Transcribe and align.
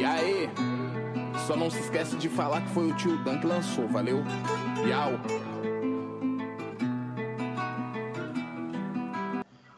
E 0.00 0.02
aí? 0.02 0.48
Só 1.46 1.54
não 1.54 1.68
se 1.68 1.78
esquece 1.78 2.16
de 2.16 2.26
falar 2.26 2.62
que 2.62 2.70
foi 2.70 2.90
o 2.90 2.96
tio 2.96 3.22
Dan 3.22 3.38
que 3.38 3.46
lançou, 3.46 3.86
valeu? 3.86 4.24
Yau. 4.88 5.12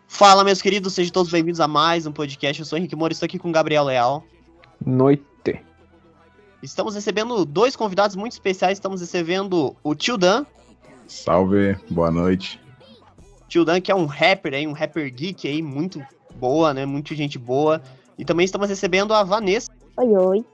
Fala, 0.06 0.44
meus 0.44 0.62
queridos, 0.62 0.92
sejam 0.92 1.12
todos 1.12 1.32
bem-vindos 1.32 1.58
a 1.58 1.66
mais 1.66 2.06
um 2.06 2.12
podcast. 2.12 2.60
Eu 2.60 2.66
sou 2.66 2.76
o 2.76 2.78
Henrique 2.78 2.94
Moura, 2.94 3.12
estou 3.12 3.26
aqui 3.26 3.36
com 3.36 3.48
o 3.48 3.52
Gabriel 3.52 3.82
Leal. 3.82 4.24
Noite. 4.86 5.60
Estamos 6.62 6.94
recebendo 6.94 7.44
dois 7.44 7.74
convidados 7.74 8.14
muito 8.14 8.34
especiais. 8.34 8.78
Estamos 8.78 9.00
recebendo 9.00 9.74
o 9.82 9.92
Tio 9.92 10.16
Dan. 10.16 10.46
Salve, 11.08 11.76
boa 11.90 12.12
noite. 12.12 12.60
Tio 13.48 13.64
Dan, 13.64 13.80
que 13.80 13.90
é 13.90 13.94
um 13.96 14.06
rapper 14.06 14.54
aí, 14.54 14.68
um 14.68 14.72
rapper 14.72 15.12
geek 15.12 15.48
aí, 15.48 15.60
muito 15.60 16.00
boa, 16.36 16.72
né? 16.72 16.86
Muita 16.86 17.12
gente 17.16 17.40
boa. 17.40 17.82
E 18.16 18.24
também 18.24 18.44
estamos 18.44 18.68
recebendo 18.68 19.12
a 19.12 19.24
Vanessa. 19.24 19.81
Oi, 19.96 20.16
oi. 20.16 20.44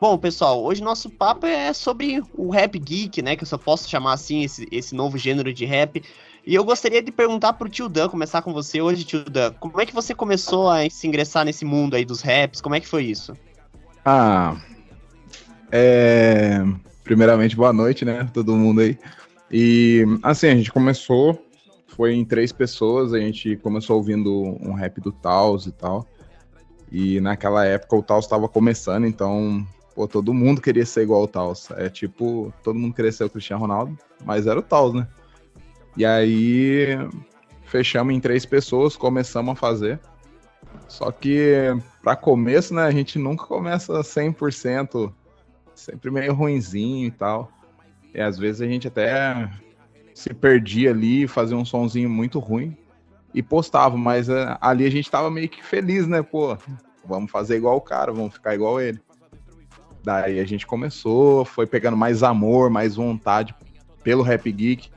Bom, 0.00 0.18
pessoal, 0.18 0.62
hoje 0.62 0.82
nosso 0.82 1.08
papo 1.08 1.46
é 1.46 1.72
sobre 1.72 2.20
o 2.34 2.50
rap 2.50 2.78
geek, 2.78 3.22
né? 3.22 3.36
Que 3.36 3.44
eu 3.44 3.46
só 3.46 3.56
posso 3.56 3.88
chamar 3.88 4.12
assim 4.12 4.42
esse, 4.42 4.66
esse 4.72 4.94
novo 4.94 5.16
gênero 5.16 5.52
de 5.52 5.64
rap. 5.64 6.02
E 6.44 6.54
eu 6.54 6.64
gostaria 6.64 7.00
de 7.00 7.12
perguntar 7.12 7.52
pro 7.54 7.68
Tio 7.68 7.88
Dan, 7.88 8.08
começar 8.08 8.42
com 8.42 8.52
você 8.52 8.80
hoje, 8.80 9.04
Tio 9.04 9.24
Dan. 9.24 9.52
Como 9.52 9.80
é 9.80 9.86
que 9.86 9.94
você 9.94 10.14
começou 10.14 10.68
a 10.68 10.88
se 10.90 11.06
ingressar 11.06 11.44
nesse 11.44 11.64
mundo 11.64 11.94
aí 11.94 12.04
dos 12.04 12.20
raps? 12.20 12.60
Como 12.60 12.74
é 12.74 12.80
que 12.80 12.88
foi 12.88 13.04
isso? 13.04 13.34
Ah, 14.04 14.56
é... 15.70 16.58
primeiramente, 17.04 17.56
boa 17.56 17.72
noite, 17.72 18.04
né? 18.04 18.28
Todo 18.34 18.56
mundo 18.56 18.80
aí. 18.80 18.98
E 19.50 20.04
assim, 20.24 20.48
a 20.48 20.56
gente 20.56 20.72
começou, 20.72 21.40
foi 21.86 22.14
em 22.14 22.24
três 22.24 22.52
pessoas, 22.52 23.14
a 23.14 23.18
gente 23.18 23.56
começou 23.56 23.96
ouvindo 23.96 24.30
um 24.60 24.72
rap 24.72 25.00
do 25.00 25.12
Taos 25.12 25.66
e 25.66 25.72
tal. 25.72 26.06
E 26.90 27.20
naquela 27.20 27.64
época 27.64 27.96
o 27.96 28.02
Taos 28.02 28.24
estava 28.24 28.48
começando, 28.48 29.06
então, 29.06 29.66
pô, 29.94 30.06
todo 30.06 30.32
mundo 30.32 30.60
queria 30.60 30.86
ser 30.86 31.02
igual 31.02 31.22
ao 31.22 31.28
Taos. 31.28 31.70
É 31.72 31.88
tipo, 31.88 32.52
todo 32.62 32.78
mundo 32.78 32.94
queria 32.94 33.12
ser 33.12 33.24
o 33.24 33.30
Cristiano 33.30 33.62
Ronaldo, 33.62 33.98
mas 34.24 34.46
era 34.46 34.58
o 34.58 34.62
Taos, 34.62 34.94
né? 34.94 35.06
E 35.96 36.04
aí 36.04 36.96
fechamos 37.64 38.14
em 38.14 38.20
três 38.20 38.46
pessoas, 38.46 38.96
começamos 38.96 39.52
a 39.52 39.56
fazer. 39.56 40.00
Só 40.88 41.10
que 41.10 41.76
para 42.02 42.14
começo, 42.14 42.74
né, 42.74 42.82
a 42.82 42.90
gente 42.90 43.18
nunca 43.18 43.46
começa 43.46 44.00
100%, 44.00 45.12
sempre 45.74 46.10
meio 46.10 46.34
ruinzinho 46.34 47.08
e 47.08 47.10
tal. 47.10 47.50
E 48.14 48.20
às 48.20 48.38
vezes 48.38 48.60
a 48.62 48.66
gente 48.66 48.86
até 48.86 49.50
se 50.14 50.32
perdia 50.32 50.90
ali, 50.90 51.26
fazia 51.26 51.56
um 51.56 51.64
sonzinho 51.64 52.08
muito 52.08 52.38
ruim 52.38 52.76
e 53.36 53.42
postava, 53.42 53.98
mas 53.98 54.30
uh, 54.30 54.56
ali 54.62 54.86
a 54.86 54.90
gente 54.90 55.10
tava 55.10 55.30
meio 55.30 55.46
que 55.46 55.62
feliz, 55.62 56.08
né, 56.08 56.22
pô, 56.22 56.56
vamos 57.04 57.30
fazer 57.30 57.58
igual 57.58 57.76
o 57.76 57.82
cara, 57.82 58.10
vamos 58.10 58.32
ficar 58.32 58.54
igual 58.54 58.80
ele. 58.80 58.98
Daí 60.02 60.40
a 60.40 60.44
gente 60.46 60.66
começou, 60.66 61.44
foi 61.44 61.66
pegando 61.66 61.98
mais 61.98 62.22
amor, 62.22 62.70
mais 62.70 62.96
vontade 62.96 63.54
pelo 64.02 64.22
Rap 64.22 64.50
Geek, 64.50 64.88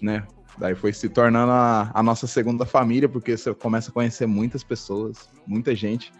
né? 0.00 0.24
Daí 0.56 0.76
foi 0.76 0.92
se 0.92 1.08
tornando 1.08 1.50
a, 1.50 1.90
a, 1.92 2.00
nossa 2.02 2.28
segunda 2.28 2.64
família, 2.64 3.08
porque 3.08 3.36
você 3.36 3.52
começa 3.54 3.90
a 3.90 3.92
conhecer 3.92 4.26
muitas 4.26 4.62
pessoas, 4.62 5.28
muita 5.44 5.74
gente. 5.74 6.12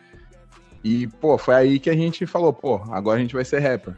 E, 0.83 1.07
pô, 1.07 1.39
foi 1.39 1.55
aí 1.55 1.79
que 1.79 1.91
a 1.91 1.95
gente 1.95 2.27
falou, 2.27 2.53
pô, 2.53 2.81
agora 2.91 3.19
a 3.19 3.21
gente 3.21 3.35
vai 3.35 3.45
ser 3.45 3.61
rapper. 3.61 3.95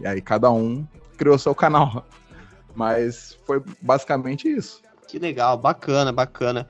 E 0.00 0.06
aí 0.06 0.20
cada 0.20 0.50
um 0.50 0.84
criou 1.16 1.38
seu 1.38 1.54
canal. 1.54 2.04
Mas 2.74 3.38
foi 3.46 3.62
basicamente 3.80 4.48
isso. 4.48 4.82
Que 5.08 5.18
legal, 5.18 5.56
bacana, 5.56 6.12
bacana. 6.12 6.68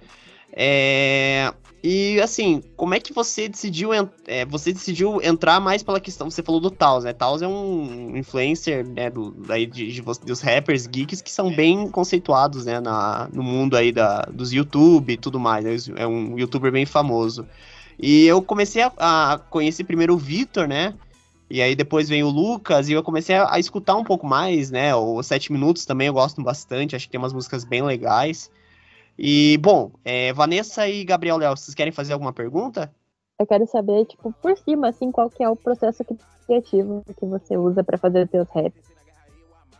É... 0.52 1.52
E 1.88 2.20
assim, 2.20 2.62
como 2.76 2.94
é 2.94 3.00
que 3.00 3.12
você 3.12 3.48
decidiu, 3.48 3.90
é, 4.26 4.44
você 4.44 4.72
decidiu 4.72 5.22
entrar 5.22 5.60
mais 5.60 5.84
pela 5.84 6.00
questão? 6.00 6.28
Você 6.28 6.42
falou 6.42 6.60
do 6.60 6.68
Taos, 6.68 7.04
né? 7.04 7.12
Taos 7.12 7.42
é 7.42 7.46
um 7.46 8.16
influencer, 8.16 8.84
né, 8.84 9.08
do, 9.08 9.30
daí 9.30 9.66
de, 9.66 9.92
de, 9.92 10.02
dos 10.02 10.40
rappers 10.40 10.88
geeks 10.88 11.22
que 11.22 11.30
são 11.30 11.54
bem 11.54 11.88
conceituados, 11.88 12.64
né, 12.64 12.80
na, 12.80 13.28
no 13.32 13.40
mundo 13.40 13.76
aí 13.76 13.92
da, 13.92 14.22
dos 14.22 14.52
YouTube 14.52 15.12
e 15.12 15.16
tudo 15.16 15.38
mais. 15.38 15.86
Né? 15.86 16.02
É 16.02 16.06
um 16.08 16.36
youtuber 16.36 16.72
bem 16.72 16.84
famoso. 16.84 17.46
E 17.96 18.26
eu 18.26 18.42
comecei 18.42 18.82
a, 18.82 18.92
a 18.96 19.38
conhecer 19.38 19.84
primeiro 19.84 20.14
o 20.14 20.18
Victor, 20.18 20.66
né? 20.66 20.92
E 21.48 21.62
aí 21.62 21.76
depois 21.76 22.08
vem 22.08 22.24
o 22.24 22.28
Lucas 22.28 22.88
e 22.88 22.92
eu 22.92 23.02
comecei 23.02 23.36
a, 23.36 23.54
a 23.54 23.58
escutar 23.58 23.96
um 23.96 24.04
pouco 24.04 24.26
mais, 24.26 24.70
né? 24.70 24.94
Os 24.94 25.26
Sete 25.26 25.52
Minutos 25.52 25.84
também 25.84 26.08
eu 26.08 26.12
gosto 26.12 26.42
bastante, 26.42 26.96
acho 26.96 27.06
que 27.06 27.12
tem 27.12 27.20
umas 27.20 27.32
músicas 27.32 27.64
bem 27.64 27.82
legais. 27.82 28.50
E, 29.18 29.56
bom, 29.58 29.92
é, 30.04 30.32
Vanessa 30.32 30.88
e 30.88 31.04
Gabriel 31.04 31.38
Léo, 31.38 31.56
vocês 31.56 31.74
querem 31.74 31.92
fazer 31.92 32.12
alguma 32.12 32.32
pergunta? 32.32 32.92
Eu 33.38 33.46
quero 33.46 33.66
saber, 33.66 34.04
tipo, 34.06 34.32
por 34.42 34.56
cima, 34.58 34.88
assim, 34.88 35.10
qual 35.10 35.30
que 35.30 35.42
é 35.42 35.48
o 35.48 35.56
processo 35.56 36.04
criativo 36.46 37.04
que 37.18 37.26
você 37.26 37.56
usa 37.56 37.82
para 37.82 37.98
fazer 37.98 38.24
os 38.24 38.30
seus 38.30 38.48
raps. 38.48 38.82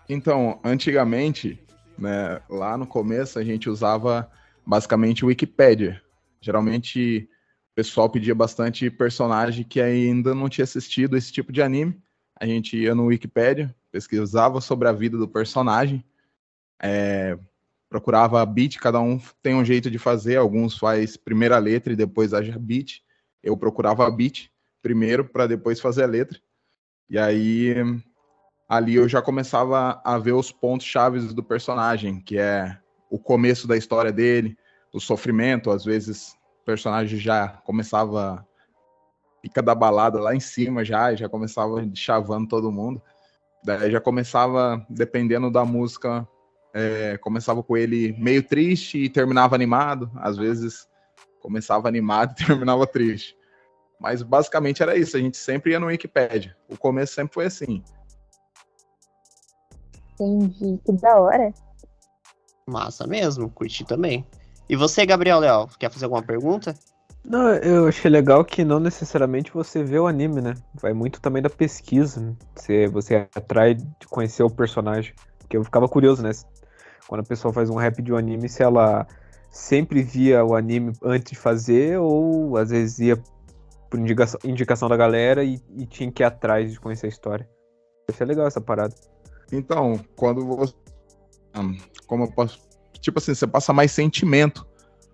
Então, 0.09 0.59
antigamente, 0.65 1.59
né, 1.99 2.41
lá 2.49 2.77
no 2.77 2.87
começo, 2.87 3.39
a 3.39 3.45
gente 3.45 3.69
usava 3.69 4.31
basicamente 4.65 5.25
o 5.25 5.29
Wikipedia. 5.29 6.01
Geralmente, 6.41 7.29
o 7.33 7.36
pessoal 7.77 8.09
pedia 8.09 8.35
bastante 8.35 8.91
personagem 8.91 9.63
que 9.63 9.83
ainda 9.83 10.35
não 10.35 10.49
tinha 10.49 10.65
assistido 10.65 11.15
esse 11.15 11.31
tipo 11.31 11.53
de 11.53 11.61
anime. 11.61 12.03
A 12.35 12.47
gente 12.47 12.75
ia 12.75 12.95
no 12.95 13.05
Wikipedia, 13.05 13.75
pesquisava 13.93 14.63
sobre 14.63 14.89
a 14.89 14.93
vida 14.93 15.19
do 15.19 15.29
personagem, 15.29 16.03
é, 16.83 17.39
procurava 17.91 18.41
a 18.41 18.47
beat, 18.47 18.79
cada 18.79 18.99
um 18.99 19.21
tem 19.43 19.55
um 19.55 19.65
jeito 19.65 19.91
de 19.91 19.99
fazer, 19.99 20.37
alguns 20.37 20.79
faz 20.79 21.19
primeira 21.19 21.59
letra 21.59 21.93
e 21.93 21.97
depois 21.97 22.33
a 22.33 22.41
beat. 22.41 23.03
Eu 23.43 23.59
procurava 23.59 24.07
a 24.07 24.11
beat 24.11 24.51
primeiro 24.81 25.27
para 25.27 25.47
depois 25.47 25.79
fazer 25.79 26.05
a 26.05 26.07
letra. 26.07 26.41
E 27.11 27.19
aí 27.19 27.75
ali 28.67 28.95
eu 28.95 29.07
já 29.07 29.21
começava 29.21 30.01
a 30.03 30.17
ver 30.17 30.33
os 30.33 30.51
pontos 30.51 30.87
chaves 30.87 31.35
do 31.35 31.43
personagem, 31.43 32.21
que 32.21 32.39
é 32.39 32.79
o 33.11 33.19
começo 33.19 33.69
da 33.69 33.77
história 33.77 34.11
dele, 34.11 34.57
o 34.95 34.99
sofrimento, 34.99 35.71
às 35.71 35.85
vezes 35.85 36.35
personagem 36.67 37.19
já 37.19 37.49
começava 37.65 38.47
fica 39.41 39.63
da 39.63 39.77
balada 39.77 40.21
lá 40.21 40.35
em 40.35 40.41
cima 40.41 40.85
já, 40.85 41.15
já 41.15 41.29
começava 41.29 41.89
chavando 41.95 42.49
todo 42.49 42.73
mundo. 42.73 43.01
Daí 43.65 43.93
já 43.93 44.01
começava, 44.01 44.85
dependendo 44.91 45.51
da 45.51 45.65
música, 45.65 46.27
é, 46.75 47.17
começava 47.19 47.63
com 47.63 47.77
ele 47.77 48.13
meio 48.19 48.43
triste 48.43 48.99
e 48.99 49.09
terminava 49.09 49.55
animado. 49.55 50.11
Às 50.17 50.37
vezes 50.37 50.89
começava 51.41 51.87
animado 51.87 52.33
e 52.39 52.47
terminava 52.47 52.87
triste. 52.87 53.37
Mas 54.01 54.21
basicamente 54.21 54.83
era 54.83 54.97
isso, 54.97 55.17
a 55.17 55.21
gente 55.21 55.37
sempre 55.37 55.71
ia 55.71 55.81
no 55.81 55.87
Wikipedia. 55.87 56.57
O 56.69 56.77
começo 56.77 57.15
sempre 57.15 57.35
foi 57.35 57.47
assim. 57.47 57.83
Entendi, 60.15 60.81
que 60.85 60.93
da 60.93 61.21
hora. 61.21 61.55
Massa 62.69 63.07
mesmo, 63.07 63.49
curti 63.49 63.85
também. 63.85 64.27
E 64.69 64.77
você, 64.77 65.07
Gabriel 65.07 65.39
Leal, 65.39 65.69
quer 65.79 65.91
fazer 65.91 66.07
alguma 66.07 66.23
pergunta? 66.23 66.75
Não, 67.25 67.55
eu 67.55 67.89
achei 67.89 68.11
legal 68.11 68.45
que 68.45 68.65
não 68.65 68.79
necessariamente 68.79 69.53
você 69.53 69.83
vê 69.83 69.99
o 69.99 70.07
anime, 70.07 70.41
né? 70.41 70.55
Vai 70.81 70.93
muito 70.93 71.21
também 71.21 71.43
da 71.43 71.51
pesquisa. 71.51 72.21
Né? 72.21 72.35
Você, 72.55 72.87
você 72.87 73.29
atrai 73.35 73.75
de 73.75 74.07
conhecer 74.09 74.43
o 74.43 74.51
personagem. 74.51 75.13
Porque 75.39 75.57
eu 75.57 75.65
ficava 75.65 75.89
curioso, 75.89 76.23
né? 76.23 76.31
quando 77.07 77.21
a 77.21 77.25
pessoa 77.25 77.53
faz 77.53 77.71
um 77.71 77.77
rap 77.77 78.03
de 78.03 78.13
um 78.13 78.17
anime, 78.17 78.49
se 78.49 78.63
ela 78.63 79.07
sempre 79.51 80.03
via 80.03 80.45
o 80.45 80.55
anime 80.55 80.93
antes 81.03 81.33
de 81.33 81.39
fazer, 81.39 81.99
ou 81.99 82.57
às 82.57 82.71
vezes 82.71 82.99
ia 82.99 83.23
por 83.89 83.99
indicação, 84.01 84.41
indicação 84.45 84.89
da 84.89 84.97
galera 84.97 85.45
e, 85.45 85.61
e, 85.77 85.87
tinha 85.87 86.11
que 86.11 86.23
ir 86.23 86.27
atrás 86.27 86.73
de 86.73 86.81
conhecer 86.81 87.07
a 87.07 87.09
história. 87.09 87.49
Isso 88.11 88.23
é 88.23 88.27
legal 88.27 88.47
essa 88.47 88.61
parada. 88.61 88.95
Então, 89.53 90.01
quando 90.17 90.45
você. 90.45 90.75
Como 92.07 92.25
eu 92.25 92.33
posso. 92.33 92.66
Tipo 93.07 93.21
assim, 93.21 93.37
você 93.37 93.47
passa 93.47 93.73
mais 93.73 93.93
sentimento, 93.93 94.67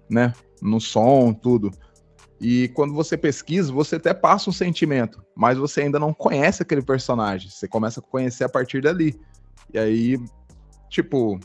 né? 0.08 0.32
No 0.62 0.80
som, 0.80 1.30
tudo. 1.34 1.70
E 2.40 2.68
quando 2.68 2.94
você 2.94 3.18
pesquisa, 3.18 3.70
você 3.70 3.96
até 3.96 4.14
passa 4.14 4.48
um 4.48 4.52
sentimento, 4.52 5.22
mas 5.36 5.58
você 5.58 5.82
ainda 5.82 5.98
não 5.98 6.14
conhece 6.14 6.62
aquele 6.62 6.80
personagem. 6.80 7.50
Você 7.50 7.68
começa 7.68 8.00
a 8.00 8.02
conhecer 8.02 8.44
a 8.44 8.48
partir 8.48 8.80
dali. 8.80 9.14
E 9.74 9.78
aí, 9.78 10.18
tipo, 10.88 11.38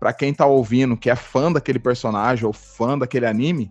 para 0.00 0.14
quem 0.14 0.32
tá 0.32 0.46
ouvindo, 0.46 0.96
que 0.96 1.10
é 1.10 1.14
fã 1.14 1.52
daquele 1.52 1.78
personagem 1.78 2.46
ou 2.46 2.54
fã 2.54 2.98
daquele 2.98 3.26
anime, 3.26 3.70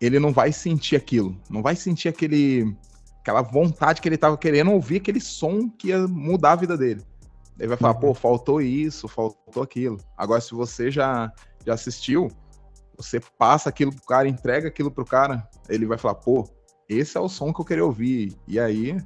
ele 0.00 0.20
não 0.20 0.32
vai 0.32 0.52
sentir 0.52 0.94
aquilo, 0.94 1.36
não 1.50 1.60
vai 1.60 1.74
sentir 1.74 2.08
aquele 2.08 2.72
aquela 3.20 3.42
vontade 3.42 4.00
que 4.00 4.08
ele 4.08 4.16
tava 4.16 4.38
querendo 4.38 4.70
ouvir 4.70 4.98
aquele 4.98 5.20
som 5.20 5.68
que 5.68 5.88
ia 5.88 6.06
mudar 6.06 6.52
a 6.52 6.56
vida 6.56 6.78
dele. 6.78 7.02
Ele 7.58 7.68
vai 7.68 7.76
falar, 7.76 7.94
uhum. 7.94 8.00
pô, 8.00 8.14
faltou 8.14 8.60
isso, 8.60 9.08
faltou 9.08 9.62
aquilo. 9.62 9.98
Agora, 10.16 10.40
se 10.40 10.54
você 10.54 10.90
já, 10.90 11.32
já 11.64 11.74
assistiu, 11.74 12.28
você 12.96 13.20
passa 13.38 13.68
aquilo 13.68 13.92
pro 13.94 14.04
cara, 14.04 14.28
entrega 14.28 14.68
aquilo 14.68 14.90
pro 14.90 15.04
cara, 15.04 15.48
ele 15.68 15.86
vai 15.86 15.98
falar, 15.98 16.16
pô, 16.16 16.48
esse 16.88 17.16
é 17.16 17.20
o 17.20 17.28
som 17.28 17.52
que 17.52 17.60
eu 17.60 17.64
queria 17.64 17.84
ouvir. 17.84 18.36
E 18.46 18.60
aí, 18.60 18.96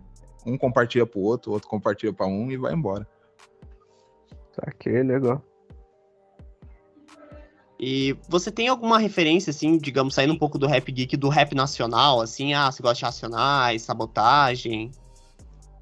um 0.45 0.59
compartilha 0.59 1.07
pro 1.07 1.21
outro, 1.21 1.53
outro 1.53 1.69
compartilha 1.69 2.13
para 2.13 2.27
um 2.27 2.51
e 2.51 2.57
vai 2.57 2.75
embora. 2.75 3.07
Saquei, 4.53 5.03
legal. 5.03 5.43
E 7.83 8.15
você 8.29 8.51
tem 8.51 8.69
alguma 8.69 8.99
referência, 8.99 9.51
assim, 9.51 9.79
digamos, 9.79 10.15
saindo 10.15 10.35
um 10.35 10.39
pouco 10.39 10.59
do 10.59 10.67
rap 10.67 10.93
geek, 10.93 11.17
do 11.17 11.31
rap 11.31 11.55
nacional, 11.55 12.21
assim, 12.21 12.53
ah, 12.53 12.71
você 12.71 12.83
gosta 12.83 12.99
de 12.99 13.05
Racionais, 13.07 13.81
Sabotagem? 13.81 14.91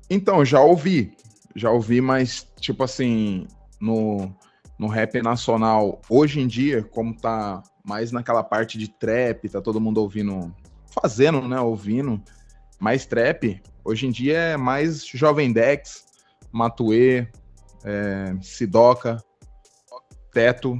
Então, 0.08 0.44
já 0.44 0.60
ouvi. 0.60 1.12
Já 1.58 1.70
ouvi, 1.70 2.00
mas, 2.00 2.46
tipo 2.60 2.84
assim, 2.84 3.46
no, 3.80 4.32
no 4.78 4.86
rap 4.86 5.20
nacional, 5.20 6.00
hoje 6.08 6.40
em 6.40 6.46
dia, 6.46 6.82
como 6.82 7.14
tá 7.16 7.62
mais 7.84 8.12
naquela 8.12 8.44
parte 8.44 8.78
de 8.78 8.88
trap, 8.88 9.48
tá 9.48 9.60
todo 9.60 9.80
mundo 9.80 9.98
ouvindo, 9.98 10.54
fazendo, 10.90 11.46
né? 11.48 11.60
Ouvindo 11.60 12.22
mais 12.78 13.04
trap. 13.04 13.60
Hoje 13.84 14.06
em 14.06 14.10
dia 14.10 14.38
é 14.38 14.56
mais 14.56 15.04
Jovem 15.04 15.52
Dex, 15.52 16.06
Matue, 16.52 17.28
é, 17.84 18.34
Sidoca, 18.40 19.22
Teto, 20.32 20.78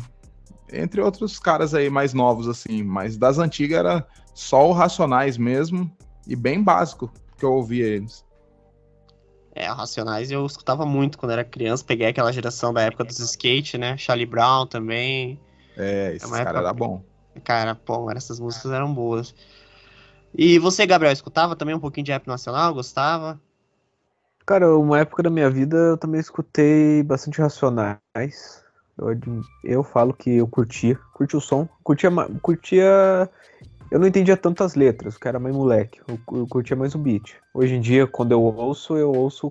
entre 0.73 1.01
outros 1.01 1.39
caras 1.39 1.75
aí 1.75 1.91
mais 1.91 2.15
novos, 2.15 2.49
assim. 2.49 2.83
Mas 2.83 3.17
das 3.17 3.39
antigas 3.39 3.79
era 3.79 4.07
só 4.35 4.69
o 4.69 4.73
Racionais 4.73 5.37
mesmo 5.37 5.91
e 6.27 6.37
bem 6.37 6.63
básico 6.63 7.13
que 7.37 7.45
eu 7.45 7.53
ouvia 7.53 7.87
eles. 7.87 8.25
É, 9.59 9.67
Racionais 9.67 10.31
eu 10.31 10.47
escutava 10.47 10.87
muito 10.87 11.19
quando 11.19 11.33
era 11.33 11.43
criança, 11.43 11.85
peguei 11.85 12.07
aquela 12.07 12.33
geração 12.33 12.73
da 12.73 12.83
época 12.83 13.03
dos 13.03 13.19
skate, 13.19 13.77
né? 13.77 13.97
Charlie 13.97 14.25
Brown 14.25 14.69
também. 14.69 15.37
É, 15.77 16.15
esse 16.15 16.31
cara 16.31 16.43
época- 16.43 16.59
era 16.61 16.73
bom. 16.73 17.03
Cara, 17.43 17.75
pô, 17.75 18.09
essas 18.13 18.39
músicas 18.39 18.71
eram 18.71 18.95
boas. 18.95 19.35
E 20.33 20.61
você, 20.61 20.87
Gabriel, 20.87 21.13
escutava 21.13 21.57
também 21.57 21.75
um 21.75 21.81
pouquinho 21.81 22.05
de 22.05 22.13
rap 22.13 22.29
nacional? 22.29 22.73
Gostava? 22.73 23.41
Cara, 24.47 24.77
uma 24.79 25.01
época 25.01 25.25
da 25.25 25.31
minha 25.31 25.51
vida 25.51 25.77
eu 25.77 25.97
também 25.97 26.21
escutei 26.21 27.03
bastante 27.03 27.41
Racionais. 27.41 28.65
Eu, 28.97 29.43
eu 29.65 29.83
falo 29.83 30.15
que 30.15 30.37
eu 30.37 30.47
curtia, 30.47 30.97
curti 31.15 31.37
o 31.37 31.41
som, 31.41 31.69
curtia, 31.83 32.11
curtia. 32.41 33.29
Eu 33.91 33.99
não 33.99 34.07
entendia 34.07 34.37
tanto 34.37 34.63
as 34.63 34.75
letras, 34.75 35.17
que 35.17 35.27
era 35.27 35.39
mais 35.39 35.55
moleque. 35.55 36.01
Eu, 36.07 36.19
eu 36.39 36.47
curtia 36.47 36.77
mais 36.77 36.95
o 36.95 36.99
beat. 36.99 37.37
Hoje 37.55 37.75
em 37.75 37.81
dia, 37.81 38.07
quando 38.07 38.33
eu 38.33 38.43
ouço, 38.43 38.97
eu 38.97 39.11
ouço 39.13 39.51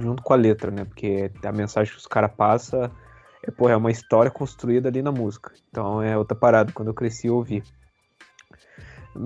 junto 0.00 0.22
com 0.22 0.32
a 0.32 0.36
letra, 0.36 0.70
né? 0.70 0.84
Porque 0.84 1.30
a 1.42 1.52
mensagem 1.52 1.92
que 1.92 1.98
os 1.98 2.06
caras 2.06 2.30
passam 2.36 2.90
é, 3.42 3.50
porra, 3.50 3.72
é 3.72 3.76
uma 3.76 3.90
história 3.90 4.30
construída 4.30 4.88
ali 4.88 5.02
na 5.02 5.10
música. 5.10 5.52
Então 5.70 6.02
é 6.02 6.16
outra 6.16 6.36
parada. 6.36 6.72
Quando 6.72 6.88
eu 6.88 6.94
cresci, 6.94 7.26
eu 7.26 7.36
ouvi. 7.36 7.62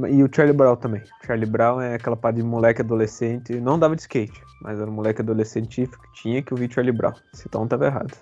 E 0.08 0.22
o 0.22 0.30
Charlie 0.32 0.56
Brown 0.56 0.76
também. 0.76 1.02
Charlie 1.26 1.50
Brown 1.50 1.80
é 1.80 1.94
aquela 1.94 2.16
parada 2.16 2.40
de 2.40 2.46
moleque 2.46 2.80
adolescente. 2.80 3.60
Não 3.60 3.78
dava 3.78 3.96
de 3.96 4.02
skate, 4.02 4.40
mas 4.62 4.80
era 4.80 4.88
um 4.88 4.94
moleque 4.94 5.20
adolescente 5.20 5.86
que 5.86 6.12
tinha 6.22 6.42
que 6.42 6.54
ouvir 6.54 6.72
Charlie 6.72 6.96
Brown. 6.96 7.12
Esse 7.32 7.48
tom 7.48 7.66
tava 7.66 7.86
errado. 7.86 8.16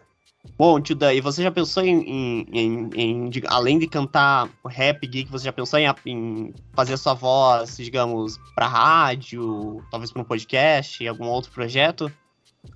Bom, 0.59 0.81
tio 0.81 0.95
Dan, 0.95 1.13
e 1.15 1.21
você 1.21 1.43
já 1.43 1.51
pensou 1.51 1.83
em, 1.83 2.01
em- 2.03 2.47
em- 2.53 2.91
em, 2.95 3.29
dig- 3.31 3.47
além 3.49 3.79
de 3.79 3.87
cantar 3.87 4.49
rap 4.67 5.07
geek, 5.07 5.31
você 5.31 5.45
já 5.47 5.53
pensou 5.53 5.79
em, 6.05 6.53
fazer 6.75 6.97
sua 6.97 7.15
voz, 7.15 7.77
digamos, 7.77 8.39
pra 8.55 8.67
rádio, 8.67 9.83
talvez 9.91 10.13
pra 10.13 10.23
um 10.23 10.25
podcast, 10.25 11.07
algum 11.07 11.27
outro 11.27 11.51
projeto? 11.53 12.11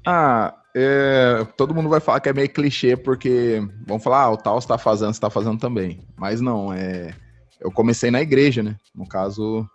Ah, 0.06 0.54
é, 0.74 1.44
todo 1.56 1.74
mundo 1.74 1.88
vai 1.88 2.00
falar 2.00 2.20
que 2.20 2.28
é 2.28 2.32
meio 2.32 2.52
clichê, 2.52 2.96
porque 2.96 3.60
vão 3.86 3.98
falar, 3.98 4.22
ah, 4.22 4.30
o 4.30 4.36
tal 4.36 4.58
está 4.58 4.78
fazendo, 4.78 5.12
você 5.12 5.20
tá 5.20 5.30
fazendo 5.30 5.58
também. 5.58 6.00
Mas 6.16 6.40
não, 6.40 6.72
é. 6.72 7.14
Eu 7.60 7.70
comecei 7.72 8.10
na 8.10 8.20
igreja, 8.20 8.62
né? 8.62 8.76
No 8.94 9.08
caso, 9.08 9.68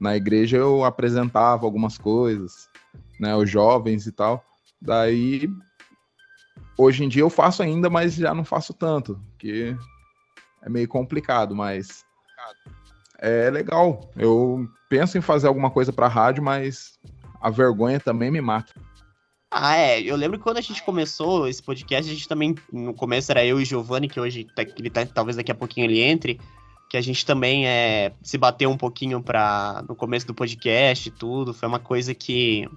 na 0.00 0.16
igreja 0.16 0.56
eu 0.56 0.84
apresentava 0.84 1.64
algumas 1.66 1.98
coisas, 1.98 2.68
né? 3.20 3.34
Os 3.36 3.48
jovens 3.50 4.06
e 4.06 4.12
tal. 4.12 4.42
Daí, 4.80 5.48
hoje 6.78 7.04
em 7.04 7.08
dia 7.08 7.22
eu 7.22 7.28
faço 7.30 7.62
ainda, 7.62 7.90
mas 7.90 8.14
já 8.14 8.32
não 8.32 8.44
faço 8.44 8.72
tanto, 8.72 9.20
porque 9.30 9.76
é 10.62 10.68
meio 10.70 10.88
complicado, 10.88 11.54
mas 11.54 12.04
é 13.18 13.50
legal. 13.50 14.10
Eu 14.16 14.66
penso 14.88 15.18
em 15.18 15.20
fazer 15.20 15.48
alguma 15.48 15.70
coisa 15.70 15.92
pra 15.92 16.08
rádio, 16.08 16.42
mas 16.42 16.98
a 17.40 17.50
vergonha 17.50 18.00
também 18.00 18.30
me 18.30 18.40
mata. 18.40 18.72
Ah, 19.50 19.76
é. 19.76 20.00
Eu 20.02 20.14
lembro 20.16 20.36
que 20.38 20.44
quando 20.44 20.58
a 20.58 20.62
gente 20.62 20.82
começou 20.82 21.48
esse 21.48 21.62
podcast, 21.62 22.10
a 22.10 22.14
gente 22.14 22.28
também. 22.28 22.54
No 22.72 22.92
começo 22.94 23.30
era 23.32 23.44
eu 23.44 23.60
e 23.60 23.64
Giovanni, 23.64 24.08
que 24.08 24.20
hoje 24.20 24.44
tá- 24.54 24.62
ele 24.62 24.90
tá- 24.90 25.06
talvez 25.06 25.36
daqui 25.36 25.50
a 25.50 25.54
pouquinho 25.54 25.86
ele 25.86 26.00
entre. 26.00 26.38
Que 26.90 26.96
a 26.96 27.00
gente 27.00 27.24
também 27.24 27.66
é, 27.66 28.12
se 28.22 28.36
bateu 28.38 28.70
um 28.70 28.76
pouquinho 28.76 29.22
pra, 29.22 29.82
no 29.88 29.94
começo 29.94 30.26
do 30.26 30.34
podcast 30.34 31.08
e 31.08 31.12
tudo. 31.12 31.54
Foi 31.54 31.66
uma 31.68 31.78
coisa 31.78 32.14
que. 32.14 32.68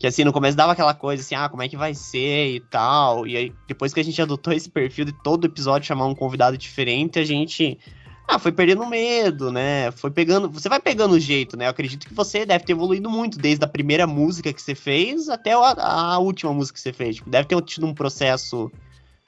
Que 0.00 0.06
assim, 0.06 0.24
no 0.24 0.32
começo 0.32 0.56
dava 0.56 0.72
aquela 0.72 0.94
coisa 0.94 1.22
assim, 1.22 1.34
ah, 1.34 1.46
como 1.46 1.62
é 1.62 1.68
que 1.68 1.76
vai 1.76 1.92
ser 1.92 2.54
e 2.54 2.60
tal. 2.60 3.26
E 3.26 3.36
aí, 3.36 3.52
depois 3.68 3.92
que 3.92 4.00
a 4.00 4.02
gente 4.02 4.20
adotou 4.20 4.50
esse 4.50 4.70
perfil 4.70 5.04
de 5.04 5.12
todo 5.12 5.46
episódio 5.46 5.86
chamar 5.86 6.06
um 6.06 6.14
convidado 6.14 6.56
diferente, 6.56 7.18
a 7.18 7.24
gente. 7.24 7.78
Ah, 8.26 8.38
foi 8.38 8.50
perdendo 8.50 8.86
medo, 8.86 9.52
né? 9.52 9.90
Foi 9.90 10.10
pegando. 10.10 10.48
Você 10.48 10.70
vai 10.70 10.80
pegando 10.80 11.16
o 11.16 11.20
jeito, 11.20 11.54
né? 11.54 11.66
Eu 11.66 11.70
acredito 11.70 12.06
que 12.06 12.14
você 12.14 12.46
deve 12.46 12.64
ter 12.64 12.72
evoluído 12.72 13.10
muito, 13.10 13.38
desde 13.38 13.62
a 13.62 13.68
primeira 13.68 14.06
música 14.06 14.52
que 14.54 14.62
você 14.62 14.74
fez 14.74 15.28
até 15.28 15.52
a, 15.52 16.14
a 16.14 16.18
última 16.18 16.54
música 16.54 16.76
que 16.76 16.80
você 16.80 16.94
fez. 16.94 17.16
Tipo, 17.16 17.28
deve 17.28 17.46
ter 17.46 17.60
tido 17.62 17.86
um 17.86 17.92
processo 17.92 18.72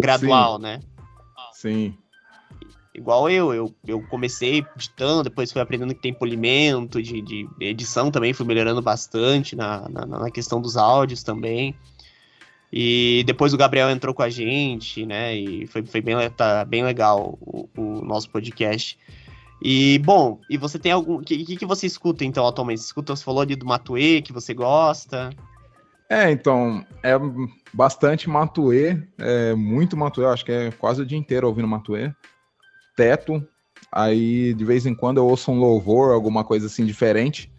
gradual, 0.01 0.59
né? 0.59 0.81
Sim. 1.53 1.99
Igual 2.94 3.31
eu, 3.31 3.55
eu, 3.55 3.75
eu 3.87 4.03
comecei 4.09 4.65
editando, 4.77 5.23
depois 5.23 5.50
fui 5.50 5.62
aprendendo 5.62 5.94
que 5.94 6.03
tem 6.03 6.12
polimento, 6.12 7.03
de, 7.03 7.23
de 7.23 7.49
edição 7.59 8.11
também, 8.11 8.35
fui 8.35 8.44
melhorando 8.44 8.83
bastante 8.83 9.56
na, 9.56 9.89
na, 9.89 10.05
na 10.06 10.31
questão 10.31 10.61
dos 10.61 10.77
áudios 10.77 11.23
também. 11.23 11.75
E 12.71 13.23
depois 13.27 13.53
o 13.53 13.56
Gabriel 13.56 13.91
entrou 13.91 14.15
com 14.15 14.23
a 14.23 14.31
gente, 14.31 15.06
né? 15.06 15.35
E 15.35 15.67
foi, 15.67 15.85
foi 15.85 16.00
bem, 16.00 16.17
tá 16.31 16.65
bem 16.65 16.85
legal 16.85 17.39
o, 17.41 17.69
o 17.77 18.05
nosso 18.05 18.31
podcast. 18.31 18.99
E, 19.61 19.99
bom, 20.00 20.41
e 20.50 20.59
você 20.59 20.79
tem 20.79 20.91
algum. 20.91 21.17
O 21.17 21.21
que, 21.21 21.56
que, 21.56 21.67
você 21.67 21.87
escuta 21.87 22.25
então 22.25 22.47
atualmente? 22.47 22.81
Você 22.81 22.87
escuta, 22.87 23.15
você 23.15 23.23
falou 23.23 23.43
ali 23.43 23.55
do 23.55 23.65
Matue, 23.65 24.23
que 24.23 24.33
você 24.33 24.53
gosta. 24.53 25.31
É, 26.11 26.31
então, 26.31 26.85
é 27.03 27.12
bastante 27.73 28.29
Matuê, 28.29 29.03
é 29.19 29.55
muito 29.55 29.97
Matuê, 29.97 30.27
acho 30.27 30.44
que 30.44 30.53
é 30.53 30.71
quase 30.73 31.00
o 31.00 31.06
dia 31.06 31.17
inteiro 31.17 31.47
ouvindo 31.47 31.69
Matuê. 31.69 32.12
Teto, 32.97 33.47
aí 33.91 34.55
de 34.55 34.65
vez 34.65 34.87
em 34.87 34.94
quando 34.94 35.19
eu 35.19 35.27
ouço 35.27 35.50
um 35.50 35.59
louvor, 35.59 36.12
alguma 36.12 36.44
coisa 36.44 36.67
assim 36.67 36.85
diferente, 36.85 37.53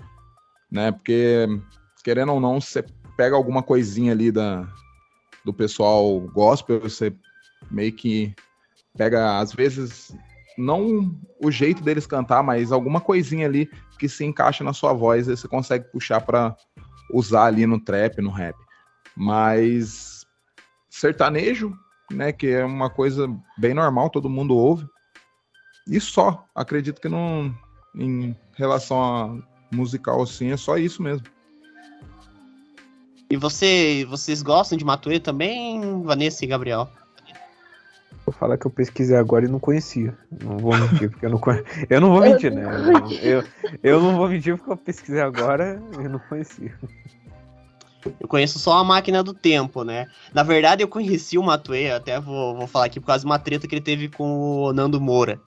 né? 0.72 0.92
Porque, 0.92 1.48
querendo 2.04 2.34
ou 2.34 2.40
não, 2.40 2.60
você 2.60 2.84
pega 3.16 3.36
alguma 3.36 3.62
coisinha 3.62 4.12
ali 4.12 4.32
da, 4.32 4.68
do 5.44 5.54
pessoal 5.54 6.20
gospel, 6.34 6.80
você 6.80 7.14
meio 7.70 7.94
que 7.94 8.34
pega, 8.98 9.40
às 9.40 9.54
vezes, 9.54 10.16
não 10.58 11.16
o 11.42 11.52
jeito 11.52 11.84
deles 11.84 12.06
cantar, 12.06 12.44
mas 12.44 12.72
alguma 12.72 13.02
coisinha 13.02 13.48
ali 13.48 13.70
que 13.98 14.08
se 14.08 14.26
encaixa 14.26 14.64
na 14.64 14.74
sua 14.74 14.94
voz, 14.94 15.28
aí 15.28 15.38
você 15.38 15.48
consegue 15.48 15.86
puxar 15.92 16.22
para 16.22 16.56
usar 17.12 17.46
ali 17.46 17.66
no 17.66 17.80
trap, 17.80 18.22
no 18.22 18.32
rap. 18.32 18.56
Mas 19.16 20.26
sertanejo, 20.90 21.74
né, 22.12 22.32
que 22.32 22.48
é 22.48 22.64
uma 22.66 22.90
coisa 22.90 23.28
bem 23.58 23.74
normal, 23.74 24.10
todo 24.10 24.30
mundo 24.30 24.56
ouve. 24.56 24.86
E 25.88 26.00
só, 26.00 26.46
acredito 26.56 27.02
que 27.02 27.10
não 27.10 27.54
em 27.96 28.36
relação 28.56 28.98
a 29.04 29.76
musical 29.76 30.22
assim, 30.22 30.52
é 30.52 30.58
só 30.58 30.78
isso 30.78 31.02
mesmo. 31.02 31.26
E 33.30 33.36
você, 33.36 34.06
vocês 34.10 34.42
gostam 34.42 34.78
de 34.78 34.86
Matue 34.86 35.20
também, 35.20 36.04
Vanessa 36.04 36.46
e 36.46 36.48
Gabriel? 36.48 36.88
Vou 38.26 38.34
falar 38.34 38.58
que 38.58 38.66
eu 38.66 38.72
pesquisei 38.72 39.18
agora 39.18 39.46
e 39.46 39.50
não 39.50 39.60
conhecia. 39.60 40.18
Não 40.42 40.58
vou 40.58 40.78
mentir, 40.78 41.10
porque 41.10 41.26
eu 41.26 41.30
não 41.30 41.40
conheço. 41.40 41.66
Eu 41.90 42.00
não 42.00 42.12
vou 42.12 42.22
mentir, 42.22 42.54
né? 42.54 42.64
Eu, 43.22 43.44
eu 43.82 44.02
não 44.02 44.16
vou 44.16 44.30
mentir 44.30 44.56
porque 44.56 44.72
eu 44.72 44.78
pesquisei 44.78 45.22
agora 45.22 45.82
e 46.00 46.08
não 46.08 46.20
conhecia. 46.20 46.74
Eu 48.20 48.28
conheço 48.28 48.60
só 48.60 48.78
a 48.78 48.84
máquina 48.84 49.24
do 49.24 49.34
tempo, 49.34 49.84
né? 49.84 50.08
Na 50.34 50.44
verdade, 50.44 50.84
eu 50.84 50.88
conheci 50.88 51.38
o 51.38 51.44
Matue, 51.44 51.90
até 51.90 52.20
vou, 52.20 52.56
vou 52.56 52.68
falar 52.68 52.86
aqui 52.86 53.00
por 53.00 53.08
causa 53.08 53.22
de 53.22 53.26
uma 53.26 53.40
treta 53.40 53.68
que 53.68 53.76
ele 53.76 53.82
teve 53.82 54.10
com 54.10 54.64
o 54.66 54.74
Nando 54.74 55.02
Moura. 55.02 55.40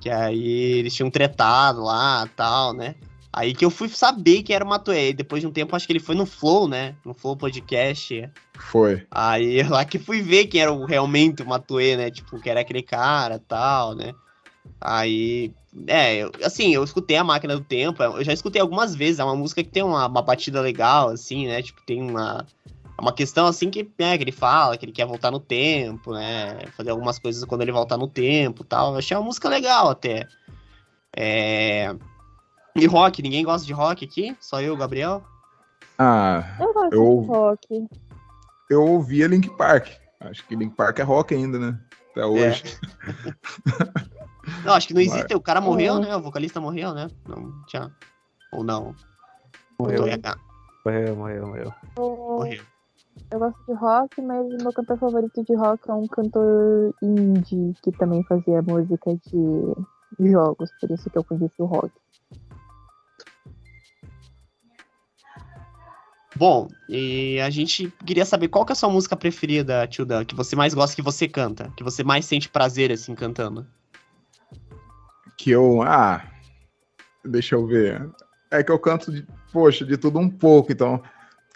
Que 0.00 0.10
aí 0.10 0.78
eles 0.78 0.94
tinham 0.94 1.10
tretado 1.10 1.82
lá 1.82 2.28
tal, 2.36 2.72
né? 2.72 2.94
Aí 3.32 3.54
que 3.54 3.64
eu 3.64 3.70
fui 3.70 3.88
saber 3.88 4.42
que 4.42 4.52
era 4.52 4.64
o 4.64 4.68
Matue. 4.68 5.12
Depois 5.12 5.40
de 5.40 5.46
um 5.46 5.52
tempo, 5.52 5.76
acho 5.76 5.86
que 5.86 5.92
ele 5.92 6.00
foi 6.00 6.14
no 6.14 6.26
Flow, 6.26 6.66
né? 6.66 6.94
No 7.04 7.12
Flow 7.14 7.36
Podcast. 7.36 8.28
Foi. 8.58 9.06
Aí 9.10 9.62
lá 9.68 9.84
que 9.84 9.98
fui 9.98 10.22
ver 10.22 10.46
quem 10.46 10.60
era 10.62 10.72
o, 10.72 10.84
realmente 10.84 11.42
o 11.42 11.46
Matue, 11.46 11.96
né? 11.96 12.10
Tipo, 12.10 12.40
que 12.40 12.48
era 12.50 12.60
aquele 12.60 12.82
cara 12.82 13.38
tal, 13.38 13.94
né? 13.94 14.12
Aí, 14.80 15.52
é, 15.86 16.16
eu- 16.18 16.32
assim, 16.44 16.72
eu 16.74 16.84
escutei 16.84 17.16
a 17.16 17.24
Máquina 17.24 17.56
do 17.56 17.64
Tempo, 17.64 18.02
eu 18.02 18.24
já 18.24 18.32
escutei 18.32 18.60
algumas 18.60 18.94
vezes, 18.94 19.18
é 19.18 19.24
uma 19.24 19.34
música 19.36 19.62
que 19.62 19.70
tem 19.70 19.82
uma, 19.82 20.06
uma 20.06 20.22
batida 20.22 20.60
legal, 20.60 21.08
assim, 21.10 21.46
né? 21.46 21.62
Tipo, 21.62 21.80
tem 21.82 22.02
uma, 22.02 22.46
uma 23.00 23.12
questão, 23.12 23.46
assim, 23.46 23.70
que, 23.70 23.90
né, 23.98 24.16
que 24.16 24.24
ele 24.24 24.32
fala, 24.32 24.76
que 24.76 24.84
ele 24.84 24.92
quer 24.92 25.06
voltar 25.06 25.30
no 25.30 25.40
tempo, 25.40 26.12
né? 26.12 26.58
Fazer 26.76 26.90
algumas 26.90 27.18
coisas 27.18 27.44
quando 27.44 27.62
ele 27.62 27.72
voltar 27.72 27.96
no 27.96 28.08
tempo 28.08 28.64
tal. 28.64 28.92
Eu 28.92 28.98
achei 28.98 29.16
uma 29.16 29.24
música 29.24 29.48
legal 29.48 29.88
até. 29.90 30.26
É... 31.16 31.94
E 32.76 32.86
rock, 32.86 33.22
ninguém 33.22 33.44
gosta 33.44 33.66
de 33.66 33.72
rock 33.72 34.04
aqui? 34.04 34.36
Só 34.40 34.60
eu, 34.60 34.76
Gabriel? 34.76 35.22
Ah, 35.98 36.56
Eu 36.60 36.72
gosto 36.72 36.94
Eu- 36.94 37.20
de 37.22 37.26
rock. 37.26 37.88
eu 38.70 38.84
ouvia 38.84 39.26
Link 39.26 39.48
Park. 39.56 39.88
Acho 40.20 40.46
que 40.46 40.54
Link 40.56 40.74
Park 40.76 40.98
é 40.98 41.02
rock 41.02 41.34
ainda, 41.34 41.58
né? 41.58 41.78
Até 42.12 42.24
hoje. 42.24 42.62
Não, 44.64 44.72
acho 44.72 44.88
que 44.88 44.94
não 44.94 45.02
Mas- 45.02 45.12
existe. 45.12 45.34
O 45.34 45.40
cara 45.40 45.60
morreu, 45.60 45.96
É. 45.96 46.00
né? 46.00 46.16
O 46.16 46.22
vocalista 46.22 46.60
morreu, 46.60 46.94
né? 46.94 47.08
Não 47.28 47.52
tinha. 47.66 47.92
Ou 48.52 48.64
não. 48.64 48.94
Morreu. 49.78 50.04
Morreu, 50.84 51.16
morreu, 51.16 51.46
morreu. 51.46 51.74
Eu, 51.96 52.16
Morreu. 52.16 52.62
Eu 53.30 53.38
gosto 53.38 53.58
de 53.66 53.72
rock, 53.74 54.22
mas 54.22 54.46
o 54.46 54.56
meu 54.62 54.72
cantor 54.72 54.98
favorito 54.98 55.44
de 55.44 55.54
rock 55.54 55.88
é 55.88 55.92
um 55.92 56.06
cantor 56.06 56.94
indie 57.02 57.74
que 57.82 57.92
também 57.92 58.22
fazia 58.24 58.62
música 58.62 59.14
de 59.26 60.30
jogos, 60.30 60.70
por 60.80 60.90
isso 60.90 61.10
que 61.10 61.18
eu 61.18 61.24
conheci 61.24 61.54
o 61.58 61.66
rock. 61.66 61.92
Bom, 66.38 66.68
e 66.88 67.40
a 67.40 67.50
gente 67.50 67.92
queria 68.06 68.24
saber 68.24 68.46
qual 68.46 68.64
que 68.64 68.70
é 68.70 68.74
a 68.74 68.76
sua 68.76 68.88
música 68.88 69.16
preferida, 69.16 69.88
Tio 69.88 70.06
Dan, 70.06 70.24
que 70.24 70.36
você 70.36 70.54
mais 70.54 70.72
gosta 70.72 70.94
que 70.94 71.02
você 71.02 71.26
canta, 71.26 71.72
que 71.76 71.82
você 71.82 72.04
mais 72.04 72.24
sente 72.26 72.48
prazer, 72.48 72.92
assim, 72.92 73.12
cantando. 73.12 73.66
Que 75.36 75.50
eu. 75.50 75.82
Ah. 75.82 76.24
Deixa 77.24 77.56
eu 77.56 77.66
ver. 77.66 78.08
É 78.52 78.62
que 78.62 78.70
eu 78.70 78.78
canto, 78.78 79.10
de, 79.10 79.26
poxa, 79.52 79.84
de 79.84 79.96
tudo 79.96 80.20
um 80.20 80.30
pouco. 80.30 80.70
Então, 80.70 81.02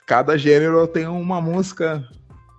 cada 0.06 0.36
gênero 0.36 0.86
tenho 0.86 1.12
uma 1.14 1.40
música, 1.40 2.06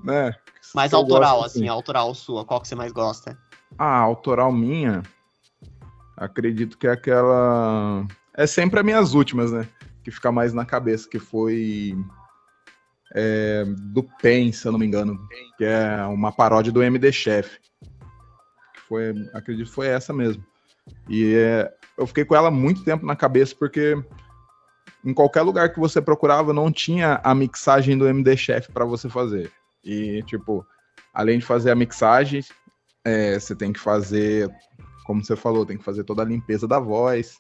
né? 0.04 0.36
Mais 0.74 0.94
autoral, 0.94 1.42
gosto, 1.42 1.58
assim, 1.58 1.68
autoral 1.68 2.16
sua, 2.16 2.44
qual 2.46 2.62
que 2.62 2.68
você 2.68 2.76
mais 2.76 2.92
gosta? 2.92 3.38
Ah, 3.78 3.98
autoral 3.98 4.52
minha. 4.52 5.04
Acredito 6.18 6.78
que 6.78 6.88
é 6.88 6.92
aquela. 6.92 8.06
É 8.34 8.48
sempre 8.48 8.80
as 8.80 8.86
minhas 8.86 9.14
últimas, 9.14 9.52
né? 9.52 9.68
Que 10.04 10.12
fica 10.12 10.32
mais 10.32 10.54
na 10.54 10.66
cabeça, 10.66 11.08
que 11.10 11.20
foi. 11.20 11.96
é, 13.14 13.66
do 13.66 14.04
PEN, 14.22 14.52
se 14.52 14.68
eu 14.68 14.72
não 14.72 14.80
me 14.80 14.86
engano. 14.86 15.20
Que 15.58 15.66
é 15.66 16.04
uma 16.06 16.32
paródia 16.32 16.72
do 16.72 16.82
MD 16.82 17.12
Chef. 17.12 17.60
Que 18.74 18.82
foi, 18.88 19.14
acredito 19.34 19.68
que 19.68 19.74
foi 19.74 19.88
essa 19.88 20.12
mesmo. 20.12 20.44
E 21.08 21.36
é, 21.36 21.72
eu 21.98 22.08
fiquei 22.08 22.26
com 22.26 22.36
ela 22.36 22.52
muito 22.52 22.84
tempo 22.84 23.06
na 23.06 23.16
cabeça, 23.16 23.56
porque 23.58 23.96
em 25.04 25.14
qualquer 25.14 25.42
lugar 25.42 25.74
que 25.74 25.80
você 25.80 26.02
procurava 26.02 26.54
não 26.54 26.72
tinha 26.72 27.20
a 27.24 27.36
mixagem 27.36 27.98
do 27.98 28.08
MD 28.08 28.38
Chef 28.38 28.72
para 28.72 28.86
você 28.86 29.10
fazer. 29.10 29.52
E, 29.84 30.24
tipo, 30.24 30.66
além 31.14 31.40
de 31.40 31.46
fazer 31.46 31.72
a 31.72 31.76
mixagem, 31.76 32.44
é, 33.04 33.38
você 33.38 33.56
tem 33.56 33.74
que 33.74 33.80
fazer, 33.80 34.50
como 35.06 35.24
você 35.24 35.36
falou, 35.36 35.66
tem 35.66 35.78
que 35.78 35.84
fazer 35.84 36.04
toda 36.04 36.22
a 36.22 36.26
limpeza 36.26 36.68
da 36.68 36.80
voz, 36.80 37.38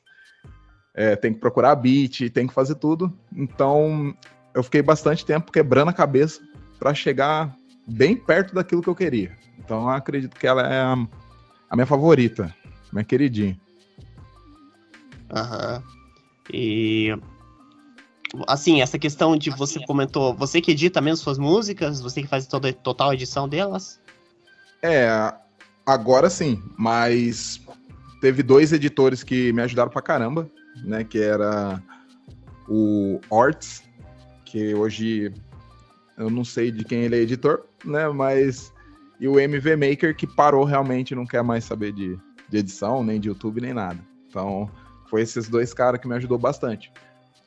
é, 0.94 1.16
tem 1.16 1.34
que 1.34 1.40
procurar 1.40 1.76
beat, 1.76 2.30
tem 2.32 2.46
que 2.46 2.54
fazer 2.54 2.76
tudo. 2.76 3.12
Então, 3.32 4.14
eu 4.54 4.62
fiquei 4.62 4.82
bastante 4.82 5.26
tempo 5.26 5.52
quebrando 5.52 5.90
a 5.90 5.94
cabeça 5.94 6.42
para 6.78 6.94
chegar 6.94 7.56
bem 7.88 8.16
perto 8.16 8.54
daquilo 8.54 8.82
que 8.82 8.90
eu 8.90 8.96
queria. 8.96 9.36
Então, 9.58 9.84
eu 9.84 9.90
acredito 9.90 10.38
que 10.38 10.46
ela 10.46 10.62
é 10.64 10.82
a, 10.82 10.94
a 11.70 11.76
minha 11.76 11.86
favorita, 11.86 12.54
minha 12.92 13.06
queridinha. 13.06 13.58
Aham. 15.32 15.82
E. 16.52 17.16
Assim, 18.48 18.82
essa 18.82 18.98
questão 18.98 19.38
de 19.38 19.52
você 19.52 19.80
comentou, 19.86 20.34
você 20.34 20.60
que 20.60 20.72
edita 20.72 21.00
mesmo 21.00 21.18
suas 21.18 21.38
músicas, 21.38 22.02
você 22.02 22.22
que 22.22 22.28
faz 22.28 22.48
toda 22.48 22.74
total 22.74 23.14
edição 23.14 23.48
delas? 23.48 24.00
É, 24.82 25.08
agora 25.86 26.30
sim, 26.30 26.62
mas 26.78 27.62
teve 28.20 28.42
dois 28.42 28.74
editores 28.74 29.24
que 29.24 29.54
me 29.54 29.62
ajudaram 29.62 29.92
pra 29.92 30.02
caramba, 30.02 30.50
né? 30.84 31.04
Que 31.04 31.20
era 31.20 31.82
o 32.68 33.20
Orts, 33.30 33.84
que 34.46 34.74
hoje 34.74 35.32
eu 36.18 36.30
não 36.30 36.44
sei 36.44 36.72
de 36.72 36.84
quem 36.84 37.04
ele 37.04 37.16
é 37.16 37.20
editor, 37.20 37.66
né? 37.84 38.08
Mas. 38.10 38.74
E 39.20 39.28
o 39.28 39.40
MV 39.40 39.76
Maker, 39.78 40.16
que 40.16 40.28
parou 40.28 40.66
realmente, 40.66 41.16
não 41.16 41.26
quer 41.26 41.44
mais 41.44 41.64
saber 41.64 41.94
de, 41.94 42.18
de 42.50 42.58
edição, 42.58 43.04
nem 43.04 43.20
de 43.20 43.30
YouTube, 43.30 43.62
nem 43.62 43.74
nada. 43.74 44.00
Então, 44.28 44.70
foi 45.10 45.22
esses 45.22 45.48
dois 45.48 45.74
caras 45.74 46.02
que 46.02 46.08
me 46.08 46.16
ajudou 46.16 46.38
bastante. 46.38 46.92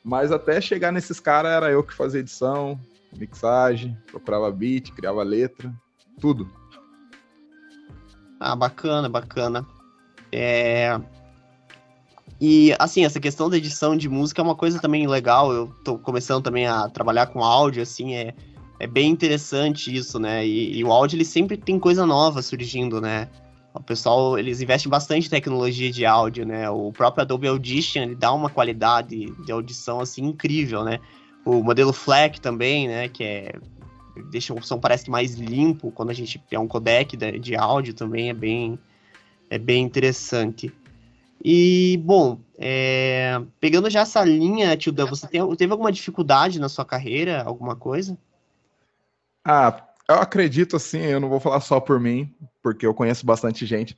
Mas 0.07 0.31
até 0.31 0.61
chegar 0.61 0.93
nesses 0.93 1.19
caras, 1.19 1.51
era 1.51 1.69
eu 1.69 1.83
que 1.83 1.93
fazia 1.93 2.21
edição, 2.21 2.79
mixagem, 3.11 3.97
procurava 4.09 4.49
beat, 4.49 4.93
criava 4.93 5.21
letra, 5.21 5.69
tudo. 6.17 6.49
Ah, 8.39 8.55
bacana, 8.55 9.09
bacana. 9.09 9.67
É... 10.31 10.97
E, 12.39 12.73
assim, 12.79 13.03
essa 13.03 13.19
questão 13.19 13.49
da 13.49 13.57
edição 13.57 13.97
de 13.97 14.07
música 14.07 14.41
é 14.41 14.45
uma 14.45 14.55
coisa 14.55 14.79
também 14.79 15.05
legal. 15.07 15.51
Eu 15.51 15.75
tô 15.83 15.97
começando 15.97 16.41
também 16.41 16.65
a 16.67 16.87
trabalhar 16.87 17.27
com 17.27 17.43
áudio, 17.43 17.83
assim, 17.83 18.15
é, 18.15 18.33
é 18.79 18.87
bem 18.87 19.11
interessante 19.11 19.93
isso, 19.93 20.17
né? 20.17 20.47
E, 20.47 20.77
e 20.77 20.83
o 20.85 20.91
áudio, 20.93 21.17
ele 21.17 21.25
sempre 21.25 21.57
tem 21.57 21.77
coisa 21.77 22.05
nova 22.05 22.41
surgindo, 22.41 23.01
né? 23.01 23.27
O 23.77 23.83
pessoal, 23.83 24.37
eles 24.37 24.61
investem 24.61 24.89
bastante 24.89 25.27
em 25.27 25.29
tecnologia 25.29 25.91
de 25.91 26.05
áudio, 26.05 26.45
né? 26.45 26.69
O 26.69 26.91
próprio 26.91 27.21
Adobe 27.21 27.47
Audition, 27.47 28.01
ele 28.01 28.15
dá 28.15 28.33
uma 28.33 28.49
qualidade 28.49 29.31
de 29.45 29.51
audição, 29.51 29.99
assim, 29.99 30.23
incrível, 30.25 30.83
né? 30.83 30.99
O 31.45 31.63
modelo 31.63 31.93
FLAC 31.93 32.41
também, 32.41 32.87
né? 32.87 33.07
Que 33.07 33.23
é... 33.23 33.55
Deixa 34.31 34.53
o 34.53 34.61
som 34.63 34.79
parece 34.79 35.09
mais 35.09 35.35
limpo 35.35 35.91
quando 35.91 36.09
a 36.09 36.13
gente... 36.13 36.41
É 36.51 36.59
um 36.59 36.67
codec 36.67 37.15
de, 37.15 37.39
de 37.39 37.55
áudio 37.55 37.93
também, 37.93 38.29
é 38.29 38.33
bem... 38.33 38.79
É 39.49 39.57
bem 39.57 39.83
interessante. 39.83 40.73
E, 41.43 41.97
bom, 42.03 42.39
é, 42.57 43.39
pegando 43.59 43.89
já 43.89 44.01
essa 44.01 44.23
linha, 44.25 44.75
Tio 44.75 44.91
Dan, 44.91 45.05
você 45.05 45.27
tem, 45.27 45.55
teve 45.55 45.71
alguma 45.71 45.91
dificuldade 45.91 46.59
na 46.59 46.67
sua 46.67 46.83
carreira, 46.83 47.43
alguma 47.43 47.75
coisa? 47.75 48.17
Ah, 49.45 49.86
eu 50.09 50.15
acredito 50.15 50.75
assim, 50.75 50.99
eu 50.99 51.19
não 51.19 51.29
vou 51.29 51.39
falar 51.39 51.59
só 51.59 51.79
por 51.79 51.99
mim, 51.99 52.33
porque 52.61 52.85
eu 52.85 52.93
conheço 52.93 53.25
bastante 53.25 53.65
gente. 53.65 53.97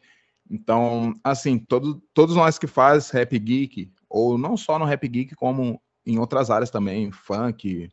Então, 0.50 1.14
assim, 1.24 1.60
todo, 1.60 2.02
todos 2.14 2.36
nós 2.36 2.58
que 2.58 2.66
faz 2.66 3.12
rap 3.12 3.38
geek, 3.38 3.92
ou 4.10 4.38
não 4.38 4.58
só 4.58 4.80
no 4.80 4.86
rap 4.86 5.08
geek, 5.08 5.36
como 5.36 5.80
em 6.06 6.18
outras 6.18 6.50
áreas 6.50 6.72
também, 6.72 7.12
funk, 7.12 7.90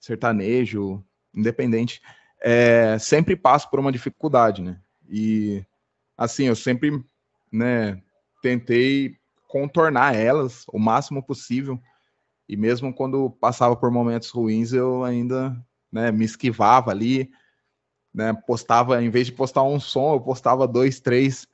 sertanejo, 0.00 1.04
independente, 1.32 2.00
é, 2.40 2.98
sempre 2.98 3.36
passo 3.36 3.70
por 3.70 3.78
uma 3.78 3.92
dificuldade, 3.92 4.62
né? 4.62 4.80
E, 5.08 5.64
assim, 6.16 6.44
eu 6.44 6.56
sempre, 6.56 7.04
né, 7.52 8.02
tentei 8.42 9.16
contornar 9.46 10.14
elas 10.16 10.64
o 10.72 10.78
máximo 10.78 11.22
possível. 11.22 11.80
E 12.48 12.56
mesmo 12.56 12.92
quando 12.92 13.30
passava 13.30 13.76
por 13.76 13.90
momentos 13.90 14.30
ruins, 14.30 14.72
eu 14.72 15.04
ainda 15.04 15.56
né, 15.92 16.10
me 16.10 16.24
esquivava 16.24 16.90
ali, 16.90 17.30
né, 18.12 18.32
postava, 18.32 19.02
em 19.02 19.10
vez 19.10 19.26
de 19.26 19.32
postar 19.32 19.62
um 19.62 19.78
som, 19.78 20.14
eu 20.14 20.20
postava 20.20 20.66
dois, 20.66 21.00
três, 21.00 21.46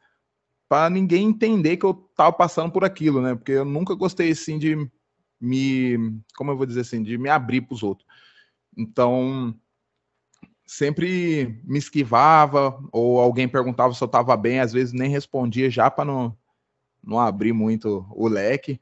para 0.69 0.91
ninguém 0.91 1.29
entender 1.29 1.77
que 1.77 1.87
eu 1.87 1.95
tava 2.17 2.33
passando 2.33 2.73
por 2.73 2.85
aquilo, 2.85 3.21
né? 3.21 3.35
Porque 3.35 3.53
eu 3.53 3.65
nunca 3.65 3.95
gostei 3.95 4.31
assim 4.31 4.59
de 4.59 4.91
me, 5.41 6.21
como 6.37 6.51
eu 6.51 6.57
vou 6.57 6.67
dizer 6.67 6.81
assim, 6.81 7.03
de 7.03 7.17
me 7.17 7.29
abrir 7.29 7.61
para 7.61 7.75
os 7.75 7.83
outros. 7.83 8.07
Então, 8.77 9.55
sempre 10.67 11.61
me 11.65 11.79
esquivava, 11.79 12.79
ou 12.91 13.21
alguém 13.21 13.49
perguntava 13.49 13.95
se 13.95 14.03
eu 14.03 14.07
estava 14.07 14.37
bem, 14.37 14.59
às 14.59 14.73
vezes 14.73 14.93
nem 14.93 15.09
respondia 15.09 15.71
já 15.71 15.91
para 15.91 16.05
não, 16.05 16.37
não 17.03 17.21
abrir 17.21 17.53
muito 17.53 18.05
o 18.11 18.27
leque. 18.27 18.81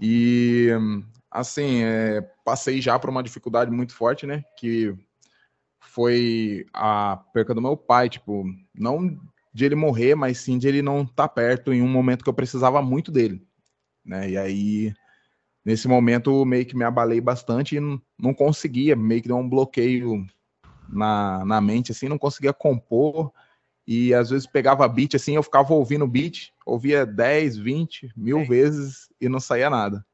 E 0.00 0.68
assim, 1.30 1.82
é, 1.82 2.20
passei 2.44 2.80
já 2.80 2.98
por 2.98 3.08
uma 3.08 3.22
dificuldade 3.22 3.70
muito 3.70 3.94
forte, 3.94 4.26
né? 4.26 4.44
Que 4.58 4.94
foi 5.88 6.66
a 6.72 7.16
perca 7.32 7.54
do 7.54 7.62
meu 7.62 7.76
pai, 7.76 8.08
tipo, 8.08 8.44
não 8.74 9.18
de 9.52 9.64
ele 9.64 9.74
morrer, 9.74 10.14
mas 10.14 10.38
sim 10.38 10.58
de 10.58 10.68
ele 10.68 10.82
não 10.82 11.02
estar 11.02 11.26
tá 11.26 11.28
perto 11.28 11.72
em 11.72 11.82
um 11.82 11.88
momento 11.88 12.22
que 12.22 12.28
eu 12.28 12.34
precisava 12.34 12.80
muito 12.82 13.10
dele, 13.10 13.42
né? 14.04 14.30
E 14.30 14.36
aí, 14.36 14.94
nesse 15.64 15.88
momento, 15.88 16.44
meio 16.44 16.66
que 16.66 16.76
me 16.76 16.84
abalei 16.84 17.20
bastante 17.20 17.76
e 17.76 17.80
não, 17.80 18.00
não 18.18 18.34
conseguia, 18.34 18.94
meio 18.94 19.22
que 19.22 19.28
deu 19.28 19.38
um 19.38 19.48
bloqueio 19.48 20.26
na, 20.88 21.44
na 21.44 21.60
mente, 21.60 21.90
assim, 21.90 22.08
não 22.08 22.18
conseguia 22.18 22.52
compor. 22.52 23.32
E 23.86 24.12
às 24.12 24.28
vezes 24.28 24.46
pegava 24.46 24.86
beat, 24.86 25.14
assim, 25.14 25.36
eu 25.36 25.42
ficava 25.42 25.72
ouvindo 25.72 26.06
beat, 26.06 26.52
ouvia 26.66 27.06
10, 27.06 27.56
20, 27.56 28.12
mil 28.14 28.44
vezes 28.44 29.08
e 29.18 29.28
não 29.28 29.40
saía 29.40 29.70
nada. 29.70 30.04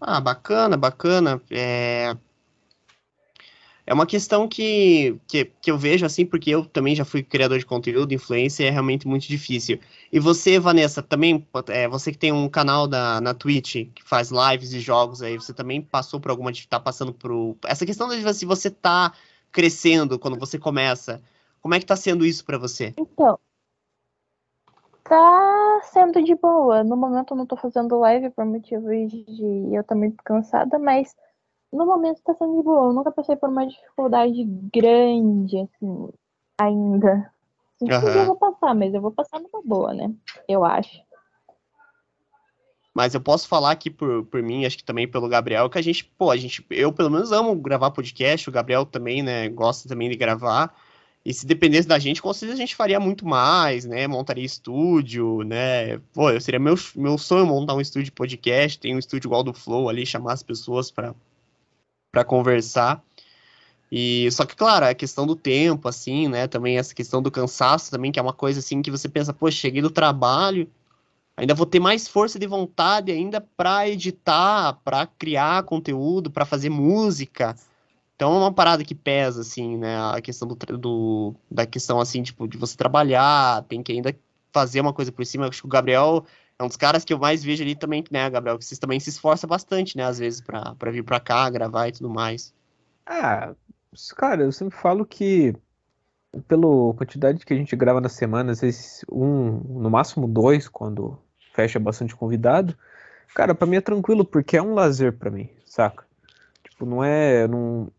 Ah, 0.00 0.20
bacana, 0.20 0.76
bacana. 0.76 1.42
É, 1.50 2.16
é 3.88 3.94
uma 3.94 4.04
questão 4.04 4.46
que, 4.46 5.18
que, 5.26 5.46
que 5.46 5.70
eu 5.70 5.78
vejo 5.78 6.04
assim, 6.04 6.26
porque 6.26 6.50
eu 6.50 6.62
também 6.62 6.94
já 6.94 7.06
fui 7.06 7.22
criador 7.22 7.58
de 7.58 7.64
conteúdo, 7.64 8.12
influência, 8.12 8.66
é 8.66 8.70
realmente 8.70 9.08
muito 9.08 9.26
difícil. 9.26 9.80
E 10.12 10.20
você, 10.20 10.58
Vanessa, 10.58 11.02
também, 11.02 11.48
é, 11.68 11.88
você 11.88 12.12
que 12.12 12.18
tem 12.18 12.30
um 12.30 12.50
canal 12.50 12.86
da, 12.86 13.18
na 13.18 13.32
Twitch, 13.32 13.86
que 13.94 14.04
faz 14.04 14.30
lives 14.30 14.68
de 14.68 14.80
jogos 14.80 15.22
aí, 15.22 15.36
você 15.36 15.54
também 15.54 15.80
passou 15.80 16.20
por 16.20 16.30
alguma, 16.30 16.52
tá 16.68 16.78
passando 16.78 17.14
por... 17.14 17.56
Essa 17.64 17.86
questão 17.86 18.10
de 18.10 18.34
se 18.34 18.44
você 18.44 18.70
tá 18.70 19.10
crescendo 19.50 20.18
quando 20.18 20.38
você 20.38 20.58
começa, 20.58 21.22
como 21.62 21.74
é 21.74 21.80
que 21.80 21.86
tá 21.86 21.96
sendo 21.96 22.26
isso 22.26 22.44
para 22.44 22.58
você? 22.58 22.92
Então, 22.94 23.38
tá 25.02 25.80
sendo 25.84 26.22
de 26.22 26.34
boa. 26.34 26.84
No 26.84 26.94
momento 26.94 27.32
eu 27.32 27.38
não 27.38 27.46
tô 27.46 27.56
fazendo 27.56 27.98
live 28.00 28.28
por 28.32 28.44
motivos 28.44 29.10
de 29.10 29.74
eu 29.74 29.82
tô 29.82 29.94
muito 29.94 30.22
cansada, 30.22 30.78
mas 30.78 31.16
no 31.72 31.86
momento 31.86 32.22
tá 32.22 32.34
sendo 32.34 32.56
de 32.56 32.62
boa. 32.62 32.88
Eu 32.88 32.92
nunca 32.92 33.12
passei 33.12 33.36
por 33.36 33.48
uma 33.48 33.66
dificuldade 33.66 34.44
grande, 34.72 35.58
assim, 35.58 36.08
ainda. 36.58 37.32
Uhum. 37.80 37.90
Eu 37.90 38.26
vou 38.26 38.36
passar, 38.36 38.74
mas 38.74 38.92
eu 38.92 39.00
vou 39.00 39.12
passar 39.12 39.40
numa 39.40 39.62
boa, 39.62 39.94
né? 39.94 40.12
Eu 40.48 40.64
acho. 40.64 41.00
Mas 42.94 43.14
eu 43.14 43.20
posso 43.20 43.46
falar 43.46 43.70
aqui 43.70 43.90
por, 43.90 44.24
por 44.24 44.42
mim, 44.42 44.66
acho 44.66 44.76
que 44.76 44.82
também 44.82 45.06
pelo 45.06 45.28
Gabriel, 45.28 45.70
que 45.70 45.78
a 45.78 45.82
gente, 45.82 46.04
pô, 46.04 46.32
a 46.32 46.36
gente, 46.36 46.66
eu 46.68 46.92
pelo 46.92 47.10
menos 47.10 47.30
amo 47.30 47.54
gravar 47.54 47.92
podcast, 47.92 48.48
o 48.48 48.52
Gabriel 48.52 48.84
também, 48.84 49.22
né, 49.22 49.48
gosta 49.48 49.88
também 49.88 50.10
de 50.10 50.16
gravar. 50.16 50.74
E 51.24 51.32
se 51.32 51.46
dependesse 51.46 51.86
da 51.86 51.98
gente, 51.98 52.20
com 52.20 52.32
certeza 52.32 52.54
a 52.54 52.64
gente 52.64 52.74
faria 52.74 52.98
muito 52.98 53.26
mais, 53.26 53.84
né? 53.84 54.06
Montaria 54.08 54.44
estúdio, 54.44 55.42
né? 55.42 55.98
Pô, 56.12 56.30
eu 56.30 56.40
seria 56.40 56.58
meu, 56.58 56.74
meu 56.96 57.18
sonho 57.18 57.46
montar 57.46 57.74
um 57.74 57.80
estúdio 57.80 58.06
de 58.06 58.12
podcast, 58.12 58.78
tem 58.80 58.96
um 58.96 58.98
estúdio 58.98 59.28
igual 59.28 59.42
do 59.42 59.52
Flow 59.52 59.88
ali, 59.88 60.06
chamar 60.06 60.32
as 60.32 60.42
pessoas 60.42 60.90
para 60.90 61.14
conversar. 62.24 63.02
E 63.90 64.30
só 64.32 64.44
que, 64.44 64.54
claro, 64.54 64.84
a 64.86 64.94
questão 64.94 65.26
do 65.26 65.34
tempo, 65.34 65.88
assim, 65.88 66.28
né? 66.28 66.46
Também 66.46 66.78
essa 66.78 66.94
questão 66.94 67.22
do 67.22 67.30
cansaço 67.30 67.90
também, 67.90 68.12
que 68.12 68.18
é 68.18 68.22
uma 68.22 68.32
coisa 68.32 68.60
assim 68.60 68.82
que 68.82 68.90
você 68.90 69.08
pensa, 69.08 69.32
pô, 69.32 69.50
cheguei 69.50 69.80
do 69.80 69.90
trabalho, 69.90 70.68
ainda 71.36 71.54
vou 71.54 71.66
ter 71.66 71.80
mais 71.80 72.06
força 72.06 72.38
de 72.38 72.46
vontade 72.46 73.10
ainda 73.10 73.40
para 73.40 73.88
editar, 73.88 74.74
para 74.84 75.06
criar 75.06 75.62
conteúdo, 75.62 76.30
para 76.30 76.44
fazer 76.44 76.68
música. 76.68 77.56
Então 78.14 78.34
é 78.34 78.38
uma 78.38 78.52
parada 78.52 78.84
que 78.84 78.94
pesa, 78.94 79.40
assim, 79.42 79.76
né? 79.78 79.96
A 80.12 80.20
questão 80.20 80.48
do, 80.48 80.56
do, 80.76 81.34
da 81.50 81.64
questão, 81.64 82.00
assim, 82.00 82.22
tipo, 82.22 82.46
de 82.48 82.58
você 82.58 82.76
trabalhar, 82.76 83.62
tem 83.68 83.82
que 83.82 83.92
ainda 83.92 84.14
fazer 84.52 84.80
uma 84.80 84.92
coisa 84.92 85.12
por 85.12 85.24
cima. 85.24 85.46
Acho 85.46 85.62
que 85.62 85.66
o 85.66 85.70
Gabriel 85.70 86.24
é 86.58 86.64
um 86.64 86.66
dos 86.66 86.76
caras 86.76 87.04
que 87.04 87.12
eu 87.12 87.18
mais 87.18 87.44
vejo 87.44 87.62
ali 87.62 87.76
também, 87.76 88.02
né, 88.10 88.28
Gabriel? 88.28 88.58
Que 88.58 88.64
vocês 88.64 88.78
também 88.78 88.98
se 88.98 89.10
esforça 89.10 89.46
bastante, 89.46 89.96
né, 89.96 90.04
às 90.04 90.18
vezes, 90.18 90.40
pra, 90.40 90.74
pra 90.74 90.90
vir 90.90 91.04
pra 91.04 91.20
cá, 91.20 91.48
gravar 91.48 91.88
e 91.88 91.92
tudo 91.92 92.10
mais. 92.10 92.52
Ah, 93.06 93.54
cara, 94.16 94.42
eu 94.42 94.52
sempre 94.52 94.76
falo 94.76 95.06
que 95.06 95.54
pela 96.46 96.94
quantidade 96.94 97.44
que 97.44 97.54
a 97.54 97.56
gente 97.56 97.74
grava 97.74 98.00
na 98.00 98.08
semana, 98.08 98.52
às 98.52 98.60
vezes 98.60 99.04
um, 99.10 99.80
no 99.80 99.90
máximo 99.90 100.26
dois, 100.26 100.68
quando 100.68 101.18
fecha 101.54 101.78
bastante 101.78 102.14
convidado, 102.14 102.76
cara, 103.34 103.54
para 103.54 103.66
mim 103.66 103.76
é 103.76 103.80
tranquilo, 103.80 104.24
porque 104.24 104.56
é 104.56 104.62
um 104.62 104.74
lazer 104.74 105.12
para 105.16 105.30
mim, 105.30 105.48
saca? 105.64 106.04
Tipo, 106.62 106.84
não 106.84 107.02
é. 107.02 107.46
Não, 107.48 107.90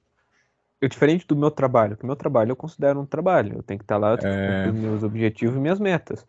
eu, 0.82 0.88
diferente 0.88 1.26
do 1.26 1.36
meu 1.36 1.50
trabalho, 1.50 1.98
que 1.98 2.04
o 2.04 2.08
meu 2.08 2.16
trabalho 2.16 2.52
eu 2.52 2.56
considero 2.56 3.00
um 3.00 3.06
trabalho. 3.06 3.58
Eu 3.58 3.64
tenho 3.64 3.80
que 3.80 3.84
estar 3.84 3.98
lá 3.98 4.18
é... 4.22 4.68
com 4.68 4.74
meus 4.74 5.04
objetivos 5.04 5.56
e 5.56 5.60
minhas 5.60 5.80
metas. 5.80 6.26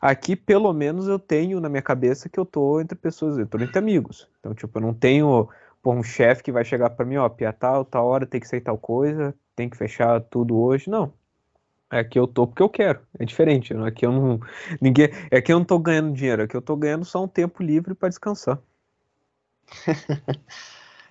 Aqui, 0.00 0.34
pelo 0.34 0.72
menos, 0.72 1.06
eu 1.08 1.18
tenho 1.18 1.60
na 1.60 1.68
minha 1.68 1.82
cabeça 1.82 2.28
que 2.28 2.40
eu 2.40 2.46
tô 2.46 2.80
entre 2.80 2.96
pessoas, 2.96 3.38
eu 3.38 3.46
tô 3.46 3.58
entre 3.58 3.78
amigos. 3.78 4.28
Então, 4.38 4.54
tipo, 4.54 4.78
eu 4.78 4.82
não 4.82 4.94
tenho 4.94 5.48
por 5.82 5.94
um 5.94 6.02
chefe 6.02 6.42
que 6.42 6.52
vai 6.52 6.64
chegar 6.64 6.90
para 6.90 7.04
mim, 7.04 7.16
ó, 7.16 7.28
pia 7.28 7.52
tal, 7.52 7.84
tal 7.84 8.06
hora 8.06 8.26
tem 8.26 8.40
que 8.40 8.48
sair 8.48 8.60
tal 8.60 8.78
coisa, 8.78 9.34
tem 9.54 9.68
que 9.68 9.76
fechar 9.76 10.20
tudo 10.20 10.58
hoje. 10.58 10.88
Não. 10.88 11.12
Aqui 11.90 12.18
eu 12.18 12.26
tô 12.26 12.46
porque 12.46 12.62
eu 12.62 12.68
quero. 12.68 13.00
É 13.18 13.24
diferente. 13.24 13.74
Né? 13.74 13.88
Aqui 13.88 14.06
eu 14.06 14.12
não. 14.12 14.40
Ninguém. 14.80 15.08
Aqui 15.32 15.52
eu 15.52 15.58
não 15.58 15.64
tô 15.64 15.78
ganhando 15.78 16.12
dinheiro. 16.14 16.42
Aqui 16.44 16.56
eu 16.56 16.62
tô 16.62 16.76
ganhando 16.76 17.04
só 17.04 17.24
um 17.24 17.28
tempo 17.28 17.62
livre 17.62 17.94
para 17.94 18.08
descansar. 18.08 18.58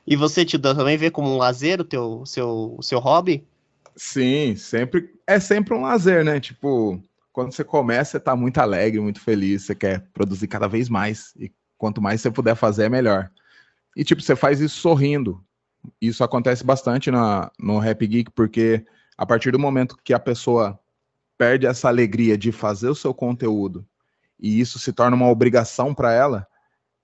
E 0.07 0.15
você, 0.15 0.43
Tio 0.43 0.59
também 0.59 0.97
vê 0.97 1.11
como 1.11 1.29
um 1.29 1.37
lazer 1.37 1.79
o 1.79 1.83
teu, 1.83 2.25
seu, 2.25 2.75
o 2.75 2.81
seu 2.81 2.97
hobby? 2.97 3.47
Sim, 3.95 4.55
sempre 4.55 5.13
é 5.27 5.39
sempre 5.39 5.75
um 5.75 5.81
lazer, 5.81 6.25
né? 6.25 6.39
Tipo, 6.39 6.99
quando 7.39 7.53
você 7.53 7.63
começa, 7.63 8.11
você 8.11 8.19
tá 8.19 8.35
muito 8.35 8.57
alegre, 8.57 8.99
muito 8.99 9.21
feliz, 9.21 9.63
você 9.63 9.73
quer 9.73 10.05
produzir 10.13 10.45
cada 10.49 10.67
vez 10.67 10.89
mais. 10.89 11.33
E 11.37 11.49
quanto 11.77 12.01
mais 12.01 12.19
você 12.19 12.29
puder 12.29 12.53
fazer, 12.53 12.83
é 12.83 12.89
melhor. 12.89 13.31
E, 13.95 14.03
tipo, 14.03 14.21
você 14.21 14.35
faz 14.35 14.59
isso 14.59 14.81
sorrindo. 14.81 15.41
Isso 16.01 16.21
acontece 16.21 16.65
bastante 16.65 17.09
na, 17.09 17.49
no 17.57 17.79
Rap 17.79 18.05
Geek, 18.05 18.29
porque 18.31 18.85
a 19.17 19.25
partir 19.25 19.51
do 19.51 19.57
momento 19.57 19.95
que 20.03 20.13
a 20.13 20.19
pessoa 20.19 20.77
perde 21.37 21.65
essa 21.65 21.87
alegria 21.87 22.37
de 22.37 22.51
fazer 22.51 22.89
o 22.89 22.95
seu 22.95 23.13
conteúdo 23.13 23.87
e 24.37 24.59
isso 24.59 24.77
se 24.77 24.91
torna 24.91 25.15
uma 25.15 25.29
obrigação 25.29 25.95
para 25.95 26.11
ela, 26.11 26.45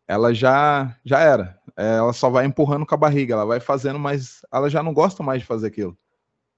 ela 0.06 0.34
já 0.34 0.98
já 1.06 1.22
era. 1.22 1.58
É, 1.77 1.96
ela 1.96 2.12
só 2.12 2.30
vai 2.30 2.46
empurrando 2.46 2.86
com 2.86 2.94
a 2.94 2.98
barriga, 2.98 3.36
ela 3.36 3.46
vai 3.46 3.62
fazendo, 3.62 4.00
mas 4.00 4.41
ela 4.52 4.69
já 4.69 4.84
não 4.84 4.93
gosta 4.93 5.24
mais 5.24 5.39
de 5.39 5.48
fazer 5.48 5.67
aquilo. 5.67 5.98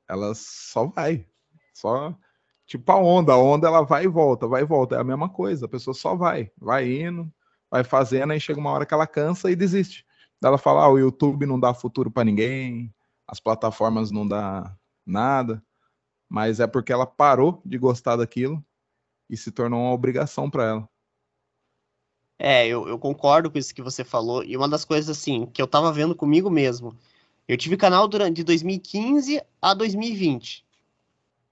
Ela 0.09 0.33
só 0.33 0.85
vai. 0.87 1.27
Só 1.75 2.17
tipo 2.67 2.91
a 2.91 2.97
onda, 2.97 3.33
a 3.33 3.37
onda 3.37 3.67
ela 3.67 3.83
vai 3.83 4.03
e 4.03 4.07
volta, 4.07 4.47
vai 4.47 4.61
e 4.61 4.65
volta, 4.65 4.95
é 4.95 4.99
a 4.99 5.03
mesma 5.03 5.29
coisa, 5.29 5.65
a 5.65 5.69
pessoa 5.69 5.93
só 5.93 6.15
vai, 6.15 6.51
vai 6.57 6.91
indo, 6.91 7.31
vai 7.71 7.83
fazendo 7.83 8.33
e 8.33 8.39
chega 8.39 8.59
uma 8.59 8.71
hora 8.71 8.85
que 8.85 8.93
ela 8.93 9.07
cansa 9.07 9.49
e 9.49 9.55
desiste. 9.55 10.05
Ela 10.43 10.57
fala: 10.57 10.83
ah, 10.83 10.89
"O 10.89 10.99
YouTube 10.99 11.45
não 11.45 11.59
dá 11.59 11.73
futuro 11.73 12.11
para 12.11 12.25
ninguém, 12.25 12.93
as 13.27 13.39
plataformas 13.39 14.11
não 14.11 14.27
dá 14.27 14.75
nada". 15.05 15.63
Mas 16.29 16.59
é 16.59 16.67
porque 16.67 16.91
ela 16.91 17.07
parou 17.07 17.61
de 17.65 17.77
gostar 17.77 18.17
daquilo 18.17 18.63
e 19.29 19.37
se 19.37 19.51
tornou 19.51 19.79
uma 19.81 19.93
obrigação 19.93 20.49
para 20.49 20.65
ela. 20.65 20.89
É, 22.39 22.67
eu, 22.67 22.87
eu 22.87 22.99
concordo 22.99 23.49
com 23.49 23.57
isso 23.57 23.73
que 23.73 23.81
você 23.81 24.03
falou. 24.03 24.43
E 24.43 24.55
uma 24.55 24.69
das 24.69 24.85
coisas, 24.85 25.09
assim, 25.17 25.47
que 25.47 25.61
eu 25.61 25.67
tava 25.67 25.91
vendo 25.91 26.15
comigo 26.15 26.49
mesmo. 26.49 26.95
Eu 27.47 27.57
tive 27.57 27.77
canal 27.77 28.07
durante 28.07 28.35
de 28.35 28.43
2015 28.43 29.41
a 29.61 29.73
2020. 29.73 30.66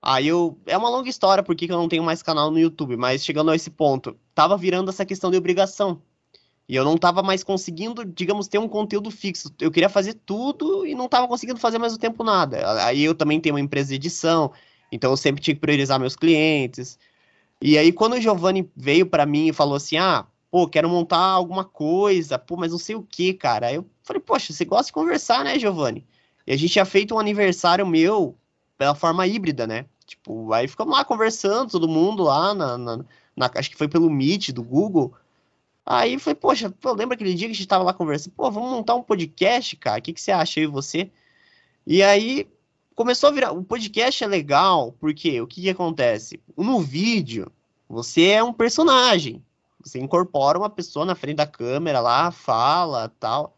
Aí 0.06 0.28
eu. 0.28 0.58
É 0.68 0.78
uma 0.78 0.90
longa 0.90 1.10
história 1.10 1.44
porque 1.44 1.66
eu 1.66 1.78
não 1.78 1.90
tenho 1.90 2.04
mais 2.04 2.22
canal 2.22 2.52
no 2.52 2.60
YouTube, 2.60 2.96
mas 2.96 3.26
chegando 3.26 3.50
a 3.50 3.56
esse 3.56 3.72
ponto, 3.72 4.16
tava 4.36 4.56
virando 4.56 4.90
essa 4.90 5.06
questão 5.06 5.32
de 5.32 5.38
obrigação. 5.38 6.02
E 6.70 6.76
eu 6.76 6.86
não 6.86 6.98
tava 6.98 7.24
mais 7.24 7.44
conseguindo, 7.44 8.06
digamos, 8.06 8.48
ter 8.48 8.58
um 8.58 8.68
conteúdo 8.68 9.12
fixo. 9.12 9.52
Eu 9.60 9.72
queria 9.72 9.90
fazer 9.90 10.14
tudo 10.14 10.86
e 10.86 10.96
não 10.96 11.08
tava 11.10 11.28
conseguindo 11.28 11.60
fazer 11.60 11.78
mais 11.80 11.94
o 11.94 11.98
tempo 11.98 12.24
nada. 12.24 12.86
Aí 12.86 13.04
eu 13.04 13.16
também 13.16 13.40
tenho 13.40 13.56
uma 13.56 13.62
empresa 13.62 13.90
de 13.90 13.96
edição, 13.96 14.52
então 14.92 15.12
eu 15.12 15.18
sempre 15.18 15.42
tinha 15.42 15.56
que 15.56 15.62
priorizar 15.62 16.00
meus 16.00 16.16
clientes. 16.16 16.98
E 17.62 17.78
aí 17.78 17.92
quando 17.92 18.14
o 18.14 18.22
Giovanni 18.22 18.70
veio 18.76 19.06
para 19.08 19.26
mim 19.26 19.48
e 19.48 19.54
falou 19.54 19.76
assim: 19.76 19.98
"Ah, 19.98 20.26
pô, 20.52 20.68
quero 20.68 20.90
montar 20.90 21.20
alguma 21.20 21.66
coisa, 21.66 22.40
pô, 22.40 22.56
mas 22.58 22.72
não 22.72 22.80
sei 22.80 22.96
o 22.96 23.04
que, 23.04 23.34
cara. 23.34 23.68
Aí 23.68 23.76
eu 23.76 23.86
falei, 24.04 24.22
poxa, 24.22 24.54
você 24.54 24.64
gosta 24.66 24.86
de 24.86 24.94
conversar, 24.94 25.44
né, 25.44 25.60
Giovanni? 25.60 26.08
E 26.48 26.54
a 26.54 26.58
gente 26.58 26.74
tinha 26.74 26.86
feito 26.86 27.16
um 27.16 27.20
aniversário 27.20 27.86
meu 27.86 28.38
pela 28.78 28.96
forma 28.96 29.28
híbrida, 29.28 29.68
né? 29.68 29.86
Tipo, 30.06 30.54
aí 30.54 30.68
ficamos 30.68 30.96
lá 30.96 31.04
conversando, 31.04 31.72
todo 31.72 31.88
mundo 31.88 32.24
lá, 32.24 32.54
na, 32.54 32.78
na, 32.78 33.06
na 33.36 33.52
acho 33.56 33.70
que 33.70 33.78
foi 33.78 33.88
pelo 33.88 34.10
Meet 34.10 34.52
do 34.52 34.64
Google. 34.64 35.14
Aí 35.86 36.18
foi, 36.20 36.36
poxa, 36.36 36.70
pô, 36.70 36.94
lembra 36.94 37.16
aquele 37.16 37.34
dia 37.34 37.48
que 37.48 37.54
a 37.54 37.56
gente 37.56 37.68
tava 37.68 37.84
lá 37.84 37.94
conversando? 37.94 38.34
Pô, 38.34 38.50
vamos 38.52 38.72
montar 38.72 38.96
um 38.96 39.04
podcast, 39.04 39.76
cara? 39.78 40.00
O 40.00 40.02
que, 40.02 40.14
que 40.14 40.22
você 40.22 40.32
acha 40.32 40.60
aí, 40.60 40.66
você? 40.68 41.12
E 41.86 42.02
aí 42.02 42.48
começou 42.96 43.30
a 43.30 43.32
virar. 43.32 43.52
O 43.52 43.64
podcast 43.64 44.24
é 44.24 44.28
legal, 44.28 44.94
porque 45.00 45.42
o 45.42 45.48
que, 45.48 45.62
que 45.62 45.70
acontece? 45.70 46.40
No 46.58 46.80
vídeo, 46.80 47.52
você 47.88 48.30
é 48.30 48.44
um 48.44 48.54
personagem. 48.54 49.44
Você 49.84 50.00
incorpora 50.00 50.58
uma 50.58 50.70
pessoa 50.70 51.06
na 51.06 51.14
frente 51.14 51.38
da 51.38 51.46
câmera 51.46 52.00
lá, 52.00 52.32
fala 52.32 53.12
tal. 53.20 53.56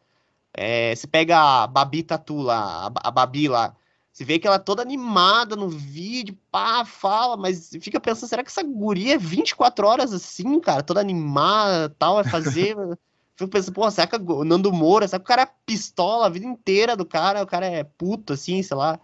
É, 0.53 0.93
você 0.93 1.07
pega 1.07 1.63
a 1.63 1.67
Babi 1.67 2.03
Tatu 2.03 2.37
lá, 2.41 2.87
a, 2.87 3.07
a 3.07 3.11
Babi 3.11 3.47
lá. 3.47 3.75
Você 4.17 4.25
vê 4.25 4.39
que 4.39 4.47
ela 4.47 4.55
é 4.55 4.59
toda 4.59 4.81
animada 4.81 5.55
no 5.55 5.69
vídeo, 5.69 6.35
pá, 6.49 6.83
fala, 6.83 7.37
mas 7.37 7.69
fica 7.79 7.99
pensando, 7.99 8.27
será 8.27 8.43
que 8.43 8.49
essa 8.49 8.63
guria 8.63 9.13
é 9.13 9.17
24 9.17 9.85
horas 9.85 10.11
assim, 10.11 10.59
cara? 10.59 10.81
Toda 10.81 10.99
animada 10.99 11.95
tal, 11.99 12.15
vai 12.15 12.23
fazer. 12.23 12.75
Fico 13.37 13.51
pensando, 13.51 13.75
pô, 13.75 13.91
será 13.91 14.07
que 14.07 14.15
o 14.15 14.43
Nando 14.43 14.73
Moura, 14.73 15.07
será 15.07 15.19
que 15.19 15.23
o 15.23 15.27
cara 15.27 15.43
é 15.43 15.49
pistola 15.67 16.25
a 16.25 16.29
vida 16.29 16.47
inteira 16.47 16.97
do 16.97 17.05
cara, 17.05 17.43
o 17.43 17.45
cara 17.45 17.67
é 17.67 17.83
puto, 17.83 18.33
assim, 18.33 18.63
sei 18.63 18.75
lá. 18.75 18.99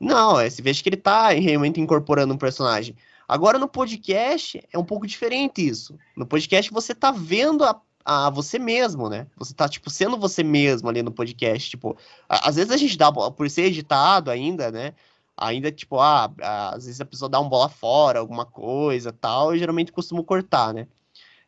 Não, 0.00 0.40
é, 0.40 0.48
você 0.48 0.62
vê 0.62 0.72
que 0.72 0.88
ele 0.88 0.96
tá 0.96 1.28
realmente 1.28 1.78
incorporando 1.78 2.32
um 2.32 2.38
personagem. 2.38 2.96
Agora 3.28 3.58
no 3.58 3.68
podcast 3.68 4.66
é 4.72 4.78
um 4.78 4.84
pouco 4.84 5.06
diferente 5.06 5.68
isso. 5.68 5.98
No 6.16 6.24
podcast 6.24 6.72
você 6.72 6.94
tá 6.94 7.10
vendo 7.10 7.62
a, 7.62 7.78
a 8.06 8.30
você 8.30 8.56
mesmo, 8.58 9.08
né? 9.10 9.26
Você 9.36 9.52
tá, 9.52 9.68
tipo, 9.68 9.90
sendo 9.90 10.16
você 10.16 10.44
mesmo 10.44 10.88
ali 10.88 11.02
no 11.02 11.10
podcast. 11.10 11.68
Tipo, 11.68 11.96
às 12.28 12.54
vezes 12.54 12.70
a 12.70 12.76
gente 12.76 12.96
dá, 12.96 13.10
por 13.10 13.50
ser 13.50 13.64
editado 13.64 14.30
ainda, 14.30 14.70
né? 14.70 14.94
Ainda, 15.36 15.72
tipo, 15.72 15.98
ah, 15.98 16.32
às 16.72 16.86
vezes 16.86 17.00
a 17.00 17.04
pessoa 17.04 17.28
dá 17.28 17.40
um 17.40 17.48
bola 17.48 17.68
fora, 17.68 18.20
alguma 18.20 18.46
coisa 18.46 19.12
tal, 19.12 19.54
e 19.54 19.58
geralmente 19.58 19.92
costumo 19.92 20.22
cortar, 20.22 20.72
né? 20.72 20.86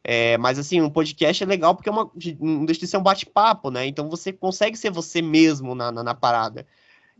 É, 0.02 0.36
mas 0.38 0.58
assim, 0.58 0.80
um 0.80 0.90
podcast 0.90 1.42
é 1.42 1.46
legal 1.46 1.74
porque 1.74 1.88
é 1.88 1.92
uma, 1.92 2.10
não 2.40 2.64
deixa 2.64 2.80
de 2.80 2.86
ser 2.88 2.96
um 2.96 3.02
bate-papo, 3.02 3.70
né? 3.70 3.86
Então 3.86 4.08
você 4.08 4.32
consegue 4.32 4.76
ser 4.76 4.90
você 4.90 5.22
mesmo 5.22 5.74
na, 5.74 5.92
na, 5.92 6.02
na 6.02 6.14
parada. 6.14 6.66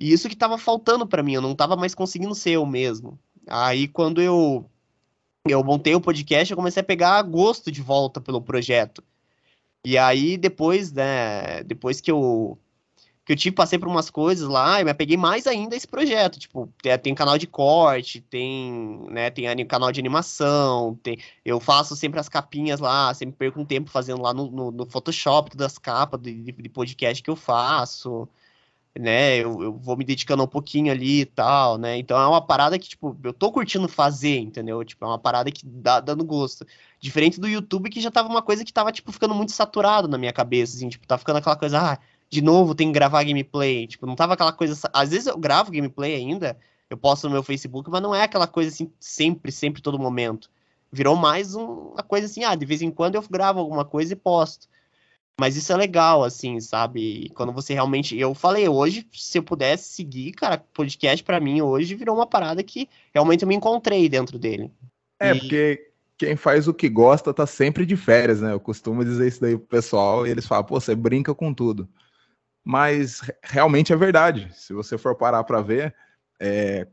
E 0.00 0.12
isso 0.12 0.28
que 0.28 0.36
tava 0.36 0.58
faltando 0.58 1.06
para 1.06 1.22
mim, 1.22 1.34
eu 1.34 1.42
não 1.42 1.54
tava 1.54 1.76
mais 1.76 1.94
conseguindo 1.94 2.34
ser 2.34 2.52
eu 2.52 2.66
mesmo. 2.66 3.18
Aí 3.46 3.88
quando 3.88 4.20
eu 4.20 4.68
eu 5.46 5.62
montei 5.64 5.94
o 5.94 6.00
podcast, 6.00 6.50
eu 6.50 6.56
comecei 6.56 6.80
a 6.80 6.84
pegar 6.84 7.22
gosto 7.22 7.70
de 7.70 7.80
volta 7.82 8.20
pelo 8.20 8.42
projeto. 8.42 9.02
E 9.84 9.96
aí 9.96 10.36
depois, 10.36 10.92
né, 10.92 11.62
depois 11.64 12.00
que 12.00 12.10
eu 12.10 12.58
que 13.28 13.32
eu 13.32 13.36
tive 13.36 13.54
passei 13.54 13.78
por 13.78 13.88
umas 13.88 14.08
coisas 14.08 14.48
lá, 14.48 14.80
eu 14.80 14.86
me 14.86 14.94
peguei 14.94 15.16
mais 15.18 15.46
ainda 15.46 15.76
esse 15.76 15.86
projeto, 15.86 16.38
tipo, 16.38 16.72
tem, 16.82 16.98
tem 16.98 17.14
canal 17.14 17.36
de 17.36 17.46
corte, 17.46 18.22
tem, 18.22 19.04
né, 19.10 19.28
tem 19.28 19.66
canal 19.66 19.92
de 19.92 20.00
animação, 20.00 20.98
tem, 21.02 21.18
eu 21.44 21.60
faço 21.60 21.94
sempre 21.94 22.18
as 22.18 22.26
capinhas 22.26 22.80
lá, 22.80 23.12
sempre 23.12 23.36
perco 23.36 23.60
um 23.60 23.66
tempo 23.66 23.90
fazendo 23.90 24.22
lá 24.22 24.32
no, 24.32 24.50
no, 24.50 24.70
no 24.70 24.86
Photoshop 24.86 25.50
todas 25.50 25.66
as 25.66 25.78
capas 25.78 26.18
de, 26.22 26.52
de 26.52 26.68
podcast 26.70 27.22
que 27.22 27.28
eu 27.28 27.36
faço. 27.36 28.26
Né? 28.96 29.36
Eu, 29.36 29.62
eu 29.62 29.72
vou 29.72 29.96
me 29.96 30.04
dedicando 30.04 30.42
um 30.42 30.46
pouquinho 30.46 30.92
ali 30.92 31.20
e 31.22 31.26
tal, 31.26 31.78
né? 31.78 31.96
Então 31.96 32.20
é 32.20 32.26
uma 32.26 32.40
parada 32.40 32.78
que, 32.78 32.88
tipo, 32.88 33.16
eu 33.22 33.32
tô 33.32 33.50
curtindo 33.52 33.88
fazer, 33.88 34.38
entendeu? 34.38 34.84
Tipo, 34.84 35.04
é 35.04 35.08
uma 35.08 35.18
parada 35.18 35.50
que 35.50 35.64
dá 35.64 36.00
dando 36.00 36.24
gosto. 36.24 36.66
Diferente 37.00 37.40
do 37.40 37.48
YouTube, 37.48 37.90
que 37.90 38.00
já 38.00 38.10
tava 38.10 38.28
uma 38.28 38.42
coisa 38.42 38.64
que 38.64 38.72
tava, 38.72 38.92
tipo, 38.92 39.12
ficando 39.12 39.34
muito 39.34 39.52
saturado 39.52 40.08
na 40.08 40.18
minha 40.18 40.32
cabeça, 40.32 40.76
assim, 40.76 40.88
tipo, 40.88 41.06
tá 41.06 41.16
ficando 41.18 41.38
aquela 41.38 41.56
coisa, 41.56 41.78
ah, 41.92 41.98
de 42.30 42.42
novo 42.42 42.74
tem 42.74 42.88
que 42.88 42.94
gravar 42.94 43.24
gameplay. 43.24 43.86
Tipo, 43.86 44.06
não 44.06 44.16
tava 44.16 44.34
aquela 44.34 44.52
coisa. 44.52 44.78
Às 44.92 45.10
vezes 45.10 45.26
eu 45.26 45.38
gravo 45.38 45.70
gameplay 45.70 46.14
ainda, 46.14 46.58
eu 46.90 46.96
posto 46.96 47.24
no 47.24 47.32
meu 47.32 47.42
Facebook, 47.42 47.90
mas 47.90 48.02
não 48.02 48.14
é 48.14 48.22
aquela 48.22 48.46
coisa 48.46 48.70
assim, 48.70 48.90
sempre, 49.00 49.52
sempre, 49.52 49.82
todo 49.82 49.98
momento. 49.98 50.50
Virou 50.90 51.16
mais 51.16 51.54
um, 51.54 51.90
uma 51.92 52.02
coisa 52.02 52.26
assim, 52.26 52.44
ah, 52.44 52.54
de 52.54 52.64
vez 52.66 52.82
em 52.82 52.90
quando 52.90 53.14
eu 53.16 53.24
gravo 53.30 53.60
alguma 53.60 53.84
coisa 53.84 54.12
e 54.12 54.16
posto. 54.16 54.68
Mas 55.40 55.56
isso 55.56 55.72
é 55.72 55.76
legal, 55.76 56.24
assim, 56.24 56.58
sabe? 56.60 57.30
Quando 57.34 57.52
você 57.52 57.72
realmente. 57.72 58.18
Eu 58.18 58.34
falei, 58.34 58.68
hoje, 58.68 59.06
se 59.12 59.38
eu 59.38 59.42
pudesse 59.42 59.88
seguir, 59.90 60.32
cara, 60.32 60.64
podcast 60.74 61.22
para 61.22 61.38
mim 61.38 61.62
hoje 61.62 61.94
virou 61.94 62.16
uma 62.16 62.26
parada 62.26 62.62
que 62.62 62.88
realmente 63.14 63.42
eu 63.42 63.48
me 63.48 63.54
encontrei 63.54 64.08
dentro 64.08 64.36
dele. 64.36 64.72
É, 65.20 65.30
e... 65.30 65.38
porque 65.38 65.90
quem 66.16 66.34
faz 66.34 66.66
o 66.66 66.74
que 66.74 66.88
gosta 66.88 67.32
tá 67.32 67.46
sempre 67.46 67.86
de 67.86 67.96
férias, 67.96 68.40
né? 68.40 68.52
Eu 68.52 68.58
costumo 68.58 69.04
dizer 69.04 69.28
isso 69.28 69.40
daí 69.40 69.56
pro 69.56 69.68
pessoal 69.68 70.26
e 70.26 70.30
eles 70.30 70.44
falam, 70.44 70.64
pô, 70.64 70.80
você 70.80 70.94
brinca 70.96 71.32
com 71.32 71.54
tudo. 71.54 71.88
Mas 72.64 73.20
realmente 73.40 73.92
é 73.92 73.96
verdade. 73.96 74.50
Se 74.52 74.72
você 74.72 74.98
for 74.98 75.14
parar 75.14 75.44
para 75.44 75.62
ver, 75.62 75.94
é, 76.40 76.88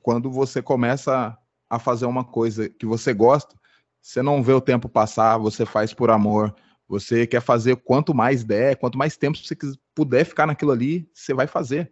quando 0.00 0.30
você 0.30 0.62
começa 0.62 1.36
a 1.68 1.78
fazer 1.78 2.06
uma 2.06 2.24
coisa 2.24 2.70
que 2.70 2.86
você 2.86 3.12
gosta, 3.12 3.54
você 4.00 4.22
não 4.22 4.42
vê 4.42 4.54
o 4.54 4.60
tempo 4.62 4.88
passar, 4.88 5.36
você 5.36 5.66
faz 5.66 5.92
por 5.92 6.10
amor 6.10 6.54
você 6.92 7.26
quer 7.26 7.40
fazer 7.40 7.76
quanto 7.76 8.12
mais 8.12 8.44
der, 8.44 8.76
quanto 8.76 8.98
mais 8.98 9.16
tempo 9.16 9.38
você 9.38 9.56
puder 9.94 10.26
ficar 10.26 10.46
naquilo 10.46 10.72
ali, 10.72 11.08
você 11.14 11.32
vai 11.32 11.46
fazer. 11.46 11.90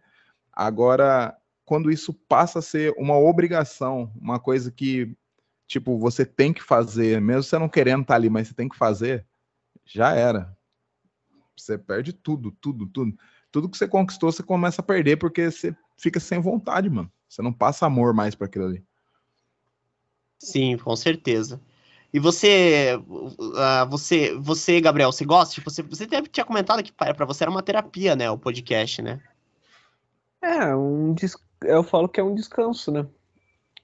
Agora, 0.53 1.35
quando 1.65 1.91
isso 1.91 2.13
passa 2.13 2.59
a 2.59 2.63
ser 2.63 2.93
uma 2.99 3.17
obrigação, 3.17 4.13
uma 4.21 4.39
coisa 4.39 4.71
que, 4.71 5.17
tipo, 5.67 5.99
você 5.99 6.27
tem 6.27 6.53
que 6.53 6.63
fazer, 6.63 7.19
mesmo 7.19 7.43
você 7.43 7.59
não 7.59 7.67
querendo 7.67 8.03
estar 8.03 8.15
ali, 8.15 8.29
mas 8.29 8.49
você 8.49 8.53
tem 8.53 8.69
que 8.69 8.77
fazer, 8.77 9.25
já 9.87 10.13
era. 10.15 10.55
Você 11.57 11.79
perde 11.79 12.13
tudo, 12.13 12.51
tudo, 12.61 12.87
tudo. 12.87 13.17
Tudo 13.51 13.71
que 13.71 13.79
você 13.79 13.89
conquistou, 13.89 14.31
você 14.31 14.43
começa 14.43 14.83
a 14.83 14.85
perder 14.85 15.17
porque 15.17 15.51
você 15.51 15.75
fica 15.97 16.21
sem 16.21 16.41
vontade, 16.41 16.91
mano. 16.91 17.11
Você 17.27 17.41
não 17.41 17.55
passa 17.55 17.87
amor 17.87 18.13
mais 18.13 18.35
para 18.35 18.47
aquilo 18.47 18.67
ali. 18.67 18.85
Sim, 20.39 20.77
com 20.77 20.95
certeza. 20.95 21.59
E 22.13 22.19
você, 22.19 23.01
uh, 23.09 23.89
você, 23.89 24.35
você, 24.35 24.81
Gabriel, 24.81 25.13
você 25.13 25.25
gosta? 25.25 25.55
Tipo, 25.55 25.71
você, 25.71 25.83
você 25.83 26.07
tinha 26.07 26.45
comentado 26.45 26.83
que 26.83 26.93
para 26.93 27.25
você 27.25 27.45
era 27.45 27.51
uma 27.51 27.63
terapia, 27.63 28.17
né, 28.17 28.29
o 28.29 28.39
podcast, 28.39 29.01
né? 29.01 29.21
É, 30.43 30.75
um 30.75 31.15
des... 31.15 31.37
eu 31.63 31.85
falo 31.85 32.09
que 32.09 32.19
é 32.19 32.25
um 32.25 32.35
descanso, 32.35 32.91
né? 32.91 33.07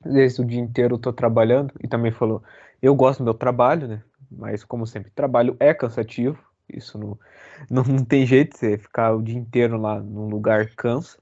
Desde 0.05 0.41
o 0.41 0.45
dia 0.45 0.59
inteiro 0.59 0.97
eu 0.97 0.99
tô 0.99 1.13
trabalhando 1.13 1.73
e 1.83 1.87
também 1.87 2.11
falou, 2.11 2.43
eu 2.83 2.95
gosto 2.97 3.19
do 3.19 3.25
meu 3.25 3.35
trabalho, 3.35 3.87
né? 3.87 4.03
Mas 4.29 4.65
como 4.65 4.87
sempre, 4.87 5.11
trabalho 5.11 5.57
é 5.61 5.73
cansativo, 5.73 6.43
isso 6.69 6.99
não, 6.99 7.19
não, 7.71 7.85
não 7.85 8.05
tem 8.05 8.27
jeito, 8.27 8.57
você 8.57 8.77
ficar 8.77 9.15
o 9.15 9.23
dia 9.23 9.39
inteiro 9.39 9.81
lá 9.81 10.01
num 10.01 10.29
lugar 10.29 10.69
cansa. 10.75 11.17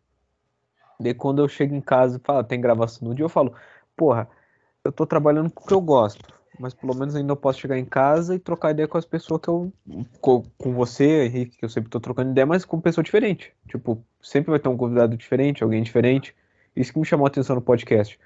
Daí 0.98 1.12
quando 1.12 1.42
eu 1.42 1.48
chego 1.48 1.74
em 1.74 1.82
casa 1.82 2.16
e 2.16 2.26
falo, 2.26 2.42
tem 2.44 2.60
gravação 2.60 3.06
no 3.06 3.14
dia, 3.14 3.26
eu 3.26 3.28
falo, 3.28 3.54
porra, 3.94 4.26
eu 4.82 4.90
tô 4.90 5.04
trabalhando 5.06 5.50
com 5.50 5.64
o 5.64 5.66
que 5.66 5.74
eu 5.74 5.80
gosto 5.82 6.34
mas 6.58 6.74
pelo 6.74 6.94
menos 6.94 7.14
ainda 7.14 7.32
eu 7.32 7.36
posso 7.36 7.60
chegar 7.60 7.78
em 7.78 7.84
casa 7.84 8.34
e 8.34 8.38
trocar 8.38 8.70
ideia 8.70 8.86
com 8.86 8.98
as 8.98 9.04
pessoas 9.04 9.40
que 9.40 9.48
eu. 9.48 9.72
Com, 10.20 10.44
com 10.56 10.72
você, 10.72 11.26
Henrique, 11.26 11.58
que 11.58 11.64
eu 11.64 11.68
sempre 11.68 11.90
tô 11.90 12.00
trocando 12.00 12.30
ideia, 12.30 12.46
mas 12.46 12.64
com 12.64 12.80
pessoa 12.80 13.02
diferente. 13.02 13.52
Tipo, 13.68 14.02
sempre 14.22 14.50
vai 14.50 14.60
ter 14.60 14.68
um 14.68 14.76
convidado 14.76 15.16
diferente, 15.16 15.62
alguém 15.62 15.82
diferente. 15.82 16.34
Isso 16.74 16.92
que 16.92 16.98
me 16.98 17.04
chamou 17.04 17.26
a 17.26 17.28
atenção 17.28 17.56
no 17.56 17.62
podcast. 17.62 18.18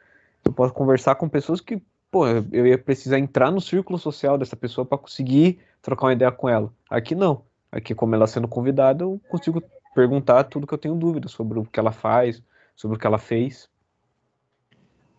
Eu 0.44 0.52
posso 0.52 0.72
conversar 0.72 1.14
com 1.16 1.28
pessoas 1.28 1.60
que, 1.60 1.82
pô, 2.10 2.26
eu 2.26 2.66
ia 2.66 2.78
precisar 2.78 3.18
entrar 3.18 3.50
no 3.50 3.60
círculo 3.60 3.98
social 3.98 4.38
dessa 4.38 4.56
pessoa 4.56 4.84
para 4.84 4.98
conseguir 4.98 5.58
trocar 5.82 6.06
uma 6.06 6.12
ideia 6.12 6.30
com 6.30 6.48
ela. 6.48 6.72
Aqui 6.88 7.14
não. 7.14 7.42
Aqui, 7.70 7.94
como 7.94 8.14
ela 8.14 8.26
sendo 8.26 8.48
convidada, 8.48 9.04
eu 9.04 9.20
consigo 9.28 9.62
perguntar 9.94 10.44
tudo 10.44 10.66
que 10.66 10.72
eu 10.72 10.78
tenho 10.78 10.94
dúvida 10.94 11.28
sobre 11.28 11.58
o 11.58 11.64
que 11.64 11.78
ela 11.78 11.92
faz, 11.92 12.42
sobre 12.74 12.96
o 12.96 13.00
que 13.00 13.06
ela 13.06 13.18
fez. 13.18 13.68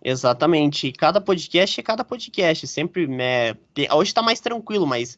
Exatamente. 0.03 0.91
Cada 0.91 1.19
podcast 1.19 1.79
é 1.79 1.83
cada 1.83 2.03
podcast. 2.03 2.65
Sempre. 2.67 3.07
Né, 3.07 3.55
hoje 3.91 4.13
tá 4.13 4.21
mais 4.21 4.39
tranquilo, 4.39 4.87
mas 4.87 5.17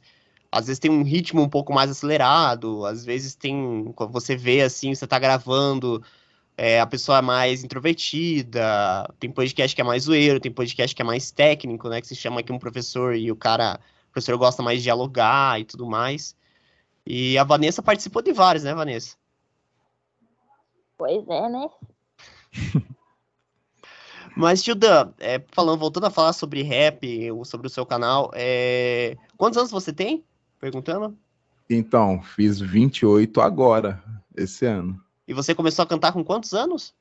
às 0.52 0.68
vezes 0.68 0.80
tem 0.80 0.92
um 0.92 1.04
ritmo 1.04 1.42
um 1.42 1.50
pouco 1.50 1.74
mais 1.74 1.90
acelerado. 1.90 2.86
Às 2.86 3.06
vezes 3.06 3.36
tem. 3.36 3.92
Quando 3.96 4.12
você 4.12 4.36
vê 4.36 4.62
assim, 4.62 4.94
você 4.94 5.08
tá 5.08 5.20
gravando, 5.20 6.04
é, 6.58 6.80
a 6.80 6.88
pessoa 6.88 7.20
é 7.20 7.22
mais 7.22 7.64
introvertida. 7.64 9.08
Tem 9.20 9.32
podcast 9.32 9.76
que 9.76 9.82
é 9.82 9.84
mais 9.84 10.04
zoeiro, 10.04 10.40
tem 10.40 10.52
podcast 10.52 10.96
que 10.96 11.02
é 11.02 11.06
mais 11.06 11.32
técnico, 11.32 11.90
né? 11.90 12.02
Que 12.02 12.08
se 12.08 12.16
chama 12.16 12.42
aqui 12.42 12.52
um 12.52 12.60
professor 12.60 13.16
e 13.16 13.32
o 13.32 13.36
cara. 13.36 13.80
O 14.10 14.12
professor 14.12 14.38
gosta 14.38 14.62
mais 14.62 14.80
de 14.80 14.84
dialogar 14.84 15.60
e 15.60 15.64
tudo 15.64 15.88
mais. 15.88 16.36
E 17.06 17.38
a 17.38 17.44
Vanessa 17.44 17.82
participou 17.82 18.22
de 18.22 18.34
vários, 18.34 18.64
né, 18.64 18.74
Vanessa? 18.74 19.16
Pois 20.98 21.28
é, 21.28 21.50
né? 21.50 21.70
Mas, 24.36 24.64
Tildan, 24.64 25.12
é, 25.20 25.42
falando, 25.52 25.80
voltando 25.80 26.06
a 26.06 26.12
falar 26.12 26.34
sobre 26.34 26.64
rap, 26.64 27.30
sobre 27.46 27.68
o 27.68 27.70
seu 27.70 27.86
canal, 27.86 28.32
é... 28.34 29.18
quantos 29.38 29.58
anos 29.58 29.72
você 29.72 29.92
tem? 29.92 30.24
Perguntando. 30.60 31.18
Então, 31.70 32.22
fiz 32.22 32.60
28 32.60 33.42
agora, 33.42 34.02
esse 34.36 34.66
ano. 34.66 35.02
E 35.28 35.34
você 35.34 35.56
começou 35.56 35.84
a 35.84 35.88
cantar 35.88 36.12
com 36.12 36.24
quantos 36.24 36.54
anos? 36.54 36.94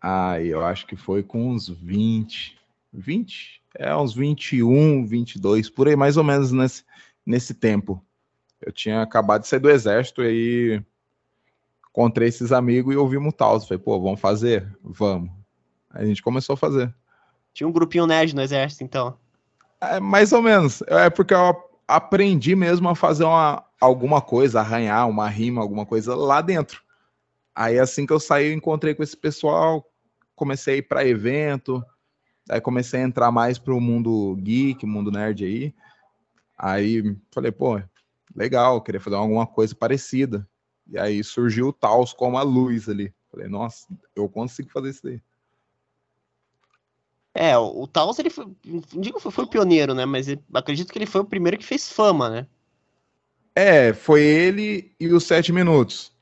Ah, 0.00 0.40
eu 0.40 0.64
acho 0.64 0.86
que 0.86 0.96
foi 0.96 1.22
com 1.22 1.50
uns 1.50 1.68
20. 1.68 2.58
20? 2.92 3.62
É, 3.78 3.94
uns 3.96 4.14
21, 4.14 5.06
22, 5.06 5.70
por 5.70 5.88
aí, 5.88 5.96
mais 5.96 6.16
ou 6.16 6.24
menos 6.24 6.52
nesse, 6.52 6.84
nesse 7.24 7.54
tempo. 7.54 8.04
Eu 8.60 8.72
tinha 8.72 9.02
acabado 9.02 9.42
de 9.42 9.48
sair 9.48 9.60
do 9.60 9.70
exército 9.70 10.22
e 10.22 10.26
aí 10.26 10.82
encontrei 11.88 12.28
esses 12.28 12.52
amigos 12.52 12.94
e 12.94 12.96
ouvimos 12.96 13.34
tal. 13.34 13.60
Falei, 13.60 13.78
pô, 13.78 14.00
vamos 14.00 14.20
fazer? 14.20 14.76
Vamos. 14.82 15.41
A 15.92 16.04
gente 16.04 16.22
começou 16.22 16.54
a 16.54 16.56
fazer. 16.56 16.92
Tinha 17.52 17.68
um 17.68 17.72
grupinho 17.72 18.06
nerd 18.06 18.34
no 18.34 18.42
exército, 18.42 18.82
então. 18.82 19.16
É, 19.80 20.00
mais 20.00 20.32
ou 20.32 20.40
menos. 20.40 20.82
É 20.86 21.10
porque 21.10 21.34
eu 21.34 21.70
aprendi 21.86 22.54
mesmo 22.54 22.88
a 22.88 22.94
fazer 22.94 23.24
uma, 23.24 23.64
alguma 23.80 24.20
coisa, 24.20 24.60
arranhar 24.60 25.08
uma 25.08 25.28
rima, 25.28 25.60
alguma 25.60 25.84
coisa 25.84 26.14
lá 26.14 26.40
dentro. 26.40 26.80
Aí 27.54 27.78
assim 27.78 28.06
que 28.06 28.12
eu 28.12 28.20
saí, 28.20 28.46
eu 28.46 28.54
encontrei 28.54 28.94
com 28.94 29.02
esse 29.02 29.16
pessoal, 29.16 29.86
comecei 30.34 30.74
a 30.74 30.76
ir 30.78 30.82
para 30.82 31.06
evento, 31.06 31.84
aí 32.48 32.60
comecei 32.60 33.00
a 33.00 33.04
entrar 33.04 33.30
mais 33.30 33.58
pro 33.58 33.80
mundo 33.80 34.36
geek, 34.36 34.86
mundo 34.86 35.10
nerd 35.10 35.44
aí. 35.44 35.74
Aí 36.56 37.16
falei, 37.30 37.52
pô, 37.52 37.80
legal, 38.34 38.80
queria 38.80 39.00
fazer 39.00 39.16
alguma 39.16 39.46
coisa 39.46 39.74
parecida. 39.74 40.48
E 40.88 40.98
aí 40.98 41.22
surgiu 41.22 41.68
o 41.68 41.72
Taos 41.72 42.12
como 42.12 42.38
a 42.38 42.42
luz 42.42 42.88
ali. 42.88 43.12
Falei, 43.30 43.48
nossa, 43.48 43.86
eu 44.14 44.28
consigo 44.28 44.70
fazer 44.70 44.90
isso 44.90 45.02
daí. 45.02 45.20
É, 47.34 47.56
o 47.56 47.86
Taos, 47.86 48.18
ele 48.18 48.28
foi, 48.28 48.46
digo 48.62 49.18
que 49.18 49.30
foi 49.30 49.44
o 49.44 49.48
pioneiro, 49.48 49.94
né? 49.94 50.04
Mas 50.04 50.26
acredito 50.52 50.92
que 50.92 50.98
ele 50.98 51.06
foi 51.06 51.22
o 51.22 51.26
primeiro 51.26 51.56
que 51.56 51.64
fez 51.64 51.90
fama, 51.90 52.28
né? 52.28 52.46
É, 53.54 53.92
foi 53.92 54.22
ele 54.22 54.94
e 55.00 55.08
os 55.08 55.24
sete 55.24 55.52
minutos. 55.52 56.12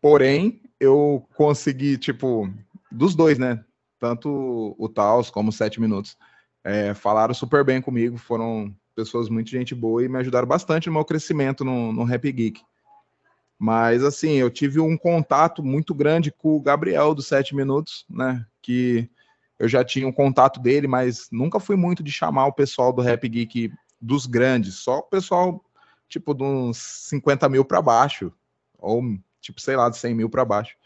Porém, 0.00 0.60
eu 0.78 1.26
consegui, 1.34 1.96
tipo, 1.96 2.52
dos 2.90 3.14
dois, 3.14 3.38
né? 3.38 3.64
Tanto 3.98 4.74
o 4.78 4.88
Taos 4.88 5.30
como 5.30 5.48
os 5.48 5.56
sete 5.56 5.80
minutos. 5.80 6.16
É, 6.62 6.92
falaram 6.92 7.32
super 7.32 7.64
bem 7.64 7.80
comigo, 7.80 8.18
foram 8.18 8.74
pessoas 8.94 9.28
muito 9.28 9.50
gente 9.50 9.74
boa 9.74 10.04
e 10.04 10.08
me 10.08 10.18
ajudaram 10.18 10.46
bastante 10.48 10.88
no 10.88 10.94
meu 10.94 11.04
crescimento 11.04 11.64
no, 11.64 11.92
no 11.92 12.04
Rap 12.04 12.30
Geek. 12.30 12.60
Mas, 13.58 14.04
assim, 14.04 14.32
eu 14.32 14.50
tive 14.50 14.80
um 14.80 14.98
contato 14.98 15.62
muito 15.62 15.94
grande 15.94 16.30
com 16.30 16.56
o 16.56 16.60
Gabriel 16.60 17.14
dos 17.14 17.26
Sete 17.26 17.54
Minutos, 17.54 18.04
né? 18.08 18.44
Que 18.60 19.08
eu 19.58 19.68
já 19.68 19.84
tinha 19.84 20.06
um 20.06 20.12
contato 20.12 20.60
dele, 20.60 20.86
mas 20.86 21.28
nunca 21.30 21.58
fui 21.58 21.76
muito 21.76 22.02
de 22.02 22.10
chamar 22.10 22.46
o 22.46 22.52
pessoal 22.52 22.92
do 22.92 23.02
Rap 23.02 23.28
Geek 23.28 23.72
dos 24.00 24.26
grandes, 24.26 24.76
só 24.76 24.98
o 24.98 25.02
pessoal, 25.02 25.64
tipo, 26.08 26.34
de 26.34 26.44
uns 26.44 26.76
50 27.08 27.48
mil 27.48 27.64
para 27.64 27.80
baixo, 27.80 28.32
ou, 28.78 29.02
tipo, 29.40 29.60
sei 29.60 29.76
lá, 29.76 29.88
de 29.88 29.96
100 29.96 30.14
mil 30.14 30.28
para 30.28 30.44
baixo. 30.44 30.76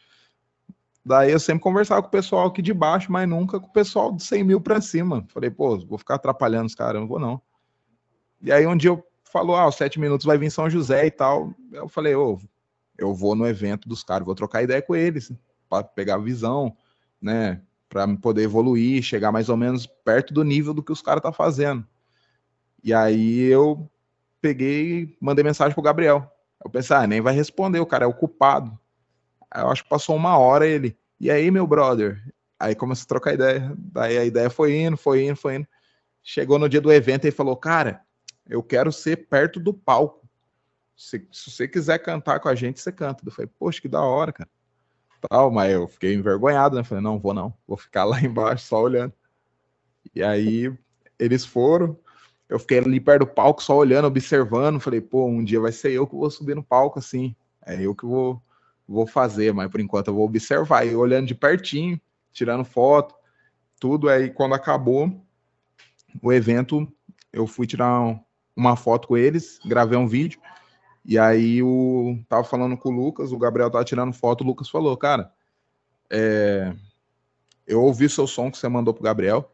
Daí 1.05 1.33
eu 1.33 1.41
sempre 1.41 1.63
conversava 1.63 2.03
com 2.03 2.09
o 2.09 2.13
pessoal 2.13 2.47
aqui 2.47 2.63
de 2.63 2.73
baixo, 2.73 3.11
mas 3.11 3.29
nunca 3.29 3.59
com 3.59 3.67
o 3.67 3.73
pessoal 3.73 4.13
de 4.13 4.23
100 4.23 4.45
mil 4.45 4.61
para 4.61 4.81
cima. 4.81 5.27
Falei, 5.29 5.51
pô, 5.51 5.79
vou 5.79 5.99
ficar 5.99 6.17
atrapalhando 6.17 6.67
os 6.67 6.75
caras, 6.75 7.01
não 7.01 7.09
vou 7.09 7.19
não. 7.19 7.41
E 8.43 8.53
aí 8.53 8.67
um 8.67 8.77
dia 8.77 8.91
eu 8.91 9.05
falou, 9.25 9.57
ah, 9.57 9.67
os 9.67 9.77
sete 9.77 9.99
minutos 9.99 10.27
vai 10.27 10.37
vir 10.39 10.51
São 10.51 10.69
José 10.69 11.07
e 11.07 11.11
tal. 11.11 11.55
Eu 11.73 11.89
falei, 11.89 12.15
ô, 12.15 12.39
eu 12.99 13.15
vou 13.15 13.35
no 13.35 13.47
evento 13.47 13.89
dos 13.89 14.05
caras, 14.05 14.27
vou 14.27 14.35
trocar 14.35 14.63
ideia 14.63 14.83
com 14.83 14.95
eles, 14.95 15.33
para 15.69 15.85
pegar 15.85 16.19
visão, 16.19 16.77
né? 17.21 17.63
Para 17.91 18.09
poder 18.17 18.45
evoluir, 18.45 19.03
chegar 19.03 19.31
mais 19.31 19.51
ou 19.51 19.57
menos 19.59 19.87
perto 19.87 20.33
do 20.33 20.43
nível 20.43 20.73
do 20.73 20.83
que 20.83 20.93
os 20.93 21.03
caras 21.03 21.23
tá 21.23 21.33
fazendo. 21.33 21.87
E 22.83 22.95
aí 22.95 23.41
eu 23.43 23.91
peguei, 24.41 25.19
mandei 25.21 25.45
mensagem 25.45 25.75
pro 25.75 25.83
Gabriel. 25.83 26.27
Eu 26.65 26.71
pensei, 26.71 26.97
ah, 26.97 27.07
nem 27.07 27.21
vai 27.21 27.35
responder, 27.35 27.81
o 27.81 27.87
cara 27.87 28.05
é 28.05 28.09
o 28.09 28.15
culpado. 28.15 28.79
Aí 29.51 29.63
eu 29.63 29.69
acho 29.69 29.83
que 29.83 29.91
passou 29.91 30.17
uma 30.17 30.39
hora 30.39 30.67
ele, 30.67 30.97
e 31.21 31.31
aí, 31.31 31.51
meu 31.51 31.67
brother? 31.67 32.19
Aí 32.59 32.75
começou 32.75 33.05
a 33.05 33.09
trocar 33.09 33.35
ideia. 33.35 33.75
Daí 33.77 34.17
a 34.17 34.25
ideia 34.25 34.49
foi 34.49 34.75
indo, 34.75 34.97
foi 34.97 35.27
indo, 35.27 35.37
foi 35.37 35.57
indo. 35.57 35.69
Chegou 36.23 36.59
no 36.59 36.69
dia 36.69 36.81
do 36.81 36.91
evento 36.91 37.27
e 37.27 37.31
falou: 37.31 37.55
Cara, 37.55 38.03
eu 38.49 38.63
quero 38.63 38.91
ser 38.91 39.29
perto 39.29 39.61
do 39.61 39.75
palco. 39.75 40.27
Se, 40.97 41.27
se 41.31 41.51
você 41.51 41.69
quiser 41.69 41.99
cantar 41.99 42.41
com 42.41 42.49
a 42.49 42.55
gente, 42.55 42.81
você 42.81 42.91
canta. 42.91 43.23
Eu 43.27 43.33
falei: 43.33 43.51
Poxa, 43.59 43.83
que 43.83 43.89
da 43.89 44.01
hora, 44.01 44.33
cara. 44.33 44.49
Tal, 45.29 45.51
mas 45.51 45.73
eu 45.73 45.87
fiquei 45.87 46.15
envergonhado, 46.15 46.77
né? 46.77 46.85
Falei: 46.85 47.03
Não, 47.03 47.19
vou 47.19 47.35
não. 47.35 47.53
Vou 47.67 47.77
ficar 47.77 48.05
lá 48.05 48.21
embaixo 48.23 48.67
só 48.67 48.83
olhando. 48.83 49.13
E 50.15 50.23
aí 50.23 50.73
eles 51.19 51.45
foram. 51.45 51.97
Eu 52.49 52.59
fiquei 52.59 52.79
ali 52.79 52.99
perto 52.99 53.21
do 53.21 53.27
palco 53.27 53.63
só 53.63 53.77
olhando, 53.77 54.07
observando. 54.07 54.81
Falei: 54.81 55.01
Pô, 55.01 55.27
um 55.27 55.45
dia 55.45 55.61
vai 55.61 55.73
ser 55.73 55.93
eu 55.93 56.07
que 56.07 56.15
vou 56.15 56.31
subir 56.31 56.57
no 56.57 56.63
palco 56.63 56.99
assim. 56.99 57.35
É 57.65 57.81
eu 57.81 57.95
que 57.95 58.07
vou, 58.07 58.43
vou 58.89 59.07
fazer, 59.07 59.53
mas 59.53 59.71
por 59.71 59.81
enquanto 59.81 60.09
eu 60.09 60.15
vou 60.15 60.25
observar. 60.25 60.87
E 60.87 60.95
olhando 60.95 61.27
de 61.27 61.35
pertinho 61.35 62.01
tirando 62.33 62.65
foto, 62.65 63.15
tudo. 63.79 64.09
Aí 64.09 64.31
quando 64.31 64.55
acabou 64.55 65.25
o 66.23 66.33
evento, 66.33 66.91
eu 67.33 67.47
fui 67.47 67.67
tirar 67.67 68.21
uma 68.57 68.77
foto 68.77 69.09
com 69.09 69.17
eles, 69.17 69.59
gravei 69.65 69.99
um 69.99 70.07
vídeo. 70.07 70.41
E 71.05 71.19
aí 71.19 71.63
o 71.63 72.19
tava 72.29 72.45
falando 72.45 72.77
com 72.77 72.91
o 72.91 72.93
Lucas, 72.93 73.33
o 73.33 73.39
Gabriel 73.39 73.71
tava 73.71 73.85
tirando 73.85 74.13
foto, 74.13 74.43
o 74.43 74.47
Lucas 74.47 74.69
falou, 74.69 74.97
cara, 74.97 75.33
é, 76.11 76.75
eu 77.67 77.83
ouvi 77.83 78.09
seu 78.09 78.27
som 78.27 78.51
que 78.51 78.59
você 78.59 78.69
mandou 78.69 78.93
pro 78.93 79.03
Gabriel. 79.03 79.53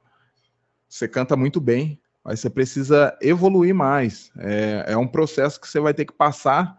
Você 0.89 1.07
canta 1.09 1.37
muito 1.37 1.61
bem, 1.61 2.01
mas 2.25 2.41
você 2.41 2.51
precisa 2.51 3.17
evoluir 3.21 3.75
mais. 3.75 4.31
É, 4.39 4.93
é 4.93 4.97
um 4.97 5.07
processo 5.07 5.61
que 5.61 5.69
você 5.69 5.79
vai 5.79 5.95
ter 5.95 6.05
que 6.05 6.13
passar 6.13 6.79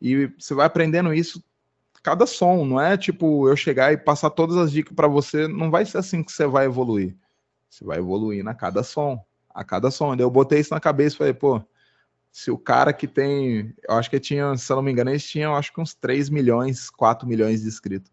e 0.00 0.26
você 0.38 0.54
vai 0.54 0.66
aprendendo 0.66 1.12
isso 1.12 1.42
cada 2.06 2.24
som, 2.24 2.64
não 2.64 2.80
é 2.80 2.96
tipo 2.96 3.48
eu 3.48 3.56
chegar 3.56 3.92
e 3.92 3.96
passar 3.96 4.30
todas 4.30 4.56
as 4.56 4.70
dicas 4.70 4.94
para 4.94 5.08
você, 5.08 5.48
não 5.48 5.72
vai 5.72 5.84
ser 5.84 5.98
assim 5.98 6.22
que 6.22 6.30
você 6.30 6.46
vai 6.46 6.66
evoluir. 6.66 7.16
Você 7.68 7.84
vai 7.84 7.98
evoluir 7.98 8.46
a 8.46 8.54
cada 8.54 8.84
som, 8.84 9.20
a 9.52 9.64
cada 9.64 9.90
som. 9.90 10.14
Eu 10.14 10.30
botei 10.30 10.60
isso 10.60 10.72
na 10.72 10.78
cabeça 10.78 11.16
e 11.16 11.18
falei, 11.18 11.34
pô, 11.34 11.60
se 12.36 12.50
o 12.50 12.58
cara 12.58 12.92
que 12.92 13.08
tem, 13.08 13.74
eu 13.88 13.94
acho 13.94 14.10
que 14.10 14.20
tinha, 14.20 14.54
se 14.58 14.70
eu 14.70 14.76
não 14.76 14.82
me 14.82 14.92
engano, 14.92 15.08
eles 15.08 15.26
tinham 15.26 15.56
acho 15.56 15.72
que 15.72 15.80
uns 15.80 15.94
3 15.94 16.28
milhões, 16.28 16.90
4 16.90 17.26
milhões 17.26 17.62
de 17.62 17.68
inscritos. 17.68 18.12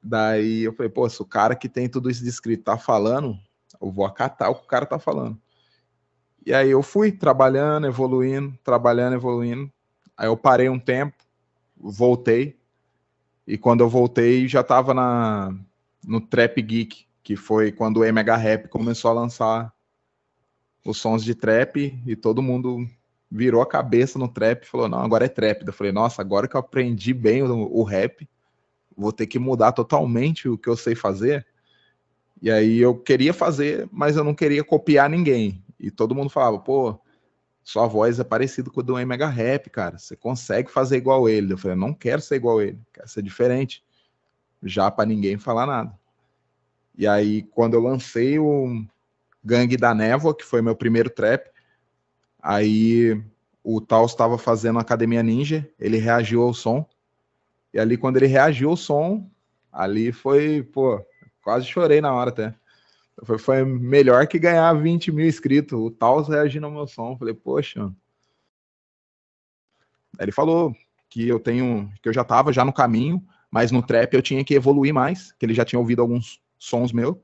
Daí 0.00 0.62
eu 0.62 0.72
falei, 0.72 0.88
pô, 0.88 1.08
se 1.10 1.20
o 1.20 1.24
cara 1.24 1.56
que 1.56 1.68
tem 1.68 1.88
tudo 1.88 2.08
isso 2.08 2.22
de 2.22 2.28
inscrito 2.28 2.62
tá 2.62 2.78
falando, 2.78 3.36
eu 3.82 3.90
vou 3.90 4.06
acatar 4.06 4.52
o 4.52 4.54
que 4.54 4.62
o 4.62 4.68
cara 4.68 4.86
tá 4.86 5.00
falando. 5.00 5.36
E 6.46 6.54
aí 6.54 6.70
eu 6.70 6.80
fui 6.80 7.10
trabalhando, 7.10 7.88
evoluindo, 7.88 8.56
trabalhando, 8.62 9.14
evoluindo. 9.14 9.68
Aí 10.16 10.28
eu 10.28 10.36
parei 10.36 10.68
um 10.68 10.78
tempo, 10.78 11.16
voltei, 11.76 12.56
e 13.44 13.58
quando 13.58 13.80
eu 13.80 13.88
voltei, 13.88 14.46
já 14.46 14.60
estava 14.60 14.94
na, 14.94 15.52
no 16.06 16.20
Trap 16.20 16.62
Geek, 16.62 17.04
que 17.20 17.34
foi 17.34 17.72
quando 17.72 17.96
o 17.96 18.04
MH 18.04 18.36
Rap 18.36 18.68
começou 18.68 19.10
a 19.10 19.14
lançar 19.14 19.74
os 20.86 20.98
sons 20.98 21.24
de 21.24 21.34
trap 21.34 22.00
e 22.06 22.14
todo 22.14 22.40
mundo 22.40 22.86
virou 23.30 23.60
a 23.62 23.66
cabeça 23.66 24.18
no 24.18 24.28
trap 24.28 24.62
e 24.62 24.66
falou: 24.66 24.88
não, 24.88 25.00
agora 25.00 25.24
é 25.24 25.28
trap. 25.28 25.66
Eu 25.66 25.72
falei: 25.72 25.92
nossa, 25.92 26.22
agora 26.22 26.48
que 26.48 26.56
eu 26.56 26.60
aprendi 26.60 27.12
bem 27.12 27.42
o, 27.42 27.72
o 27.72 27.82
rap, 27.82 28.28
vou 28.96 29.12
ter 29.12 29.26
que 29.26 29.38
mudar 29.38 29.72
totalmente 29.72 30.48
o 30.48 30.58
que 30.58 30.68
eu 30.68 30.76
sei 30.76 30.94
fazer. 30.94 31.46
E 32.40 32.50
aí 32.50 32.78
eu 32.78 32.94
queria 32.96 33.32
fazer, 33.32 33.88
mas 33.90 34.16
eu 34.16 34.24
não 34.24 34.34
queria 34.34 34.62
copiar 34.62 35.08
ninguém. 35.08 35.64
E 35.78 35.90
todo 35.90 36.14
mundo 36.14 36.30
falava: 36.30 36.58
pô, 36.58 36.98
sua 37.64 37.86
voz 37.86 38.20
é 38.20 38.24
parecida 38.24 38.70
com 38.70 38.80
a 38.80 38.82
do 38.82 38.94
Mega 39.06 39.26
Rap, 39.26 39.70
cara. 39.70 39.96
Você 39.96 40.14
consegue 40.14 40.70
fazer 40.70 40.98
igual 40.98 41.26
ele. 41.26 41.54
Eu 41.54 41.58
falei, 41.58 41.76
não 41.76 41.94
quero 41.94 42.20
ser 42.20 42.36
igual 42.36 42.60
ele, 42.60 42.78
quero 42.92 43.08
ser 43.08 43.22
diferente. 43.22 43.82
Já 44.62 44.90
para 44.90 45.06
ninguém 45.06 45.38
falar 45.38 45.66
nada. 45.66 45.98
E 46.96 47.06
aí, 47.06 47.42
quando 47.42 47.74
eu 47.74 47.80
lancei 47.80 48.38
o 48.38 48.84
Gangue 49.42 49.78
da 49.78 49.94
Névoa, 49.94 50.36
que 50.36 50.44
foi 50.44 50.60
meu 50.60 50.76
primeiro 50.76 51.08
trap, 51.08 51.50
aí 52.44 53.18
o 53.62 53.80
Tal 53.80 54.04
estava 54.04 54.36
fazendo 54.36 54.78
Academia 54.78 55.22
Ninja, 55.22 55.66
ele 55.80 55.96
reagiu 55.96 56.42
ao 56.42 56.52
som. 56.52 56.86
E 57.72 57.78
ali, 57.78 57.96
quando 57.96 58.18
ele 58.18 58.26
reagiu 58.26 58.68
ao 58.68 58.76
som, 58.76 59.30
ali 59.72 60.12
foi, 60.12 60.62
pô, 60.62 61.02
quase 61.42 61.66
chorei 61.66 62.02
na 62.02 62.12
hora 62.12 62.28
até. 62.28 62.54
Foi, 63.24 63.38
foi 63.38 63.64
melhor 63.64 64.26
que 64.26 64.38
ganhar 64.38 64.72
20 64.74 65.10
mil 65.10 65.26
inscritos. 65.26 65.78
O 65.78 65.90
Taos 65.90 66.28
reagindo 66.28 66.66
ao 66.66 66.72
meu 66.72 66.86
som. 66.86 67.16
Falei, 67.16 67.32
poxa. 67.32 67.86
Aí 70.18 70.26
ele 70.26 70.32
falou 70.32 70.76
que 71.08 71.26
eu 71.26 71.40
tenho. 71.40 71.90
que 72.02 72.08
eu 72.08 72.12
já 72.12 72.22
estava 72.22 72.52
já 72.52 72.64
no 72.64 72.72
caminho, 72.72 73.24
mas 73.50 73.70
no 73.70 73.82
trap 73.82 74.12
eu 74.12 74.22
tinha 74.22 74.44
que 74.44 74.54
evoluir 74.54 74.92
mais, 74.92 75.32
que 75.32 75.46
ele 75.46 75.54
já 75.54 75.64
tinha 75.64 75.80
ouvido 75.80 76.02
alguns 76.02 76.40
sons 76.58 76.92
meus. 76.92 77.16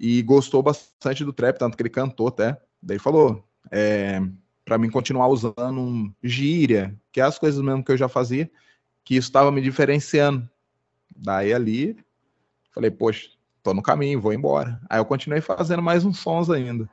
E 0.00 0.22
gostou 0.22 0.62
bastante 0.62 1.24
do 1.24 1.32
trap, 1.32 1.58
tanto 1.58 1.76
que 1.76 1.82
ele 1.82 1.90
cantou 1.90 2.28
até. 2.28 2.58
Daí 2.82 2.98
falou. 2.98 3.46
É, 3.70 4.20
para 4.64 4.78
mim 4.78 4.90
continuar 4.90 5.28
usando 5.28 6.12
gíria, 6.22 6.94
que 7.12 7.20
é 7.20 7.24
as 7.24 7.38
coisas 7.38 7.60
mesmo 7.60 7.84
que 7.84 7.92
eu 7.92 7.96
já 7.96 8.08
fazia, 8.08 8.50
que 9.04 9.16
isso 9.16 9.28
estava 9.28 9.50
me 9.50 9.60
diferenciando. 9.60 10.48
Daí 11.14 11.52
ali, 11.52 11.96
falei, 12.74 12.90
poxa, 12.90 13.28
tô 13.62 13.74
no 13.74 13.82
caminho, 13.82 14.20
vou 14.20 14.32
embora. 14.32 14.80
Aí 14.88 14.98
eu 14.98 15.04
continuei 15.04 15.40
fazendo 15.40 15.82
mais 15.82 16.04
uns 16.04 16.18
sons 16.18 16.50
ainda. 16.50 16.88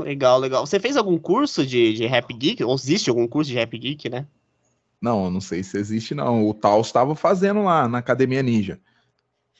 Legal, 0.00 0.38
legal. 0.38 0.64
Você 0.64 0.78
fez 0.78 0.96
algum 0.96 1.18
curso 1.18 1.66
de, 1.66 1.92
de 1.94 2.06
Rap 2.06 2.32
Geek? 2.32 2.62
Ou 2.62 2.74
existe 2.74 3.10
algum 3.10 3.26
curso 3.26 3.50
de 3.50 3.56
Rap 3.56 3.76
Geek, 3.76 4.08
né? 4.08 4.26
Não, 5.00 5.30
não 5.30 5.40
sei 5.40 5.62
se 5.62 5.76
existe, 5.76 6.14
não. 6.14 6.48
O 6.48 6.54
Tal 6.54 6.80
estava 6.80 7.14
fazendo 7.14 7.62
lá 7.64 7.88
na 7.88 7.98
Academia 7.98 8.42
Ninja. 8.42 8.80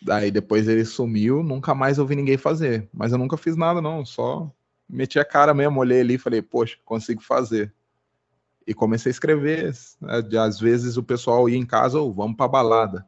Daí 0.00 0.30
depois 0.30 0.68
ele 0.68 0.84
sumiu, 0.84 1.42
nunca 1.42 1.74
mais 1.74 1.98
ouvi 1.98 2.14
ninguém 2.14 2.36
fazer. 2.36 2.88
Mas 2.92 3.10
eu 3.10 3.18
nunca 3.18 3.36
fiz 3.36 3.56
nada, 3.56 3.82
não. 3.82 4.04
Só 4.04 4.52
meti 4.88 5.18
a 5.18 5.24
cara 5.24 5.52
mesmo, 5.52 5.80
olhei 5.80 6.00
ali 6.00 6.14
e 6.14 6.18
falei, 6.18 6.42
poxa, 6.42 6.76
consigo 6.84 7.22
fazer. 7.22 7.72
E 8.66 8.74
comecei 8.74 9.10
a 9.10 9.12
escrever. 9.12 9.74
Né? 10.00 10.22
Às 10.40 10.60
vezes 10.60 10.96
o 10.96 11.02
pessoal 11.02 11.48
ia 11.48 11.56
em 11.56 11.66
casa, 11.66 12.00
ou 12.00 12.12
vamos 12.12 12.36
pra 12.36 12.48
balada. 12.48 13.06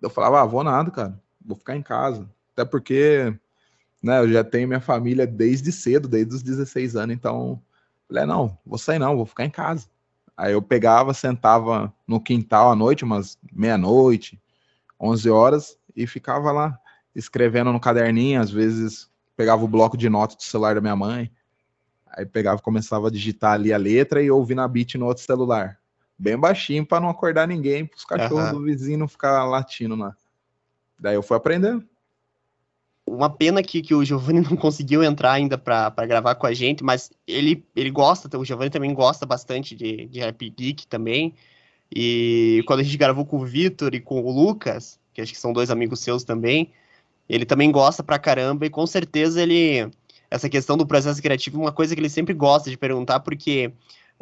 Eu 0.00 0.10
falava, 0.10 0.40
ah, 0.40 0.44
vou 0.44 0.64
nada, 0.64 0.90
cara 0.90 1.22
vou 1.44 1.56
ficar 1.56 1.76
em 1.76 1.82
casa. 1.82 2.28
Até 2.52 2.64
porque, 2.64 3.34
né, 4.02 4.20
eu 4.20 4.30
já 4.30 4.44
tenho 4.44 4.68
minha 4.68 4.80
família 4.80 5.26
desde 5.26 5.72
cedo, 5.72 6.08
desde 6.08 6.34
os 6.34 6.42
16 6.42 6.96
anos, 6.96 7.14
então, 7.14 7.60
falei, 8.08 8.24
não, 8.24 8.56
vou 8.64 8.78
sair 8.78 8.98
não, 8.98 9.16
vou 9.16 9.26
ficar 9.26 9.44
em 9.44 9.50
casa. 9.50 9.86
Aí 10.36 10.52
eu 10.52 10.62
pegava, 10.62 11.12
sentava 11.12 11.92
no 12.06 12.20
quintal 12.20 12.70
à 12.70 12.76
noite, 12.76 13.04
umas 13.04 13.38
meia-noite, 13.52 14.40
11 14.98 15.30
horas, 15.30 15.78
e 15.94 16.06
ficava 16.06 16.50
lá, 16.52 16.78
escrevendo 17.14 17.72
no 17.72 17.80
caderninho, 17.80 18.40
às 18.40 18.50
vezes 18.50 19.10
pegava 19.36 19.64
o 19.64 19.68
bloco 19.68 19.96
de 19.96 20.08
notas 20.08 20.36
do 20.36 20.42
celular 20.42 20.74
da 20.74 20.80
minha 20.80 20.96
mãe, 20.96 21.30
aí 22.06 22.26
pegava 22.26 22.60
começava 22.60 23.08
a 23.08 23.10
digitar 23.10 23.52
ali 23.52 23.72
a 23.72 23.78
letra 23.78 24.22
e 24.22 24.30
ouvir 24.30 24.54
na 24.54 24.68
beat 24.68 24.94
no 24.94 25.06
outro 25.06 25.22
celular. 25.22 25.78
Bem 26.18 26.38
baixinho 26.38 26.86
para 26.86 27.00
não 27.00 27.08
acordar 27.08 27.48
ninguém, 27.48 27.86
para 27.86 27.96
os 27.96 28.04
cachorros 28.04 28.52
uhum. 28.52 28.58
do 28.58 28.64
vizinho 28.64 28.98
não 28.98 29.08
ficar 29.08 29.44
latindo 29.44 29.96
lá. 29.96 30.14
Daí 30.98 31.14
eu 31.14 31.22
fui 31.22 31.36
aprendendo. 31.36 31.84
Uma 33.04 33.28
pena 33.28 33.62
que, 33.62 33.82
que 33.82 33.94
o 33.94 34.04
Giovanni 34.04 34.40
não 34.40 34.56
conseguiu 34.56 35.02
entrar 35.02 35.32
ainda 35.32 35.58
para 35.58 36.06
gravar 36.06 36.36
com 36.36 36.46
a 36.46 36.54
gente, 36.54 36.84
mas 36.84 37.10
ele, 37.26 37.66
ele 37.74 37.90
gosta, 37.90 38.38
o 38.38 38.44
Giovanni 38.44 38.70
também 38.70 38.94
gosta 38.94 39.26
bastante 39.26 39.74
de, 39.74 40.06
de 40.06 40.20
Rap 40.20 40.48
Geek 40.48 40.86
também. 40.86 41.34
E 41.94 42.62
quando 42.66 42.80
a 42.80 42.82
gente 42.82 42.96
gravou 42.96 43.26
com 43.26 43.38
o 43.38 43.44
Vitor 43.44 43.94
e 43.94 44.00
com 44.00 44.22
o 44.22 44.30
Lucas, 44.30 44.98
que 45.12 45.20
acho 45.20 45.32
que 45.32 45.38
são 45.38 45.52
dois 45.52 45.70
amigos 45.70 46.00
seus 46.00 46.24
também, 46.24 46.72
ele 47.28 47.44
também 47.44 47.70
gosta 47.70 48.02
pra 48.02 48.18
caramba 48.18 48.66
e 48.66 48.70
com 48.70 48.86
certeza 48.86 49.42
ele. 49.42 49.90
Essa 50.30 50.48
questão 50.48 50.78
do 50.78 50.86
processo 50.86 51.20
criativo 51.20 51.58
é 51.58 51.60
uma 51.60 51.72
coisa 51.72 51.94
que 51.94 52.00
ele 52.00 52.08
sempre 52.08 52.32
gosta 52.32 52.70
de 52.70 52.76
perguntar, 52.78 53.20
porque 53.20 53.72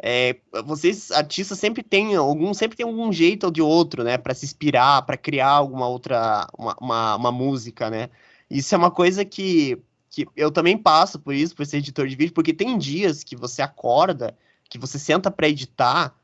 é, 0.01 0.35
vocês 0.65 1.11
artistas 1.11 1.59
sempre 1.59 1.83
têm 1.83 2.15
algum 2.15 2.53
sempre 2.53 2.75
tem 2.75 2.85
algum 2.85 3.13
jeito 3.13 3.45
ou 3.45 3.51
de 3.51 3.61
outro 3.61 4.03
né 4.03 4.17
para 4.17 4.33
se 4.33 4.45
inspirar 4.45 5.03
para 5.03 5.15
criar 5.15 5.49
alguma 5.49 5.87
outra 5.87 6.47
uma, 6.57 6.75
uma, 6.81 7.15
uma, 7.15 7.31
música 7.31 7.87
né 7.87 8.09
isso 8.49 8.73
é 8.73 8.77
uma 8.79 8.89
coisa 8.89 9.23
que, 9.23 9.77
que 10.09 10.27
eu 10.35 10.49
também 10.49 10.75
passo 10.75 11.19
por 11.19 11.35
isso 11.35 11.55
por 11.55 11.67
ser 11.67 11.77
editor 11.77 12.07
de 12.07 12.15
vídeo 12.15 12.33
porque 12.33 12.51
tem 12.51 12.79
dias 12.79 13.23
que 13.23 13.35
você 13.35 13.61
acorda 13.61 14.35
que 14.67 14.79
você 14.79 14.97
senta 14.97 15.29
para 15.29 15.47
editar 15.47 16.15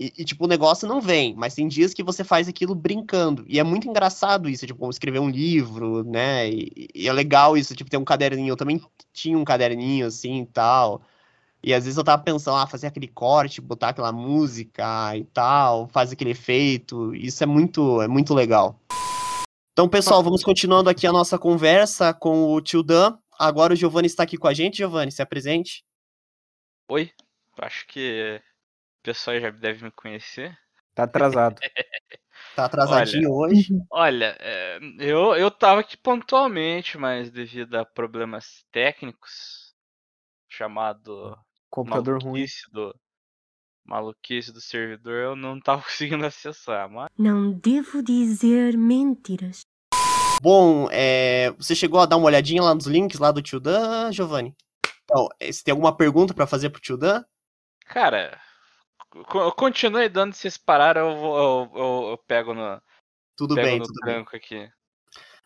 e, 0.00 0.12
e, 0.18 0.24
tipo 0.24 0.44
o 0.44 0.48
negócio 0.48 0.86
não 0.86 1.00
vem 1.00 1.34
mas 1.34 1.54
tem 1.54 1.66
dias 1.66 1.92
que 1.92 2.02
você 2.02 2.22
faz 2.22 2.48
aquilo 2.48 2.74
brincando 2.74 3.44
e 3.48 3.58
é 3.58 3.64
muito 3.64 3.88
engraçado 3.88 4.48
isso 4.48 4.66
tipo 4.66 4.88
escrever 4.90 5.18
um 5.18 5.28
livro 5.28 6.04
né 6.04 6.48
e, 6.48 6.88
e 6.94 7.08
é 7.08 7.12
legal 7.12 7.56
isso 7.56 7.74
tipo 7.74 7.90
ter 7.90 7.96
um 7.96 8.04
caderninho 8.04 8.52
eu 8.52 8.56
também 8.56 8.80
tinha 9.12 9.36
um 9.36 9.44
caderninho 9.44 10.06
assim 10.06 10.42
e 10.42 10.46
tal 10.46 11.02
e 11.62 11.74
às 11.74 11.84
vezes 11.84 11.98
eu 11.98 12.04
tava 12.04 12.22
pensando, 12.22 12.56
ah, 12.56 12.66
fazer 12.66 12.86
aquele 12.86 13.08
corte, 13.08 13.60
botar 13.60 13.88
aquela 13.88 14.12
música 14.12 15.16
e 15.16 15.24
tal, 15.24 15.88
fazer 15.88 16.14
aquele 16.14 16.30
efeito. 16.30 17.14
Isso 17.14 17.42
é 17.42 17.46
muito, 17.46 18.00
é 18.00 18.06
muito 18.06 18.32
legal. 18.32 18.80
Então, 19.72 19.88
pessoal, 19.88 20.22
vamos 20.22 20.42
continuando 20.42 20.88
aqui 20.88 21.06
a 21.06 21.12
nossa 21.12 21.38
conversa 21.38 22.14
com 22.14 22.52
o 22.52 22.60
tio 22.60 22.82
Dan. 22.82 23.18
Agora 23.38 23.72
o 23.72 23.76
Giovanni 23.76 24.06
está 24.06 24.22
aqui 24.22 24.36
com 24.36 24.48
a 24.48 24.54
gente. 24.54 24.78
Giovanni, 24.78 25.12
se 25.12 25.22
apresente. 25.22 25.84
Oi, 26.90 27.10
acho 27.60 27.86
que 27.86 28.40
pessoal 29.08 29.40
já 29.40 29.50
deve 29.50 29.84
me 29.84 29.90
conhecer. 29.90 30.54
Tá 30.94 31.04
atrasado. 31.04 31.58
Tá 32.54 32.64
atrasadinho 32.64 33.30
hoje. 33.30 33.68
Olha, 33.90 34.36
é, 34.40 34.78
eu, 34.98 35.36
eu 35.36 35.48
tava 35.48 35.80
aqui 35.80 35.96
pontualmente, 35.96 36.98
mas 36.98 37.30
devido 37.30 37.76
a 37.76 37.84
problemas 37.84 38.64
técnicos, 38.72 39.74
chamado 40.48 41.36
Computador 41.70 42.20
ruim. 42.20 42.32
maluquice 42.32 42.62
do, 42.72 42.92
maluquice 43.84 44.52
do 44.52 44.60
servidor, 44.60 45.14
eu 45.14 45.36
não 45.36 45.60
tava 45.60 45.82
conseguindo 45.86 46.26
acessar. 46.26 46.90
Mas 46.90 47.08
Não 47.16 47.52
devo 47.52 48.02
dizer 48.02 48.76
mentiras. 48.76 49.60
Bom, 50.42 50.88
é, 50.90 51.50
você 51.52 51.76
chegou 51.76 52.00
a 52.00 52.06
dar 52.06 52.16
uma 52.16 52.26
olhadinha 52.26 52.62
lá 52.62 52.74
nos 52.74 52.86
links 52.86 53.20
lá 53.20 53.30
do 53.30 53.42
Tio 53.42 53.60
Dan, 53.60 54.10
Giovanni? 54.10 54.56
Então, 55.04 55.28
é, 55.38 55.52
você 55.52 55.62
tem 55.62 55.72
alguma 55.72 55.96
pergunta 55.96 56.34
pra 56.34 56.46
fazer 56.46 56.70
pro 56.70 56.80
Tio 56.80 56.96
Dan? 56.96 57.22
Cara, 57.86 58.40
continue 59.56 60.08
dando 60.08 60.32
se 60.34 60.40
vocês 60.42 60.56
pararam, 60.58 61.10
eu, 61.10 61.16
vou, 61.16 61.38
eu, 61.38 61.70
eu- 61.76 62.10
eu 62.10 62.18
pego 62.26 62.54
no, 62.54 62.80
Tudo 63.36 63.54
pego 63.54 63.66
bem, 63.66 63.78
no 63.78 63.86
tudo 63.86 64.00
bem. 64.04 64.14
tranco 64.14 64.36
aqui. 64.36 64.68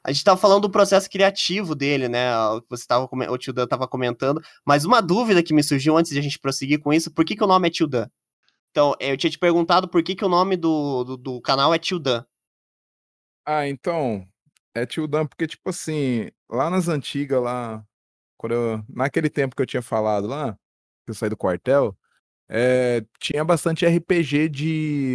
A 0.05 0.11
gente 0.11 0.25
tava 0.25 0.40
falando 0.40 0.62
do 0.62 0.70
processo 0.70 1.09
criativo 1.09 1.77
dele, 1.77 2.09
né? 2.09 2.37
O 2.48 2.61
que 2.61 2.68
você 2.68 2.85
tava, 2.85 3.09
o 3.12 3.38
Tio 3.38 3.53
Dan 3.53 3.68
tava 3.68 3.87
comentando. 3.87 4.42
Mas 4.66 4.85
uma 4.85 5.01
dúvida 5.01 5.44
que 5.44 5.55
me 5.55 5.62
surgiu 5.62 5.96
antes 5.96 6.11
de 6.12 6.18
a 6.18 6.22
gente 6.22 6.40
prosseguir 6.40 6.81
com 6.81 6.92
isso, 6.92 7.12
por 7.12 7.25
que, 7.25 7.37
que 7.37 7.44
o 7.44 7.46
nome 7.46 7.68
é 7.68 7.70
Tio 7.70 7.87
Dan? 7.87 8.09
Então, 8.70 8.96
eu 8.98 9.16
tinha 9.16 9.31
te 9.31 9.38
perguntado 9.38 9.87
por 9.88 10.03
que, 10.03 10.16
que 10.16 10.25
o 10.25 10.29
nome 10.29 10.57
do, 10.57 11.05
do, 11.05 11.16
do 11.16 11.40
canal 11.40 11.72
é 11.72 11.79
Tio 11.79 12.01
Dan. 12.01 12.25
Ah, 13.46 13.68
então, 13.68 14.27
é 14.75 14.87
tio 14.87 15.07
Dan, 15.07 15.27
porque, 15.27 15.46
tipo 15.46 15.68
assim, 15.70 16.31
lá 16.51 16.70
nas 16.70 16.88
antigas, 16.88 17.42
lá, 17.42 17.85
quando 18.37 18.53
eu- 18.55 18.85
naquele 18.88 19.29
tempo 19.29 19.55
que 19.55 19.62
eu 19.62 19.66
tinha 19.66 19.83
falado 19.83 20.27
lá, 20.27 20.55
que 21.05 21.11
eu 21.11 21.14
saí 21.14 21.29
do 21.29 21.37
quartel, 21.37 21.96
é, 22.55 23.03
tinha 23.19 23.43
bastante 23.43 23.87
RPG 23.87 24.49
de, 24.51 25.15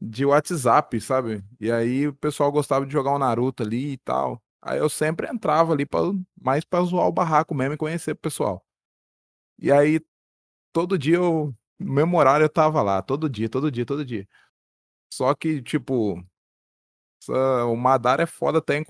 de 0.00 0.24
WhatsApp, 0.24 0.98
sabe? 1.02 1.44
E 1.60 1.70
aí 1.70 2.08
o 2.08 2.14
pessoal 2.14 2.50
gostava 2.50 2.86
de 2.86 2.92
jogar 2.92 3.14
um 3.14 3.18
Naruto 3.18 3.62
ali 3.62 3.92
e 3.92 3.98
tal. 3.98 4.42
Aí 4.62 4.78
eu 4.78 4.88
sempre 4.88 5.28
entrava 5.28 5.74
ali 5.74 5.84
pra, 5.84 6.00
mais 6.40 6.64
pra 6.64 6.80
zoar 6.82 7.06
o 7.06 7.12
barraco 7.12 7.54
mesmo 7.54 7.74
e 7.74 7.76
conhecer 7.76 8.12
o 8.12 8.16
pessoal. 8.16 8.64
E 9.58 9.70
aí, 9.70 10.00
todo 10.72 10.98
dia 10.98 11.16
eu, 11.16 11.54
no 11.78 11.92
mesmo 11.94 12.18
horário 12.18 12.44
eu 12.44 12.50
tava 12.50 12.82
lá, 12.82 13.02
todo 13.02 13.28
dia, 13.30 13.48
todo 13.48 13.70
dia, 13.70 13.86
todo 13.86 14.04
dia. 14.04 14.28
Só 15.12 15.34
que, 15.34 15.62
tipo, 15.62 16.24
o 17.28 17.76
Madara 17.76 18.22
é 18.24 18.26
foda 18.26 18.58
até, 18.58 18.78
em 18.78 18.84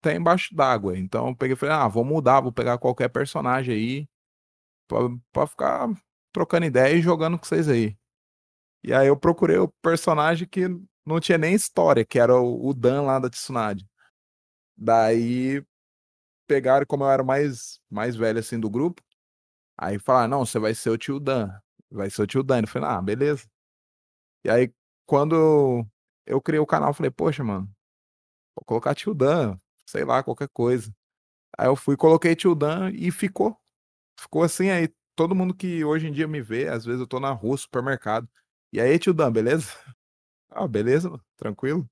até 0.00 0.16
embaixo 0.16 0.54
d'água. 0.54 0.98
Então 0.98 1.28
eu 1.28 1.36
peguei 1.36 1.54
e 1.54 1.56
falei, 1.56 1.74
ah, 1.74 1.88
vou 1.88 2.04
mudar, 2.04 2.40
vou 2.40 2.52
pegar 2.52 2.78
qualquer 2.78 3.08
personagem 3.08 3.74
aí 3.74 4.08
pra 5.32 5.46
ficar 5.46 5.88
trocando 6.32 6.66
ideia 6.66 6.94
e 6.94 7.02
jogando 7.02 7.38
com 7.38 7.44
vocês 7.44 7.68
aí. 7.68 7.96
E 8.82 8.92
aí 8.92 9.06
eu 9.06 9.16
procurei 9.16 9.56
o 9.58 9.68
personagem 9.82 10.46
que 10.46 10.68
não 11.06 11.20
tinha 11.20 11.38
nem 11.38 11.54
história, 11.54 12.04
que 12.04 12.18
era 12.18 12.36
o, 12.38 12.74
Dan 12.74 13.02
lá 13.02 13.18
da 13.18 13.30
Tsunade. 13.30 13.86
Daí 14.76 15.64
pegaram, 16.46 16.86
como 16.86 17.04
eu 17.04 17.10
era 17.10 17.22
mais, 17.22 17.80
mais 17.90 18.16
velho 18.16 18.38
assim 18.38 18.58
do 18.58 18.68
grupo, 18.68 19.02
aí 19.78 19.98
falaram, 19.98 20.28
não, 20.28 20.46
você 20.46 20.58
vai 20.58 20.74
ser 20.74 20.90
o 20.90 20.98
tio 20.98 21.20
Dan. 21.20 21.50
Vai 21.90 22.10
ser 22.10 22.22
o 22.22 22.26
tio 22.26 22.42
Dan. 22.42 22.62
Eu 22.62 22.68
falei, 22.68 22.88
ah, 22.88 23.00
beleza. 23.00 23.46
E 24.44 24.50
aí, 24.50 24.72
quando 25.06 25.86
eu 26.26 26.40
criei 26.40 26.60
o 26.60 26.66
canal, 26.66 26.92
falei, 26.92 27.10
poxa, 27.10 27.42
mano, 27.44 27.66
vou 28.56 28.64
colocar 28.66 28.94
tio 28.94 29.14
Dan, 29.14 29.56
sei 29.86 30.04
lá, 30.04 30.22
qualquer 30.22 30.48
coisa. 30.48 30.94
Aí 31.56 31.68
eu 31.68 31.76
fui, 31.76 31.96
coloquei 31.96 32.36
tio 32.36 32.54
Dan 32.54 32.90
e 32.92 33.10
ficou. 33.10 33.58
Ficou 34.18 34.42
assim, 34.42 34.70
aí 34.70 34.88
todo 35.14 35.34
mundo 35.34 35.54
que 35.54 35.84
hoje 35.84 36.08
em 36.08 36.12
dia 36.12 36.26
me 36.26 36.42
vê, 36.42 36.68
às 36.68 36.84
vezes 36.84 37.00
eu 37.00 37.06
tô 37.06 37.20
na 37.20 37.30
rua, 37.30 37.56
supermercado. 37.56 38.28
E 38.72 38.80
aí, 38.80 38.98
tio 38.98 39.14
Dan, 39.14 39.32
beleza? 39.32 39.68
Ah, 40.56 40.68
beleza, 40.68 41.10
mano, 41.10 41.24
tranquilo. 41.36 41.90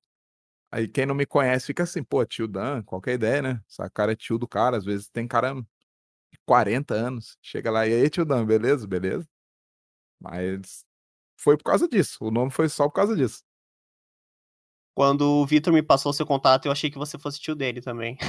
Aí 0.71 0.87
quem 0.87 1.05
não 1.05 1.13
me 1.13 1.25
conhece 1.25 1.65
fica 1.65 1.83
assim, 1.83 2.01
pô, 2.01 2.25
tio 2.25 2.47
Dan, 2.47 2.81
qualquer 2.83 3.15
ideia, 3.15 3.41
né? 3.41 3.61
Essa 3.69 3.89
cara 3.89 4.13
é 4.13 4.15
tio 4.15 4.37
do 4.37 4.47
cara, 4.47 4.77
às 4.77 4.85
vezes 4.85 5.09
tem 5.09 5.27
cara 5.27 5.53
de 5.53 6.39
40 6.45 6.93
anos. 6.93 7.37
Chega 7.41 7.69
lá, 7.69 7.85
e 7.85 7.93
aí, 7.93 8.09
tio 8.09 8.23
Dan, 8.23 8.45
beleza? 8.45 8.87
Beleza? 8.87 9.27
Mas 10.17 10.85
foi 11.37 11.57
por 11.57 11.65
causa 11.65 11.89
disso. 11.89 12.17
O 12.21 12.31
nome 12.31 12.51
foi 12.51 12.69
só 12.69 12.87
por 12.87 12.93
causa 12.93 13.15
disso. 13.15 13.43
Quando 14.95 15.23
o 15.23 15.45
Vitor 15.45 15.73
me 15.73 15.83
passou 15.83 16.13
seu 16.13 16.25
contato, 16.25 16.67
eu 16.67 16.71
achei 16.71 16.89
que 16.89 16.97
você 16.97 17.19
fosse 17.19 17.39
tio 17.39 17.55
dele 17.55 17.81
também. 17.81 18.17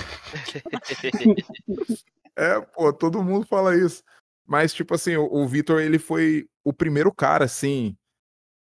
É, 2.37 2.61
pô, 2.61 2.93
todo 2.93 3.23
mundo 3.23 3.47
fala 3.47 3.77
isso. 3.77 4.03
Mas, 4.47 4.75
tipo 4.75 4.95
assim, 4.95 5.17
o, 5.17 5.25
o 5.33 5.49
Vitor, 5.49 5.81
ele 5.81 5.99
foi 5.99 6.47
o 6.63 6.73
primeiro 6.73 7.13
cara, 7.13 7.45
assim, 7.45 7.97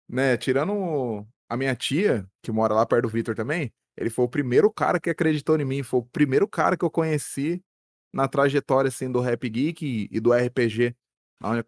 né? 0.08 0.36
Tirando 0.36 1.26
a 1.48 1.56
minha 1.56 1.74
tia, 1.76 2.26
que 2.42 2.52
mora 2.52 2.74
lá 2.74 2.86
perto 2.86 3.02
do 3.02 3.08
Vitor 3.08 3.34
também, 3.34 3.72
ele 3.96 4.10
foi 4.10 4.24
o 4.24 4.28
primeiro 4.28 4.70
cara 4.72 5.00
que 5.00 5.10
acreditou 5.10 5.58
em 5.60 5.64
mim. 5.64 5.82
Foi 5.82 6.00
o 6.00 6.04
primeiro 6.04 6.48
cara 6.48 6.76
que 6.76 6.84
eu 6.84 6.90
conheci 6.90 7.62
na 8.12 8.28
trajetória, 8.28 8.88
assim, 8.88 9.10
do 9.10 9.20
Rap 9.20 9.48
Geek 9.48 9.84
e, 9.84 10.08
e 10.16 10.20
do 10.20 10.32
RPG. 10.32 10.94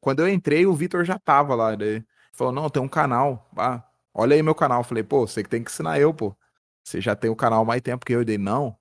Quando 0.01 0.21
eu 0.21 0.29
entrei, 0.29 0.67
o 0.67 0.75
Vitor 0.75 1.05
já 1.05 1.19
tava 1.19 1.55
lá. 1.55 1.75
Daí 1.75 1.89
ele 1.89 2.07
falou: 2.33 2.53
Não, 2.53 2.71
tem 2.71 2.83
um 2.83 2.89
canal. 2.89 3.51
Ah, 3.57 3.83
olha 4.13 4.37
aí 4.37 4.43
meu 4.43 4.55
canal. 4.55 4.81
Eu 4.81 4.85
falei: 4.85 5.03
Pô, 5.03 5.27
você 5.27 5.43
que 5.43 5.49
tem 5.49 5.63
que 5.63 5.71
ensinar 5.71 5.99
eu, 5.99 6.15
pô. 6.15 6.37
Você 6.85 7.01
já 7.01 7.17
tem 7.17 7.31
o 7.31 7.37
canal 7.37 7.63
há 7.63 7.65
mais 7.65 7.83
tempo 7.83 8.05
que 8.05 8.13
eu. 8.13 8.25
Dei: 8.25 8.39
Não. 8.39 8.77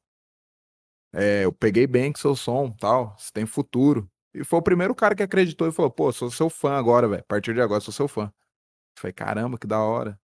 É, 1.13 1.45
eu 1.45 1.53
peguei 1.53 1.85
bem 1.87 2.11
com 2.11 2.19
seu 2.19 2.35
som, 2.35 2.71
tal, 2.71 3.15
você 3.17 3.31
tem 3.33 3.45
futuro. 3.45 4.09
E 4.33 4.43
foi 4.43 4.59
o 4.59 4.63
primeiro 4.63 4.95
cara 4.95 5.15
que 5.15 5.23
acreditou 5.23 5.67
e 5.67 5.71
falou, 5.71 5.91
pô, 5.91 6.11
sou 6.11 6.31
seu 6.31 6.49
fã 6.49 6.73
agora, 6.73 7.07
velho. 7.07 7.21
A 7.21 7.25
partir 7.25 7.53
de 7.53 7.61
agora, 7.61 7.81
sou 7.81 7.93
seu 7.93 8.07
fã. 8.07 8.25
Eu 8.25 9.01
falei, 9.01 9.13
caramba, 9.13 9.57
que 9.59 9.67
da 9.67 9.79
hora. 9.81 10.19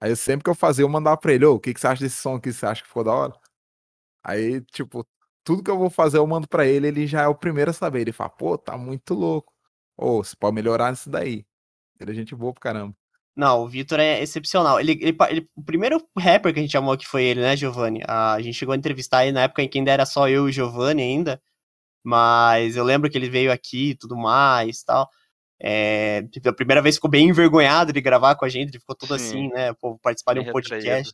Aí 0.00 0.16
sempre 0.16 0.44
que 0.44 0.50
eu 0.50 0.54
fazia, 0.54 0.84
eu 0.84 0.88
mandava 0.88 1.16
pra 1.18 1.32
ele, 1.34 1.44
ô, 1.46 1.54
o 1.56 1.60
que, 1.60 1.74
que 1.74 1.80
você 1.80 1.86
acha 1.88 2.02
desse 2.04 2.16
som 2.16 2.36
aqui? 2.36 2.52
Você 2.52 2.66
acha 2.66 2.82
que 2.82 2.88
ficou 2.88 3.04
da 3.04 3.12
hora? 3.14 3.34
Aí, 4.24 4.60
tipo, 4.72 5.06
tudo 5.44 5.62
que 5.62 5.70
eu 5.70 5.78
vou 5.78 5.90
fazer, 5.90 6.18
eu 6.18 6.26
mando 6.26 6.48
pra 6.48 6.66
ele, 6.66 6.88
ele 6.88 7.06
já 7.06 7.22
é 7.22 7.28
o 7.28 7.34
primeiro 7.34 7.70
a 7.70 7.74
saber. 7.74 8.00
Ele 8.02 8.12
fala, 8.12 8.30
pô, 8.30 8.58
tá 8.58 8.76
muito 8.78 9.14
louco. 9.14 9.52
Ô, 9.96 10.22
você 10.24 10.36
pode 10.36 10.54
melhorar 10.54 10.90
nisso 10.90 11.10
daí. 11.10 11.46
Ele 12.00 12.12
é 12.12 12.14
gente 12.14 12.34
boa 12.34 12.52
pro 12.52 12.60
caramba. 12.62 12.96
Não, 13.36 13.62
o 13.62 13.68
Vitor 13.68 13.98
é 13.98 14.22
excepcional. 14.22 14.78
Ele, 14.78 14.92
ele, 14.92 15.16
ele- 15.28 15.48
o 15.56 15.62
primeiro 15.62 16.00
rapper 16.16 16.52
que 16.52 16.60
a 16.60 16.62
gente 16.62 16.70
chamou 16.72 16.94
aqui 16.94 17.06
foi 17.06 17.24
ele, 17.24 17.40
né, 17.40 17.56
Giovanni? 17.56 18.00
A, 18.06 18.40
gente 18.40 18.54
chegou 18.54 18.72
a 18.72 18.76
entrevistar 18.76 19.24
ele 19.24 19.32
na 19.32 19.42
época 19.42 19.62
em 19.62 19.68
que 19.68 19.78
ainda 19.78 19.90
era 19.90 20.06
só 20.06 20.28
eu 20.28 20.46
e 20.46 20.50
o 20.50 20.52
Giovanni 20.52 21.02
ainda. 21.02 21.42
Mas 22.04 22.76
eu 22.76 22.84
lembro 22.84 23.10
que 23.10 23.18
ele 23.18 23.28
veio 23.28 23.50
aqui 23.50 23.90
e 23.90 23.94
tudo 23.94 24.16
mais 24.16 24.82
tal. 24.84 25.08
É, 25.60 26.22
a 26.46 26.52
primeira 26.52 26.82
vez 26.82 26.96
ficou 26.96 27.10
bem 27.10 27.28
envergonhado 27.28 27.92
de 27.92 28.00
gravar 28.00 28.34
com 28.34 28.44
a 28.44 28.48
gente, 28.48 28.70
ele 28.70 28.80
ficou 28.80 28.94
todo 28.94 29.18
Sim. 29.18 29.24
assim, 29.24 29.48
né? 29.48 29.72
Pô, 29.74 29.98
participar 29.98 30.34
de 30.34 30.40
um 30.40 30.52
podcast. 30.52 30.86
retraído. 30.86 31.10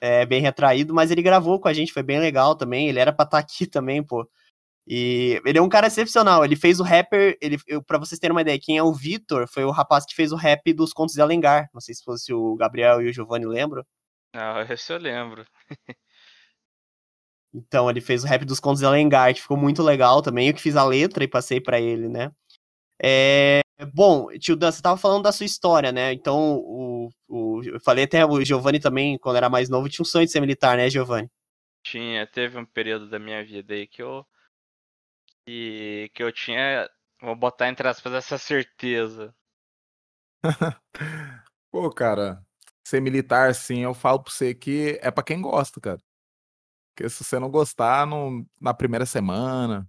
É, 0.00 0.26
bem 0.26 0.42
retraído, 0.42 0.92
mas 0.92 1.10
ele 1.10 1.22
gravou 1.22 1.60
com 1.60 1.68
a 1.68 1.72
gente, 1.72 1.92
foi 1.92 2.02
bem 2.02 2.18
legal 2.20 2.54
também. 2.56 2.88
Ele 2.88 2.98
era 2.98 3.12
pra 3.12 3.24
estar 3.24 3.38
aqui 3.38 3.66
também, 3.66 4.02
pô. 4.02 4.28
E 4.86 5.40
ele 5.44 5.58
é 5.58 5.62
um 5.62 5.68
cara 5.68 5.86
excepcional. 5.86 6.44
Ele 6.44 6.56
fez 6.56 6.80
o 6.80 6.82
rapper. 6.82 7.36
Ele, 7.40 7.56
eu, 7.66 7.82
pra 7.82 7.98
vocês 7.98 8.18
terem 8.18 8.34
uma 8.34 8.42
ideia, 8.42 8.58
quem 8.60 8.76
é 8.76 8.82
o 8.82 8.92
Vitor 8.92 9.46
foi 9.48 9.64
o 9.64 9.70
rapaz 9.70 10.04
que 10.04 10.14
fez 10.14 10.32
o 10.32 10.36
rap 10.36 10.72
dos 10.72 10.92
Contos 10.92 11.14
de 11.14 11.20
Alengar. 11.20 11.68
Não 11.72 11.80
sei 11.80 11.94
se 11.94 12.02
fosse 12.02 12.32
o 12.32 12.56
Gabriel 12.56 13.00
e 13.00 13.08
o 13.08 13.12
Giovanni 13.12 13.46
lembram. 13.46 13.84
Não, 14.34 14.60
esse 14.62 14.92
eu 14.92 14.98
lembro. 14.98 15.44
Então, 17.54 17.90
ele 17.90 18.00
fez 18.00 18.24
o 18.24 18.26
rap 18.26 18.44
dos 18.46 18.58
Contos 18.58 18.80
de 18.80 18.86
Alengar, 18.86 19.34
que 19.34 19.42
ficou 19.42 19.58
muito 19.58 19.82
legal 19.82 20.22
também. 20.22 20.48
Eu 20.48 20.54
que 20.54 20.62
fiz 20.62 20.74
a 20.74 20.84
letra 20.84 21.22
e 21.22 21.28
passei 21.28 21.60
pra 21.60 21.78
ele, 21.78 22.08
né? 22.08 22.32
É, 23.02 23.60
bom, 23.92 24.28
tio 24.38 24.56
Dan, 24.56 24.70
você 24.70 24.80
tava 24.80 24.96
falando 24.96 25.24
da 25.24 25.32
sua 25.32 25.44
história, 25.44 25.92
né? 25.92 26.12
Então, 26.12 26.56
o, 26.56 27.10
o, 27.28 27.62
eu 27.64 27.80
falei 27.80 28.04
até 28.04 28.24
o 28.24 28.42
Giovanni 28.44 28.80
também, 28.80 29.18
quando 29.18 29.36
era 29.36 29.50
mais 29.50 29.68
novo, 29.68 29.88
tinha 29.88 30.02
um 30.02 30.06
sonho 30.06 30.24
de 30.24 30.32
ser 30.32 30.40
militar, 30.40 30.76
né, 30.76 30.88
Giovanni? 30.88 31.28
Tinha, 31.84 32.26
teve 32.26 32.56
um 32.58 32.64
período 32.64 33.10
da 33.10 33.18
minha 33.18 33.44
vida 33.44 33.74
aí 33.74 33.86
que 33.86 34.02
eu. 34.02 34.24
Que, 35.46 36.10
que 36.14 36.22
eu 36.22 36.32
tinha. 36.32 36.88
Vou 37.20 37.36
botar 37.36 37.68
entre 37.68 37.86
aspas 37.88 38.12
essa 38.14 38.38
certeza. 38.38 39.34
Pô, 41.70 41.90
cara, 41.90 42.44
ser 42.86 43.00
militar, 43.00 43.50
assim, 43.50 43.80
eu 43.80 43.94
falo 43.94 44.22
pra 44.22 44.32
você 44.32 44.54
que 44.54 44.98
é 45.02 45.10
pra 45.10 45.24
quem 45.24 45.40
gosta, 45.40 45.80
cara. 45.80 45.98
Porque 46.94 47.08
se 47.10 47.24
você 47.24 47.38
não 47.38 47.50
gostar, 47.50 48.06
não, 48.06 48.46
na 48.60 48.74
primeira 48.74 49.06
semana, 49.06 49.88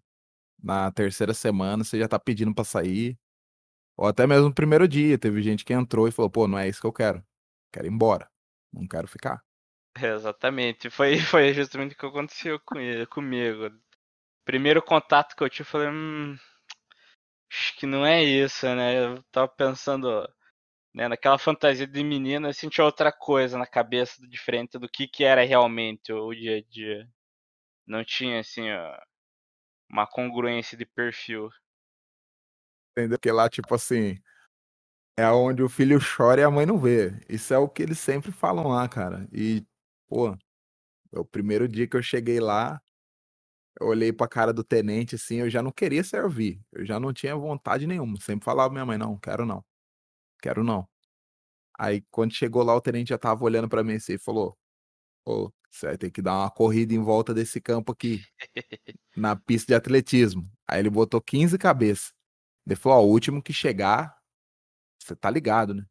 na 0.61 0.91
terceira 0.91 1.33
semana, 1.33 1.83
você 1.83 1.99
já 1.99 2.07
tá 2.07 2.19
pedindo 2.19 2.53
pra 2.55 2.63
sair. 2.63 3.17
Ou 3.97 4.07
até 4.07 4.27
mesmo 4.27 4.49
no 4.49 4.55
primeiro 4.55 4.87
dia, 4.87 5.17
teve 5.17 5.41
gente 5.41 5.65
que 5.65 5.73
entrou 5.73 6.07
e 6.07 6.11
falou, 6.11 6.31
pô, 6.31 6.47
não 6.47 6.57
é 6.57 6.67
isso 6.69 6.81
que 6.81 6.87
eu 6.87 6.93
quero. 6.93 7.23
Quero 7.73 7.87
ir 7.87 7.91
embora. 7.91 8.29
Não 8.73 8.87
quero 8.87 9.07
ficar. 9.07 9.43
Exatamente. 9.97 10.89
Foi, 10.89 11.19
foi 11.19 11.53
justamente 11.53 11.93
o 11.93 11.97
que 11.97 12.05
aconteceu 12.05 12.59
com 12.59 12.79
ele, 12.79 13.05
comigo. 13.05 13.69
Primeiro 14.45 14.81
contato 14.81 15.35
que 15.35 15.43
eu 15.43 15.49
tive, 15.49 15.61
eu 15.61 15.71
falei, 15.71 15.87
hum, 15.89 16.37
acho 17.51 17.75
que 17.77 17.85
não 17.85 18.05
é 18.05 18.23
isso, 18.23 18.65
né? 18.75 19.05
Eu 19.05 19.23
tava 19.31 19.47
pensando, 19.47 20.27
né, 20.93 21.07
naquela 21.07 21.37
fantasia 21.37 21.87
de 21.87 22.03
menina, 22.03 22.49
eu 22.49 22.53
senti 22.53 22.81
outra 22.81 23.11
coisa 23.11 23.57
na 23.57 23.67
cabeça 23.67 24.25
diferente 24.27 24.77
do 24.77 24.89
que, 24.89 25.07
que 25.07 25.23
era 25.23 25.45
realmente 25.45 26.11
o, 26.11 26.33
dia 26.33 26.57
a 26.57 26.61
dia. 26.61 27.07
Não 27.87 28.03
tinha, 28.03 28.39
assim, 28.39 28.67
uma 29.89 30.07
congruência 30.07 30.77
de 30.77 30.85
perfil. 30.85 31.49
Entendeu? 32.91 33.17
Porque 33.17 33.31
lá, 33.31 33.49
tipo 33.49 33.73
assim, 33.73 34.17
é 35.17 35.29
onde 35.29 35.61
o 35.61 35.69
filho 35.69 35.99
chora 35.99 36.41
e 36.41 36.43
a 36.43 36.51
mãe 36.51 36.65
não 36.65 36.77
vê. 36.77 37.19
Isso 37.29 37.53
é 37.53 37.57
o 37.57 37.69
que 37.69 37.83
eles 37.83 37.99
sempre 37.99 38.31
falam 38.31 38.67
lá, 38.67 38.87
cara. 38.89 39.27
E, 39.31 39.65
pô, 40.07 40.35
é 41.11 41.19
o 41.19 41.25
primeiro 41.25 41.67
dia 41.67 41.87
que 41.87 41.95
eu 41.95 42.01
cheguei 42.01 42.39
lá, 42.39 42.81
eu 43.79 43.87
olhei 43.87 44.13
pra 44.13 44.27
cara 44.27 44.53
do 44.53 44.63
tenente, 44.63 45.15
assim, 45.15 45.37
eu 45.37 45.49
já 45.49 45.61
não 45.61 45.71
queria 45.71 46.03
servir. 46.03 46.61
Eu 46.71 46.85
já 46.85 46.99
não 46.99 47.13
tinha 47.13 47.35
vontade 47.35 47.87
nenhuma. 47.87 48.17
Sempre 48.21 48.45
falava 48.45 48.69
pra 48.69 48.73
minha 48.75 48.85
mãe, 48.85 48.97
não, 48.97 49.17
quero 49.19 49.45
não. 49.45 49.63
Quero 50.41 50.63
não. 50.63 50.87
Aí, 51.77 52.03
quando 52.11 52.33
chegou 52.33 52.63
lá, 52.63 52.75
o 52.75 52.81
tenente 52.81 53.09
já 53.09 53.17
tava 53.17 53.43
olhando 53.43 53.69
pra 53.69 53.83
mim 53.83 53.95
assim 53.95 54.13
e 54.13 54.19
falou: 54.19 54.57
Pô, 55.25 55.53
você 55.71 55.87
vai 55.87 55.97
ter 55.97 56.11
que 56.11 56.21
dar 56.21 56.35
uma 56.39 56.51
corrida 56.51 56.93
em 56.93 56.99
volta 57.01 57.33
desse 57.33 57.61
campo 57.61 57.91
aqui, 57.93 58.23
na 59.15 59.35
pista 59.35 59.67
de 59.69 59.75
atletismo. 59.75 60.43
Aí 60.67 60.79
ele 60.79 60.89
botou 60.89 61.21
15 61.21 61.57
cabeças. 61.57 62.13
Ele 62.67 62.75
falou: 62.75 62.99
Ó, 62.99 63.07
o 63.07 63.11
último 63.11 63.41
que 63.43 63.53
chegar, 63.53 64.17
você 64.99 65.15
tá 65.15 65.29
ligado, 65.31 65.73
né? 65.75 65.85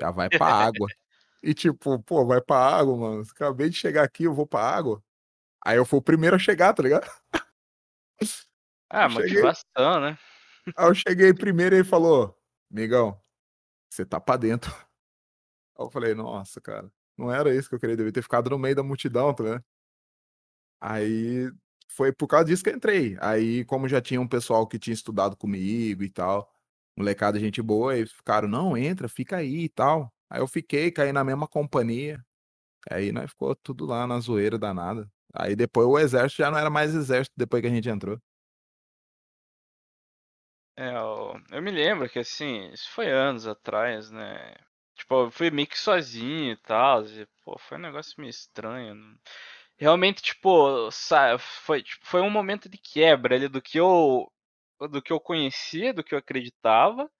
Já 0.00 0.10
vai 0.10 0.28
pra 0.30 0.46
água. 0.46 0.88
E 1.42 1.54
tipo, 1.54 2.02
pô, 2.02 2.26
vai 2.26 2.40
pra 2.42 2.58
água, 2.58 2.96
mano. 2.96 3.22
Acabei 3.22 3.70
de 3.70 3.76
chegar 3.76 4.04
aqui, 4.04 4.24
eu 4.24 4.34
vou 4.34 4.46
pra 4.46 4.60
água. 4.60 5.02
Aí 5.64 5.76
eu 5.76 5.84
fui 5.84 5.98
o 5.98 6.02
primeiro 6.02 6.36
a 6.36 6.38
chegar, 6.38 6.72
tá 6.74 6.82
ligado? 6.82 7.06
Ah, 8.90 9.04
Eu 9.04 9.10
cheguei- 9.10 9.42
motivação, 9.42 10.00
né? 10.00 10.18
Aí 10.76 10.86
eu 10.88 10.94
cheguei 10.94 11.34
primeiro 11.34 11.74
e 11.74 11.78
ele 11.80 11.84
falou: 11.88 12.34
Migão, 12.70 13.20
você 13.92 14.04
tá 14.04 14.18
pra 14.18 14.36
dentro. 14.38 14.70
Aí 15.78 15.84
eu 15.84 15.90
falei: 15.90 16.14
Nossa, 16.14 16.60
cara, 16.60 16.90
não 17.16 17.30
era 17.30 17.54
isso 17.54 17.68
que 17.68 17.74
eu 17.74 17.78
queria, 17.78 17.96
devia 17.96 18.12
ter 18.12 18.22
ficado 18.22 18.48
no 18.48 18.58
meio 18.58 18.74
da 18.74 18.82
multidão, 18.82 19.34
tá 19.34 19.44
ligado? 19.44 19.64
Aí 20.80 21.50
foi 21.90 22.12
por 22.12 22.26
causa 22.28 22.46
disso 22.46 22.62
que 22.62 22.70
eu 22.70 22.76
entrei. 22.76 23.16
Aí, 23.20 23.64
como 23.64 23.88
já 23.88 24.00
tinha 24.00 24.20
um 24.20 24.28
pessoal 24.28 24.66
que 24.66 24.78
tinha 24.78 24.94
estudado 24.94 25.36
comigo 25.36 26.02
e 26.02 26.10
tal, 26.10 26.50
molecada, 26.96 27.38
gente 27.38 27.60
boa, 27.60 27.96
eles 27.96 28.12
ficaram: 28.12 28.48
Não, 28.48 28.76
entra, 28.76 29.08
fica 29.08 29.36
aí 29.36 29.64
e 29.64 29.68
tal. 29.68 30.12
Aí 30.30 30.40
eu 30.40 30.46
fiquei, 30.48 30.90
caí 30.90 31.12
na 31.12 31.24
mesma 31.24 31.46
companhia. 31.48 32.24
Aí 32.90 33.12
nós 33.12 33.30
ficou 33.30 33.54
tudo 33.56 33.86
lá 33.86 34.06
na 34.06 34.20
zoeira 34.20 34.58
danada. 34.58 35.10
Aí 35.34 35.54
depois 35.56 35.86
o 35.88 35.98
exército 35.98 36.42
já 36.42 36.50
não 36.50 36.58
era 36.58 36.70
mais 36.70 36.94
exército 36.94 37.34
depois 37.36 37.62
que 37.62 37.68
a 37.68 37.70
gente 37.70 37.88
entrou. 37.88 38.18
É, 40.76 40.90
eu, 40.96 41.34
eu 41.50 41.62
me 41.62 41.70
lembro 41.70 42.08
que 42.08 42.18
assim, 42.20 42.70
isso 42.72 42.88
foi 42.90 43.10
anos 43.10 43.46
atrás, 43.46 44.10
né? 44.10 44.54
Tipo, 44.94 45.24
eu 45.26 45.30
fui 45.30 45.50
meio 45.50 45.66
que 45.68 45.78
sozinho 45.78 46.52
e 46.52 46.56
tal. 46.58 47.04
E, 47.06 47.26
pô, 47.44 47.58
foi 47.58 47.78
um 47.78 47.80
negócio 47.80 48.14
meio 48.20 48.30
estranho. 48.30 48.94
não- 48.94 49.18
Realmente, 49.78 50.22
tipo, 50.22 50.90
foi, 51.38 51.82
tipo, 51.82 52.06
foi 52.06 52.20
um 52.22 52.30
momento 52.30 52.68
de 52.68 52.78
quebra 52.78 53.36
ali 53.36 53.48
do 53.48 53.62
que 53.62 53.78
eu 53.78 54.30
do 54.90 55.02
que 55.02 55.12
eu 55.12 55.20
conhecia, 55.20 55.92
do 55.94 56.04
que 56.04 56.14
eu 56.14 56.18
acreditava, 56.18 57.10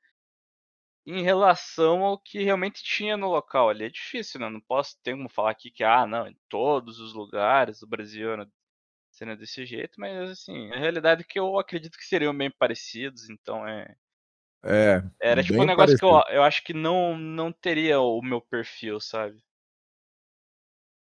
em 1.11 1.23
relação 1.23 2.05
ao 2.05 2.19
que 2.19 2.43
realmente 2.43 2.83
tinha 2.85 3.17
no 3.17 3.29
local. 3.31 3.71
Ali 3.71 3.87
é 3.87 3.89
difícil, 3.89 4.39
né? 4.41 4.51
Não 4.51 4.61
posso 4.61 5.01
ter 5.03 5.13
como 5.13 5.29
falar 5.29 5.53
aqui 5.53 5.71
que, 5.71 5.83
ah, 5.83 6.07
não, 6.07 6.29
em 6.29 6.37
todos 6.51 7.01
os 7.01 7.15
lugares 7.15 7.81
do 7.81 7.87
Brasil 7.87 8.31
era 8.31 8.47
sendo 9.11 9.35
desse 9.37 9.65
jeito, 9.65 9.99
mas 9.99 10.31
assim, 10.31 10.71
a 10.71 10.79
realidade 10.79 11.23
é 11.23 11.25
que 11.25 11.39
eu 11.39 11.59
acredito 11.59 11.97
que 11.97 12.05
seriam 12.05 12.37
bem 12.37 12.51
parecidos, 12.51 13.29
então 13.31 13.67
é. 13.67 13.97
É, 14.63 15.03
Era 15.21 15.43
tipo 15.43 15.61
um 15.63 15.65
negócio 15.65 15.97
que 15.97 16.05
eu, 16.05 16.11
parecido. 16.11 16.37
eu 16.37 16.43
acho 16.43 16.63
que 16.63 16.75
não, 16.75 17.17
não 17.17 17.51
teria 17.51 18.01
o 18.01 18.21
meu 18.21 18.41
perfil, 18.41 19.01
sabe? 19.01 19.43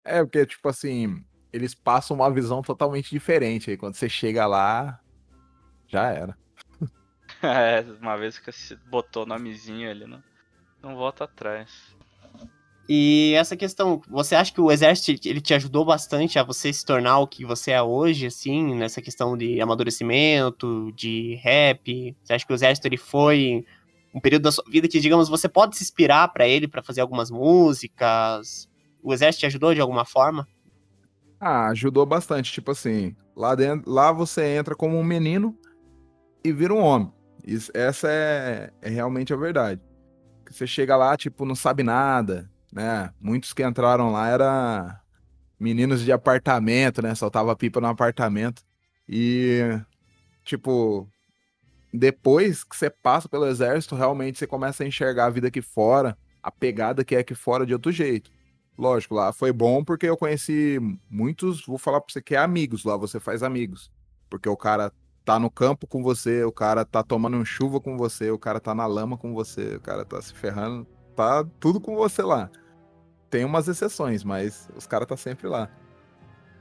É, 0.04 0.22
porque, 0.22 0.44
tipo 0.44 0.68
assim, 0.68 1.24
eles 1.50 1.74
passam 1.74 2.14
uma 2.16 2.30
visão 2.30 2.60
totalmente 2.60 3.08
diferente. 3.08 3.70
Aí 3.70 3.76
quando 3.76 3.94
você 3.94 4.08
chega 4.08 4.46
lá, 4.46 5.00
já 5.88 6.10
era. 6.10 6.36
É, 7.44 7.84
uma 8.00 8.16
vez 8.16 8.38
que 8.38 8.50
você 8.50 8.76
botou 8.88 9.24
o 9.24 9.26
nomezinho 9.26 9.90
ali, 9.90 10.06
não, 10.06 10.22
não 10.82 10.96
volta 10.96 11.24
atrás. 11.24 11.94
E 12.88 13.32
essa 13.34 13.56
questão, 13.56 14.02
você 14.08 14.34
acha 14.34 14.52
que 14.52 14.60
o 14.60 14.70
exército 14.70 15.26
ele 15.28 15.40
te 15.40 15.54
ajudou 15.54 15.84
bastante 15.84 16.38
a 16.38 16.42
você 16.42 16.72
se 16.72 16.84
tornar 16.84 17.18
o 17.18 17.26
que 17.26 17.44
você 17.44 17.70
é 17.70 17.82
hoje, 17.82 18.26
assim, 18.26 18.74
nessa 18.74 19.00
questão 19.00 19.36
de 19.36 19.60
amadurecimento, 19.60 20.92
de 20.94 21.36
rap? 21.36 22.14
Você 22.22 22.34
acha 22.34 22.46
que 22.46 22.52
o 22.52 22.54
exército 22.54 22.86
ele 22.86 22.98
foi 22.98 23.64
um 24.14 24.20
período 24.20 24.42
da 24.42 24.52
sua 24.52 24.64
vida 24.68 24.86
que, 24.86 25.00
digamos, 25.00 25.28
você 25.28 25.48
pode 25.48 25.76
se 25.76 25.82
inspirar 25.82 26.28
pra 26.28 26.46
ele 26.46 26.68
pra 26.68 26.82
fazer 26.82 27.00
algumas 27.00 27.30
músicas? 27.30 28.68
O 29.02 29.14
exército 29.14 29.40
te 29.40 29.46
ajudou 29.46 29.74
de 29.74 29.80
alguma 29.80 30.04
forma? 30.04 30.46
Ah, 31.40 31.68
ajudou 31.68 32.04
bastante. 32.04 32.52
Tipo 32.52 32.70
assim, 32.72 33.16
lá 33.34 33.54
dentro, 33.54 33.90
lá 33.90 34.12
você 34.12 34.56
entra 34.56 34.74
como 34.74 34.98
um 34.98 35.04
menino 35.04 35.58
e 36.44 36.52
vira 36.52 36.74
um 36.74 36.80
homem. 36.80 37.10
Isso, 37.46 37.70
essa 37.74 38.08
é, 38.10 38.72
é 38.80 38.88
realmente 38.88 39.32
a 39.32 39.36
verdade. 39.36 39.80
Você 40.50 40.66
chega 40.66 40.96
lá, 40.96 41.16
tipo, 41.16 41.44
não 41.44 41.54
sabe 41.54 41.82
nada, 41.82 42.50
né? 42.72 43.12
Muitos 43.20 43.52
que 43.52 43.62
entraram 43.62 44.10
lá 44.10 44.28
eram 44.28 44.96
meninos 45.58 46.02
de 46.02 46.12
apartamento, 46.12 47.02
né? 47.02 47.14
Soltava 47.14 47.54
pipa 47.54 47.80
no 47.80 47.86
apartamento. 47.86 48.62
E, 49.08 49.60
tipo, 50.42 51.08
depois 51.92 52.64
que 52.64 52.76
você 52.76 52.88
passa 52.88 53.28
pelo 53.28 53.46
exército, 53.46 53.94
realmente 53.94 54.38
você 54.38 54.46
começa 54.46 54.82
a 54.82 54.86
enxergar 54.86 55.26
a 55.26 55.30
vida 55.30 55.48
aqui 55.48 55.60
fora, 55.60 56.16
a 56.42 56.50
pegada 56.50 57.04
que 57.04 57.14
é 57.14 57.18
aqui 57.18 57.34
fora 57.34 57.66
de 57.66 57.72
outro 57.72 57.92
jeito. 57.92 58.30
Lógico, 58.76 59.14
lá 59.14 59.32
foi 59.32 59.52
bom 59.52 59.84
porque 59.84 60.06
eu 60.06 60.16
conheci 60.16 60.78
muitos, 61.08 61.64
vou 61.64 61.78
falar 61.78 62.00
pra 62.00 62.12
você 62.12 62.20
que 62.20 62.34
é 62.34 62.38
amigos, 62.38 62.84
lá 62.84 62.96
você 62.96 63.20
faz 63.20 63.42
amigos. 63.42 63.92
Porque 64.28 64.48
o 64.48 64.56
cara 64.56 64.92
tá 65.24 65.38
no 65.38 65.50
campo 65.50 65.86
com 65.86 66.02
você, 66.02 66.44
o 66.44 66.52
cara 66.52 66.84
tá 66.84 67.02
tomando 67.02 67.36
um 67.36 67.44
chuva 67.44 67.80
com 67.80 67.96
você, 67.96 68.30
o 68.30 68.38
cara 68.38 68.60
tá 68.60 68.74
na 68.74 68.86
lama 68.86 69.16
com 69.16 69.32
você, 69.32 69.76
o 69.76 69.80
cara 69.80 70.04
tá 70.04 70.20
se 70.20 70.34
ferrando, 70.34 70.86
tá 71.16 71.44
tudo 71.58 71.80
com 71.80 71.96
você 71.96 72.22
lá. 72.22 72.50
Tem 73.30 73.44
umas 73.44 73.66
exceções, 73.66 74.22
mas 74.22 74.68
os 74.76 74.86
caras 74.86 75.08
tá 75.08 75.16
sempre 75.16 75.48
lá. 75.48 75.68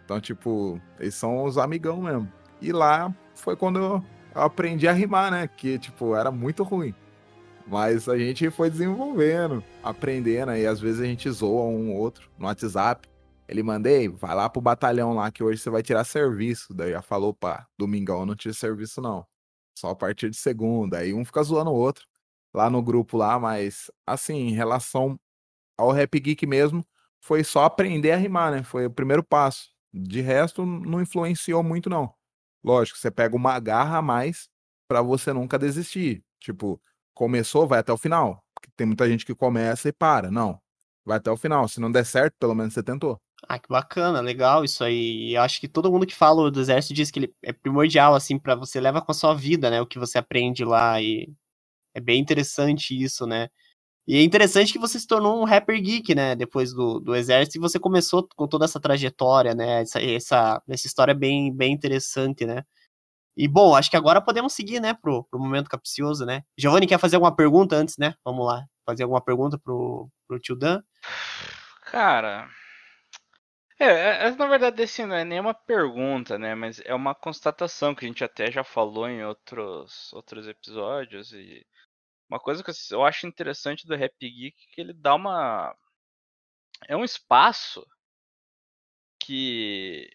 Então, 0.05 0.19
tipo, 0.19 0.79
eles 0.99 1.13
são 1.13 1.43
os 1.43 1.57
amigão 1.57 2.01
mesmo. 2.01 2.31
E 2.61 2.71
lá 2.71 3.13
foi 3.35 3.55
quando 3.55 3.79
eu 3.79 4.05
aprendi 4.33 4.87
a 4.87 4.93
rimar, 4.93 5.31
né? 5.31 5.47
Que, 5.47 5.77
tipo, 5.77 6.15
era 6.15 6.31
muito 6.31 6.63
ruim. 6.63 6.95
Mas 7.67 8.09
a 8.09 8.17
gente 8.17 8.49
foi 8.49 8.69
desenvolvendo, 8.69 9.63
aprendendo, 9.81 10.53
e 10.53 10.65
às 10.65 10.79
vezes 10.79 11.01
a 11.01 11.05
gente 11.05 11.29
zoa 11.29 11.63
um 11.65 11.91
ou 11.91 11.97
outro 11.97 12.29
no 12.37 12.45
WhatsApp. 12.47 13.07
Ele 13.53 13.61
mandei, 13.61 14.09
vai 14.09 14.33
lá 14.33 14.49
pro 14.49 14.59
batalhão 14.59 15.13
lá 15.13 15.31
que 15.31 15.43
hoje 15.43 15.61
você 15.61 15.69
vai 15.69 15.83
tirar 15.83 16.03
serviço. 16.05 16.73
Daí 16.73 16.91
já 16.91 17.03
falou, 17.03 17.35
pá, 17.35 17.67
domingão 17.77 18.25
não 18.25 18.35
tiro 18.35 18.53
serviço 18.55 18.99
não. 18.99 19.23
Só 19.77 19.91
a 19.91 19.95
partir 19.95 20.31
de 20.31 20.37
segunda. 20.37 20.97
Aí 20.97 21.13
um 21.13 21.23
fica 21.23 21.43
zoando 21.43 21.69
o 21.69 21.75
outro 21.75 22.03
lá 22.51 22.67
no 22.67 22.81
grupo 22.81 23.15
lá, 23.15 23.39
mas 23.39 23.91
assim, 24.07 24.33
em 24.47 24.53
relação 24.53 25.19
ao 25.77 25.91
Rap 25.91 26.19
Geek 26.19 26.47
mesmo, 26.47 26.83
foi 27.21 27.43
só 27.43 27.65
aprender 27.65 28.11
a 28.11 28.17
rimar, 28.17 28.51
né? 28.51 28.63
Foi 28.63 28.87
o 28.87 28.91
primeiro 28.91 29.23
passo. 29.23 29.69
De 29.93 30.19
resto, 30.21 30.65
não 30.65 30.99
influenciou 31.01 31.61
muito, 31.63 31.89
não. 31.91 32.11
Lógico, 32.63 32.97
você 32.97 33.11
pega 33.11 33.35
uma 33.35 33.59
garra 33.59 33.99
a 33.99 34.01
mais 34.01 34.49
pra 34.87 35.01
você 35.03 35.31
nunca 35.31 35.59
desistir. 35.59 36.23
Tipo, 36.39 36.81
começou, 37.13 37.67
vai 37.67 37.79
até 37.79 37.93
o 37.93 37.97
final. 37.97 38.43
Porque 38.55 38.71
tem 38.75 38.87
muita 38.87 39.07
gente 39.07 39.25
que 39.25 39.35
começa 39.35 39.89
e 39.89 39.93
para. 39.93 40.31
Não. 40.31 40.59
Vai 41.05 41.17
até 41.17 41.29
o 41.31 41.37
final. 41.37 41.67
Se 41.67 41.79
não 41.79 41.91
der 41.91 42.05
certo, 42.05 42.35
pelo 42.39 42.55
menos 42.55 42.73
você 42.73 42.81
tentou. 42.81 43.21
Ah, 43.47 43.59
que 43.59 43.67
bacana, 43.69 44.21
legal 44.21 44.63
isso 44.63 44.83
aí. 44.83 45.31
E 45.31 45.37
acho 45.37 45.59
que 45.59 45.67
todo 45.67 45.91
mundo 45.91 46.05
que 46.05 46.15
fala 46.15 46.49
do 46.49 46.59
exército 46.59 46.93
diz 46.93 47.11
que 47.11 47.19
ele 47.19 47.35
é 47.43 47.51
primordial, 47.53 48.15
assim, 48.15 48.39
pra 48.39 48.55
você 48.55 48.79
leva 48.79 49.01
com 49.01 49.11
a 49.11 49.15
sua 49.15 49.33
vida, 49.33 49.69
né? 49.69 49.81
O 49.81 49.87
que 49.87 49.99
você 49.99 50.17
aprende 50.17 50.63
lá. 50.63 51.01
E 51.01 51.29
é 51.93 51.99
bem 52.01 52.19
interessante 52.19 52.99
isso, 53.01 53.27
né? 53.27 53.49
E 54.07 54.17
é 54.17 54.23
interessante 54.23 54.73
que 54.73 54.79
você 54.79 54.99
se 54.99 55.07
tornou 55.07 55.41
um 55.41 55.45
rapper 55.45 55.81
geek, 55.81 56.13
né? 56.15 56.35
Depois 56.35 56.73
do, 56.73 56.99
do 56.99 57.15
exército, 57.15 57.57
e 57.57 57.61
você 57.61 57.79
começou 57.79 58.27
com 58.35 58.47
toda 58.47 58.65
essa 58.65 58.79
trajetória, 58.79 59.55
né? 59.55 59.81
Essa, 59.81 60.01
essa, 60.01 60.61
essa 60.67 60.87
história 60.87 61.13
bem, 61.13 61.53
bem 61.55 61.73
interessante, 61.73 62.45
né? 62.45 62.63
E 63.35 63.47
bom, 63.47 63.75
acho 63.75 63.89
que 63.89 63.97
agora 63.97 64.21
podemos 64.21 64.53
seguir, 64.53 64.79
né, 64.79 64.93
pro, 64.93 65.23
pro 65.23 65.39
momento 65.39 65.69
capcioso, 65.69 66.25
né? 66.25 66.43
Giovanni, 66.57 66.85
quer 66.85 66.99
fazer 66.99 67.15
alguma 67.15 67.35
pergunta 67.35 67.75
antes, 67.75 67.97
né? 67.97 68.13
Vamos 68.23 68.45
lá. 68.45 68.65
Fazer 68.85 69.03
alguma 69.03 69.21
pergunta 69.21 69.57
pro, 69.57 70.09
pro 70.27 70.39
tio 70.39 70.55
Dan? 70.55 70.81
Cara. 71.85 72.47
É, 73.79 73.85
é, 73.85 74.27
é, 74.27 74.31
na 74.31 74.47
verdade, 74.47 74.81
assim, 74.83 75.05
não 75.05 75.15
é 75.15 75.23
nenhuma 75.23 75.53
pergunta, 75.53 76.37
né? 76.39 76.55
Mas 76.55 76.79
é 76.85 76.93
uma 76.93 77.13
constatação 77.15 77.93
que 77.95 78.05
a 78.05 78.07
gente 78.07 78.23
até 78.23 78.51
já 78.51 78.63
falou 78.63 79.07
em 79.09 79.23
outros, 79.23 80.11
outros 80.13 80.47
episódios. 80.47 81.31
E 81.33 81.65
uma 82.29 82.39
coisa 82.39 82.63
que 82.63 82.71
eu 82.91 83.05
acho 83.05 83.27
interessante 83.27 83.87
do 83.87 83.95
Rap 83.95 84.15
Geek 84.21 84.55
é 84.57 84.75
que 84.75 84.81
ele 84.81 84.93
dá 84.93 85.15
uma. 85.15 85.75
É 86.87 86.95
um 86.95 87.03
espaço 87.03 87.85
que. 89.19 90.09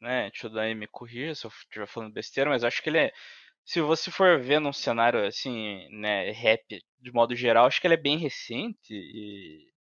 Né, 0.00 0.30
deixa 0.30 0.48
eu 0.48 0.50
dar 0.52 0.62
aí 0.62 0.74
me 0.74 0.86
corrija 0.88 1.34
se 1.34 1.46
eu 1.46 1.50
estiver 1.50 1.86
falando 1.88 2.12
besteira, 2.14 2.50
mas 2.50 2.64
acho 2.64 2.82
que 2.82 2.90
ele 2.90 2.98
é. 2.98 3.12
Se 3.64 3.80
você 3.82 4.10
for 4.10 4.40
ver 4.40 4.60
num 4.60 4.72
cenário 4.72 5.26
assim, 5.26 5.88
né, 5.90 6.30
rap 6.32 6.62
de 7.00 7.12
modo 7.12 7.36
geral, 7.36 7.66
acho 7.66 7.80
que 7.80 7.86
ele 7.88 7.94
é 7.94 7.98
bem 7.98 8.18
recente 8.18 8.92
e. 8.92 9.73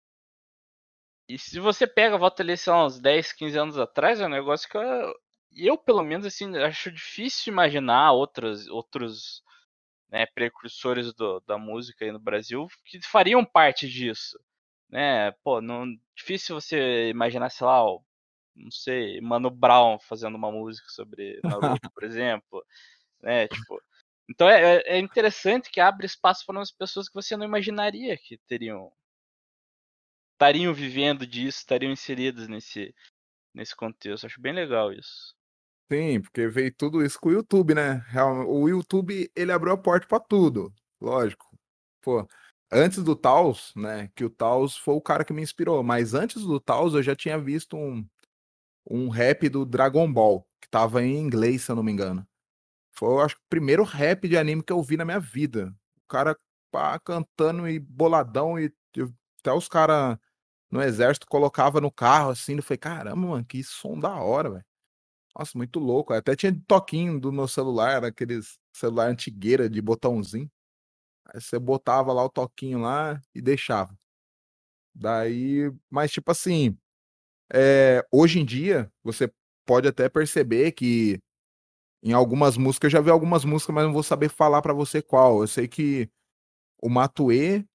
E 1.27 1.37
se 1.37 1.59
você 1.59 1.87
pega, 1.87 2.17
volta 2.17 2.43
ali, 2.43 2.57
sei 2.57 2.73
lá, 2.73 2.85
uns 2.85 2.99
10, 2.99 3.33
15 3.33 3.57
anos 3.57 3.77
atrás, 3.77 4.19
é 4.19 4.25
um 4.25 4.29
negócio 4.29 4.69
que 4.69 4.77
eu, 4.77 5.15
eu 5.55 5.77
pelo 5.77 6.03
menos, 6.03 6.25
assim, 6.25 6.55
acho 6.57 6.91
difícil 6.91 7.51
imaginar 7.53 8.11
outros, 8.11 8.67
outros 8.67 9.43
né, 10.09 10.25
precursores 10.27 11.13
do, 11.13 11.39
da 11.41 11.57
música 11.57 12.05
aí 12.05 12.11
no 12.11 12.19
Brasil 12.19 12.67
que 12.85 13.01
fariam 13.01 13.43
parte 13.43 13.89
disso, 13.89 14.39
né? 14.89 15.31
Pô, 15.43 15.61
não 15.61 15.87
difícil 16.15 16.59
você 16.59 17.09
imaginar, 17.09 17.49
sei 17.49 17.65
lá, 17.65 17.81
não 18.55 18.71
sei, 18.71 19.19
Mano 19.21 19.49
Brown 19.49 19.97
fazendo 19.99 20.35
uma 20.35 20.51
música 20.51 20.87
sobre 20.89 21.39
Naruto, 21.43 21.89
por 21.91 22.03
exemplo, 22.03 22.63
né? 23.21 23.47
Tipo, 23.47 23.81
então 24.29 24.47
é, 24.47 24.75
é, 24.77 24.97
é 24.97 24.99
interessante 24.99 25.71
que 25.71 25.79
abre 25.79 26.05
espaço 26.05 26.45
para 26.45 26.59
umas 26.59 26.71
pessoas 26.71 27.07
que 27.09 27.15
você 27.15 27.35
não 27.35 27.45
imaginaria 27.45 28.17
que 28.17 28.37
teriam 28.47 28.91
estariam 30.43 30.73
vivendo 30.73 31.25
disso, 31.25 31.59
estariam 31.59 31.91
inseridas 31.91 32.47
nesse 32.49 32.93
nesse 33.53 33.75
contexto. 33.75 34.25
Acho 34.25 34.41
bem 34.41 34.51
legal 34.51 34.91
isso. 34.91 35.35
Sim, 35.91 36.21
porque 36.21 36.47
veio 36.47 36.73
tudo 36.73 37.05
isso 37.05 37.19
com 37.19 37.29
o 37.29 37.31
YouTube, 37.31 37.75
né? 37.75 38.03
O 38.47 38.67
YouTube, 38.67 39.31
ele 39.35 39.51
abriu 39.51 39.73
a 39.73 39.77
porta 39.77 40.07
para 40.07 40.19
tudo, 40.19 40.73
lógico. 40.99 41.47
Pô, 42.01 42.27
antes 42.71 43.03
do 43.03 43.15
Taos, 43.15 43.71
né, 43.75 44.09
que 44.15 44.25
o 44.25 44.29
Taos 44.29 44.75
foi 44.75 44.95
o 44.95 45.01
cara 45.01 45.23
que 45.23 45.31
me 45.31 45.41
inspirou, 45.41 45.83
mas 45.83 46.13
antes 46.13 46.41
do 46.41 46.59
Taos 46.59 46.95
eu 46.95 47.03
já 47.03 47.15
tinha 47.15 47.37
visto 47.37 47.77
um, 47.77 48.05
um 48.89 49.07
rap 49.09 49.47
do 49.49 49.65
Dragon 49.65 50.11
Ball, 50.11 50.45
que 50.59 50.67
tava 50.67 51.03
em 51.03 51.15
inglês, 51.17 51.61
se 51.61 51.71
eu 51.71 51.75
não 51.75 51.83
me 51.83 51.91
engano. 51.91 52.27
Foi, 52.91 53.09
eu 53.09 53.19
acho, 53.21 53.35
o 53.35 53.49
primeiro 53.49 53.83
rap 53.83 54.27
de 54.27 54.37
anime 54.37 54.63
que 54.63 54.73
eu 54.73 54.81
vi 54.81 54.97
na 54.97 55.05
minha 55.05 55.19
vida. 55.19 55.75
O 55.97 56.07
cara 56.07 56.35
pá, 56.71 56.99
cantando 56.99 57.67
e 57.67 57.79
boladão, 57.79 58.59
e 58.59 58.73
até 59.39 59.53
os 59.53 59.67
caras 59.67 60.17
no 60.73 60.81
exército 60.81 61.27
colocava 61.27 61.79
no 61.79 61.91
carro 61.91 62.31
assim, 62.31 62.55
eu 62.55 62.63
falei, 62.63 62.79
caramba, 62.79 63.15
mano, 63.15 63.45
que 63.45 63.63
som 63.63 63.99
da 63.99 64.15
hora, 64.19 64.49
velho. 64.49 64.65
Nossa, 65.37 65.57
muito 65.57 65.79
louco. 65.79 66.13
Até 66.13 66.35
tinha 66.35 66.55
toquinho 66.67 67.19
do 67.19 67.31
meu 67.31 67.47
celular, 67.47 68.03
aqueles 68.05 68.57
celular 68.75 69.09
antigueira 69.09 69.69
de 69.69 69.81
botãozinho. 69.81 70.49
Aí 71.27 71.41
você 71.41 71.59
botava 71.59 72.13
lá 72.13 72.23
o 72.25 72.29
toquinho 72.29 72.79
lá 72.81 73.21
e 73.35 73.41
deixava. 73.41 73.95
Daí, 74.95 75.71
mas 75.89 76.11
tipo 76.11 76.31
assim, 76.31 76.77
é, 77.53 78.05
hoje 78.11 78.39
em 78.39 78.45
dia, 78.45 78.91
você 79.03 79.31
pode 79.65 79.87
até 79.87 80.09
perceber 80.09 80.71
que 80.73 81.19
em 82.03 82.13
algumas 82.13 82.57
músicas, 82.57 82.87
eu 82.93 82.99
já 82.99 83.01
vi 83.01 83.09
algumas 83.11 83.45
músicas, 83.45 83.75
mas 83.75 83.85
não 83.85 83.93
vou 83.93 84.03
saber 84.03 84.29
falar 84.29 84.61
para 84.61 84.73
você 84.73 85.01
qual. 85.01 85.41
Eu 85.41 85.47
sei 85.47 85.67
que 85.67 86.09
o 86.81 86.89
Matue 86.89 87.65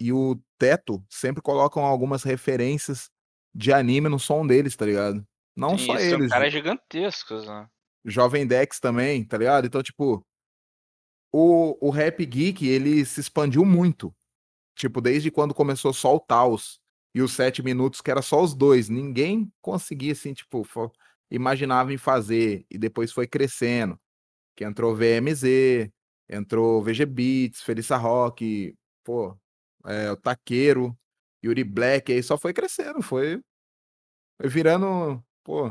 e 0.00 0.12
o 0.12 0.40
Teto 0.58 1.04
sempre 1.10 1.42
colocam 1.42 1.84
algumas 1.84 2.22
referências 2.22 3.10
de 3.54 3.72
anime 3.72 4.08
no 4.08 4.18
som 4.18 4.46
deles, 4.46 4.76
tá 4.76 4.84
ligado? 4.84 5.26
Não 5.56 5.78
Sim, 5.78 5.86
só 5.86 5.98
eles 5.98 6.10
são 6.10 6.28
caras 6.28 6.52
gigantescos, 6.52 7.46
né? 7.46 7.66
Jovem 8.04 8.46
Dex 8.46 8.78
também, 8.78 9.24
tá 9.24 9.38
ligado? 9.38 9.66
Então, 9.66 9.82
tipo, 9.82 10.24
o, 11.32 11.88
o 11.88 11.90
Rap 11.90 12.24
Geek, 12.24 12.66
ele 12.66 13.04
se 13.04 13.20
expandiu 13.20 13.64
muito. 13.64 14.14
Tipo, 14.76 15.00
desde 15.00 15.30
quando 15.30 15.54
começou 15.54 15.92
só 15.92 16.14
o 16.14 16.20
Taos 16.20 16.78
e 17.14 17.22
os 17.22 17.32
sete 17.32 17.62
minutos, 17.62 18.00
que 18.00 18.10
era 18.10 18.22
só 18.22 18.42
os 18.42 18.54
dois. 18.54 18.88
Ninguém 18.88 19.50
conseguia, 19.60 20.12
assim, 20.12 20.34
tipo, 20.34 20.64
imaginava 21.30 21.92
em 21.92 21.96
fazer. 21.96 22.64
E 22.70 22.78
depois 22.78 23.10
foi 23.10 23.26
crescendo. 23.26 23.98
Que 24.54 24.64
entrou 24.64 24.94
VMZ, 24.94 25.90
entrou 26.28 26.82
VG 26.82 27.06
Beats, 27.06 27.62
Felissa 27.62 27.96
Rock, 27.96 28.74
pô, 29.02 29.36
é, 29.86 30.10
o 30.10 30.16
Taqueiro, 30.16 30.96
Yuri 31.44 31.64
Black, 31.64 32.12
aí 32.12 32.22
só 32.22 32.38
foi 32.38 32.52
crescendo, 32.52 33.02
foi, 33.02 33.42
foi 34.40 34.48
virando, 34.50 35.24
pô, 35.44 35.68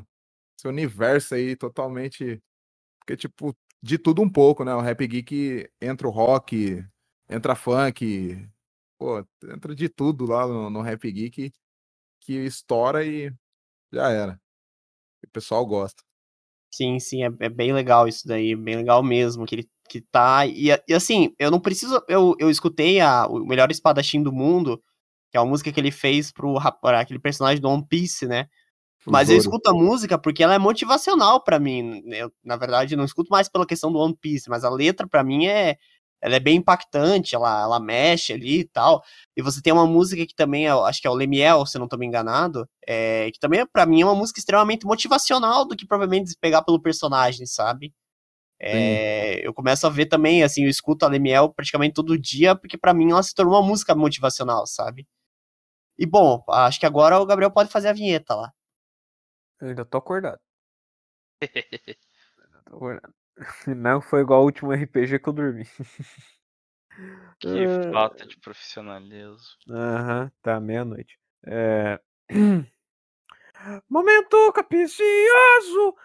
esse 0.57 0.67
universo 0.67 1.35
aí 1.35 1.55
totalmente. 1.55 2.41
Porque, 2.99 3.17
tipo, 3.17 3.55
de 3.81 3.97
tudo 3.99 4.21
um 4.21 4.29
pouco, 4.29 4.63
né? 4.65 4.73
O 4.75 4.81
Rap 4.81 5.07
Geek 5.07 5.69
entra 5.81 6.07
o 6.07 6.11
rock, 6.11 6.83
entra 7.29 7.55
funk, 7.55 8.47
pô, 8.97 9.19
entra 9.43 9.75
de 9.75 9.89
tudo 9.89 10.25
lá 10.25 10.47
no, 10.47 10.69
no 10.69 10.81
Rap 10.81 11.11
Geek 11.11 11.51
que 12.21 12.33
estoura 12.45 13.05
e 13.05 13.31
já 13.93 14.09
era. 14.09 14.41
O 15.23 15.29
pessoal 15.31 15.65
gosta. 15.65 16.03
Sim, 16.71 16.99
sim, 16.99 17.23
é, 17.23 17.27
é 17.39 17.49
bem 17.49 17.73
legal 17.73 18.07
isso 18.07 18.27
daí, 18.27 18.55
bem 18.55 18.77
legal 18.77 19.03
mesmo, 19.03 19.45
que 19.45 19.55
ele 19.55 19.69
que 19.89 20.01
tá, 20.01 20.45
e, 20.45 20.67
e 20.87 20.93
assim, 20.93 21.33
eu 21.39 21.51
não 21.51 21.59
preciso, 21.59 22.03
eu, 22.07 22.35
eu 22.39 22.49
escutei 22.49 22.99
a, 22.99 23.27
o 23.27 23.45
Melhor 23.45 23.69
Espadachim 23.71 24.21
do 24.21 24.31
Mundo, 24.31 24.81
que 25.31 25.37
é 25.37 25.39
uma 25.39 25.49
música 25.49 25.71
que 25.71 25.79
ele 25.79 25.91
fez 25.91 26.31
pro, 26.31 26.55
pra 26.81 26.99
aquele 26.99 27.19
personagem 27.19 27.61
do 27.61 27.69
One 27.69 27.85
Piece, 27.87 28.27
né, 28.27 28.47
mas 29.05 29.29
eu 29.29 29.37
escuto 29.37 29.69
a 29.69 29.73
música 29.73 30.17
porque 30.17 30.43
ela 30.43 30.55
é 30.55 30.59
motivacional 30.59 31.43
pra 31.43 31.59
mim, 31.59 32.01
eu, 32.07 32.31
na 32.43 32.55
verdade, 32.55 32.95
não 32.95 33.05
escuto 33.05 33.29
mais 33.29 33.47
pela 33.47 33.65
questão 33.65 33.91
do 33.91 33.99
One 33.99 34.17
Piece, 34.19 34.49
mas 34.49 34.63
a 34.63 34.69
letra 34.69 35.07
pra 35.07 35.23
mim 35.23 35.45
é, 35.45 35.77
ela 36.21 36.35
é 36.35 36.39
bem 36.39 36.57
impactante, 36.57 37.35
ela, 37.35 37.61
ela 37.61 37.79
mexe 37.79 38.33
ali 38.33 38.61
e 38.61 38.65
tal, 38.65 39.03
e 39.37 39.41
você 39.43 39.61
tem 39.61 39.71
uma 39.71 39.85
música 39.85 40.25
que 40.25 40.33
também, 40.33 40.65
é, 40.65 40.71
acho 40.71 40.99
que 40.99 41.07
é 41.07 41.09
o 41.09 41.13
Lemiel, 41.13 41.65
se 41.67 41.77
não 41.77 41.87
tô 41.87 41.97
me 41.97 42.05
enganado, 42.07 42.67
é, 42.87 43.29
que 43.31 43.39
também, 43.39 43.65
pra 43.67 43.85
mim, 43.85 44.01
é 44.01 44.05
uma 44.05 44.15
música 44.15 44.39
extremamente 44.39 44.85
motivacional 44.85 45.65
do 45.65 45.75
que 45.75 45.85
provavelmente 45.85 46.35
pegar 46.41 46.63
pelo 46.63 46.81
personagem, 46.81 47.45
sabe? 47.45 47.93
É, 48.59 49.45
eu 49.45 49.53
começo 49.53 49.85
a 49.85 49.89
ver 49.89 50.05
também, 50.05 50.43
assim, 50.43 50.63
eu 50.63 50.69
escuto 50.69 51.05
a 51.05 51.09
Lemiel 51.09 51.53
praticamente 51.53 51.93
todo 51.93 52.17
dia, 52.17 52.55
porque 52.55 52.77
pra 52.77 52.93
mim 52.93 53.11
ela 53.11 53.21
se 53.21 53.33
tornou 53.35 53.53
uma 53.55 53.67
música 53.67 53.93
motivacional, 53.93 54.65
sabe? 54.65 55.07
E 55.97 56.05
bom, 56.05 56.43
acho 56.49 56.79
que 56.79 56.85
agora 56.85 57.19
o 57.19 57.25
Gabriel 57.25 57.51
pode 57.51 57.69
fazer 57.69 57.89
a 57.89 57.93
vinheta 57.93 58.35
lá. 58.35 58.51
Eu 59.61 59.69
ainda 59.69 59.85
tô 59.85 59.97
acordado. 59.97 60.39
Ainda 61.41 62.63
tô 62.65 62.75
acordado. 62.75 63.13
Não 63.75 64.01
foi 64.01 64.21
igual 64.21 64.39
ao 64.39 64.45
último 64.45 64.71
RPG 64.71 65.19
que 65.19 65.29
eu 65.29 65.33
dormi. 65.33 65.63
Que 67.39 67.65
É. 67.65 67.91
falta 67.91 68.25
de 68.25 68.39
profissionalismo. 68.39 69.37
Aham, 69.69 70.31
tá 70.41 70.57
meia-noite. 70.61 71.19
É... 71.45 71.99
Momento 73.89 74.53
capicioso! 74.53 75.95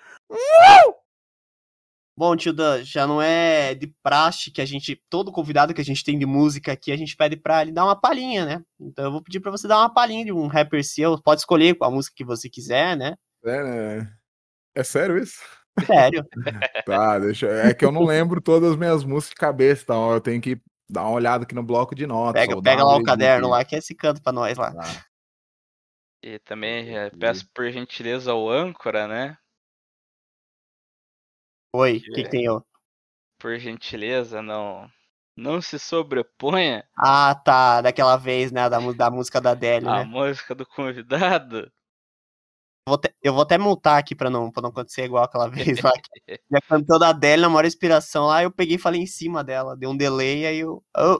Bom, 2.21 2.37
tio 2.37 2.53
Dan, 2.53 2.85
já 2.85 3.07
não 3.07 3.23
é 3.23 3.75
de 3.75 3.87
praxe 4.03 4.51
que 4.51 4.61
a 4.61 4.67
gente, 4.67 5.03
todo 5.09 5.33
convidado 5.33 5.73
que 5.73 5.81
a 5.81 5.85
gente 5.85 6.05
tem 6.05 6.19
de 6.19 6.27
música 6.27 6.71
aqui, 6.71 6.93
a 6.93 6.97
gente 6.97 7.17
pede 7.17 7.35
pra 7.35 7.63
ele 7.63 7.73
dar 7.73 7.87
uma 7.87 7.99
palhinha, 7.99 8.45
né? 8.45 8.63
Então 8.79 9.07
eu 9.07 9.11
vou 9.11 9.23
pedir 9.23 9.41
pra 9.41 9.51
você 9.51 9.67
dar 9.67 9.79
uma 9.79 9.89
palhinha 9.89 10.27
de 10.27 10.31
um 10.31 10.47
rapper 10.47 10.85
seu, 10.85 11.19
pode 11.23 11.41
escolher 11.41 11.75
a 11.81 11.89
música 11.89 12.15
que 12.15 12.23
você 12.23 12.51
quiser, 12.51 12.95
né? 12.95 13.15
É, 13.43 13.63
né? 13.65 14.13
É 14.75 14.85
sério 14.85 15.17
isso? 15.17 15.41
Sério. 15.87 16.23
Tá, 16.85 17.19
deixa. 17.19 17.47
É 17.47 17.73
que 17.73 17.87
eu 17.87 17.91
não 17.91 18.05
lembro 18.05 18.39
todas 18.43 18.73
as 18.73 18.77
minhas 18.77 19.03
músicas 19.03 19.31
de 19.31 19.37
cabeça, 19.37 19.83
então 19.83 20.13
eu 20.13 20.21
tenho 20.21 20.43
que 20.43 20.61
dar 20.91 21.05
uma 21.05 21.13
olhada 21.13 21.45
aqui 21.45 21.55
no 21.55 21.63
bloco 21.63 21.95
de 21.95 22.07
notas. 22.07 22.47
Pega, 22.47 22.61
pega 22.61 22.85
lá 22.85 22.97
o 22.97 23.03
caderno 23.03 23.47
aqui. 23.47 23.51
lá, 23.51 23.65
que 23.65 23.75
é 23.75 23.79
esse 23.79 23.95
canto 23.95 24.21
pra 24.21 24.31
nós 24.31 24.59
lá. 24.59 24.75
Tá. 24.75 25.07
E 26.23 26.39
também 26.41 26.95
eh, 26.95 27.11
peço 27.19 27.49
por 27.55 27.71
gentileza 27.71 28.31
ao 28.31 28.47
âncora, 28.47 29.09
né? 29.09 29.39
Oi, 31.73 31.99
o 31.99 32.03
que, 32.03 32.23
que 32.25 32.29
tem 32.29 32.45
eu? 32.45 32.65
Por 33.39 33.59
gentileza, 33.59 34.43
não 34.43 34.91
não 35.37 35.63
se 35.63 35.79
sobreponha 35.79 36.85
Ah, 36.97 37.35
tá, 37.35 37.81
daquela 37.81 38.17
vez, 38.17 38.53
né, 38.53 38.69
da, 38.69 38.79
da 38.93 39.11
música 39.11 39.41
da 39.41 39.53
Adele, 39.53 39.87
à 39.87 39.95
né? 39.95 40.05
música 40.05 40.55
do 40.55 40.67
convidado. 40.67 41.71
Vou 42.87 42.99
te- 42.99 43.15
eu 43.23 43.33
vou 43.33 43.43
até 43.43 43.57
multar 43.57 43.99
aqui 43.99 44.15
pra 44.15 44.29
não, 44.29 44.51
pra 44.51 44.63
não 44.63 44.71
acontecer 44.71 45.05
igual 45.05 45.25
aquela 45.25 45.49
vez 45.79 45.81
lá. 45.83 45.93
Que 45.93 46.41
já 46.51 46.61
cantou 46.69 46.99
da 46.99 47.11
Adele 47.11 47.43
na 47.43 47.49
maior 47.49 47.65
inspiração 47.65 48.27
lá, 48.27 48.43
eu 48.43 48.51
peguei 48.51 48.77
e 48.77 48.79
falei 48.79 49.01
em 49.01 49.07
cima 49.07 49.45
dela, 49.45 49.77
deu 49.77 49.91
um 49.91 49.97
delay, 49.97 50.47
aí 50.47 50.59
eu. 50.59 50.85
eu- 50.97 51.19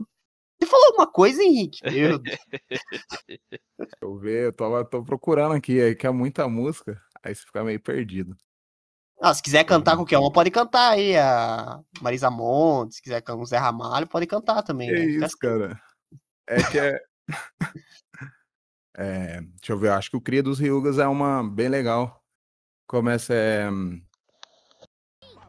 Você 0.61 0.69
falou 0.69 0.87
alguma 0.89 1.11
coisa, 1.11 1.43
Henrique? 1.43 1.79
Meu 1.91 2.19
Deus. 2.19 2.39
Deixa 3.79 3.97
eu 4.03 4.19
ver, 4.19 4.45
eu 4.47 4.53
tô, 4.53 4.85
tô 4.85 5.05
procurando 5.05 5.55
aqui, 5.55 5.81
aí 5.81 5.95
que 5.95 6.07
é 6.07 6.11
muita 6.11 6.49
música, 6.49 7.01
aí 7.23 7.35
você 7.35 7.43
fica 7.43 7.65
meio 7.65 7.81
perdido. 7.81 8.37
Ah, 9.21 9.35
se 9.35 9.43
quiser 9.43 9.65
cantar 9.65 9.97
qualquer 9.97 10.19
uma, 10.19 10.33
pode 10.33 10.51
cantar 10.51 10.93
aí. 10.93 11.17
A 11.17 11.81
Marisa 12.01 12.31
Monte, 12.31 12.95
se 12.95 13.03
quiser 13.03 13.21
cantar 13.21 13.43
o 13.43 13.47
Zé 13.47 13.59
Ramalho, 13.59 14.07
pode 14.07 14.27
cantar 14.27 14.63
também. 14.63 14.89
Que 14.89 14.95
né? 14.95 15.27
Isso, 15.27 15.37
cara? 15.37 15.81
É 16.49 16.63
que 16.63 16.79
é. 16.79 16.99
É, 18.97 19.41
deixa 19.41 19.73
eu 19.73 19.79
ver, 19.79 19.89
eu 19.89 19.95
acho 19.95 20.11
que 20.11 20.17
o 20.17 20.21
Cria 20.21 20.43
dos 20.43 20.59
Ryugas 20.59 20.99
é 20.99 21.07
uma 21.07 21.43
bem 21.49 21.69
legal. 21.69 22.23
Começa 22.87 23.33
é. 23.33 23.67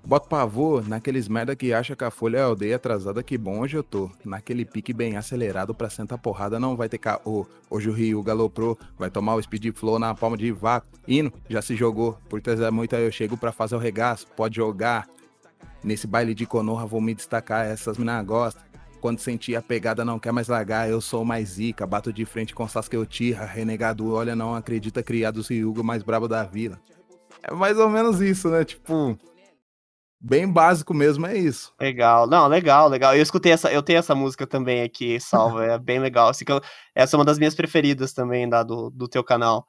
Bota 0.03 0.27
pavor 0.27 0.87
naqueles 0.87 1.27
merda 1.27 1.55
que 1.55 1.71
acha 1.71 1.95
que 1.95 2.03
a 2.03 2.09
folha 2.09 2.39
é 2.39 2.41
aldeia 2.41 2.75
atrasada, 2.75 3.21
que 3.21 3.37
bom 3.37 3.59
hoje 3.59 3.77
eu 3.77 3.83
tô. 3.83 4.09
Naquele 4.25 4.65
pique 4.65 4.91
bem 4.91 5.15
acelerado 5.15 5.75
pra 5.75 5.89
sentar 5.89 6.17
porrada, 6.17 6.59
não 6.59 6.75
vai 6.75 6.89
ter 6.89 6.97
caô. 6.97 7.45
Hoje 7.69 7.89
o 7.89 7.93
Ryu 7.93 8.21
galoprou, 8.23 8.77
vai 8.97 9.11
tomar 9.11 9.35
o 9.35 9.41
speed 9.41 9.73
flow 9.75 9.99
na 9.99 10.15
palma 10.15 10.35
de 10.35 10.51
vaca. 10.51 10.87
Hino, 11.07 11.31
já 11.47 11.61
se 11.61 11.75
jogou, 11.75 12.17
por 12.27 12.41
trás 12.41 12.59
muita 12.71 12.97
eu 12.97 13.11
chego 13.11 13.37
pra 13.37 13.51
fazer 13.51 13.75
o 13.75 13.79
regaço, 13.79 14.27
pode 14.35 14.55
jogar. 14.55 15.07
Nesse 15.83 16.07
baile 16.07 16.33
de 16.33 16.45
Konoha 16.45 16.85
vou 16.85 16.99
me 16.99 17.13
destacar, 17.13 17.67
essas 17.67 17.97
mina 17.97 18.21
gostam. 18.23 18.63
Quando 18.99 19.19
sentir 19.19 19.55
a 19.55 19.61
pegada 19.61 20.03
não 20.03 20.19
quer 20.19 20.31
mais 20.31 20.47
largar, 20.47 20.89
eu 20.89 20.99
sou 20.99 21.23
mais 21.23 21.49
zica, 21.49 21.87
bato 21.87 22.11
de 22.11 22.25
frente 22.25 22.53
com 22.53 22.67
Sasuke 22.67 22.97
Uchiha, 22.97 23.45
renegado, 23.45 24.13
olha 24.13 24.35
não 24.35 24.55
acredita, 24.55 25.01
criado 25.01 25.41
Ryuga 25.41 25.81
mais 25.81 26.03
brabo 26.03 26.27
da 26.27 26.43
vila. 26.43 26.79
É 27.41 27.53
mais 27.53 27.77
ou 27.79 27.89
menos 27.89 28.21
isso, 28.21 28.49
né? 28.49 28.63
Tipo, 28.63 29.17
bem 30.21 30.47
básico 30.51 30.93
mesmo, 30.93 31.25
é 31.25 31.37
isso. 31.37 31.73
Legal, 31.79 32.27
não, 32.27 32.47
legal, 32.47 32.87
legal. 32.87 33.15
Eu 33.15 33.21
escutei 33.21 33.51
essa, 33.51 33.71
eu 33.71 33.81
tenho 33.81 33.99
essa 33.99 34.13
música 34.13 34.45
também 34.45 34.83
aqui, 34.83 35.19
salva, 35.19 35.65
é 35.65 35.79
bem 35.79 35.99
legal. 35.99 36.29
Assim, 36.29 36.45
que 36.45 36.51
eu- 36.51 36.61
essa 36.95 37.15
é 37.15 37.17
uma 37.17 37.25
das 37.25 37.37
minhas 37.37 37.55
preferidas 37.55 38.13
também 38.13 38.47
da, 38.47 38.63
do, 38.63 38.89
do 38.89 39.07
teu 39.07 39.23
canal. 39.23 39.65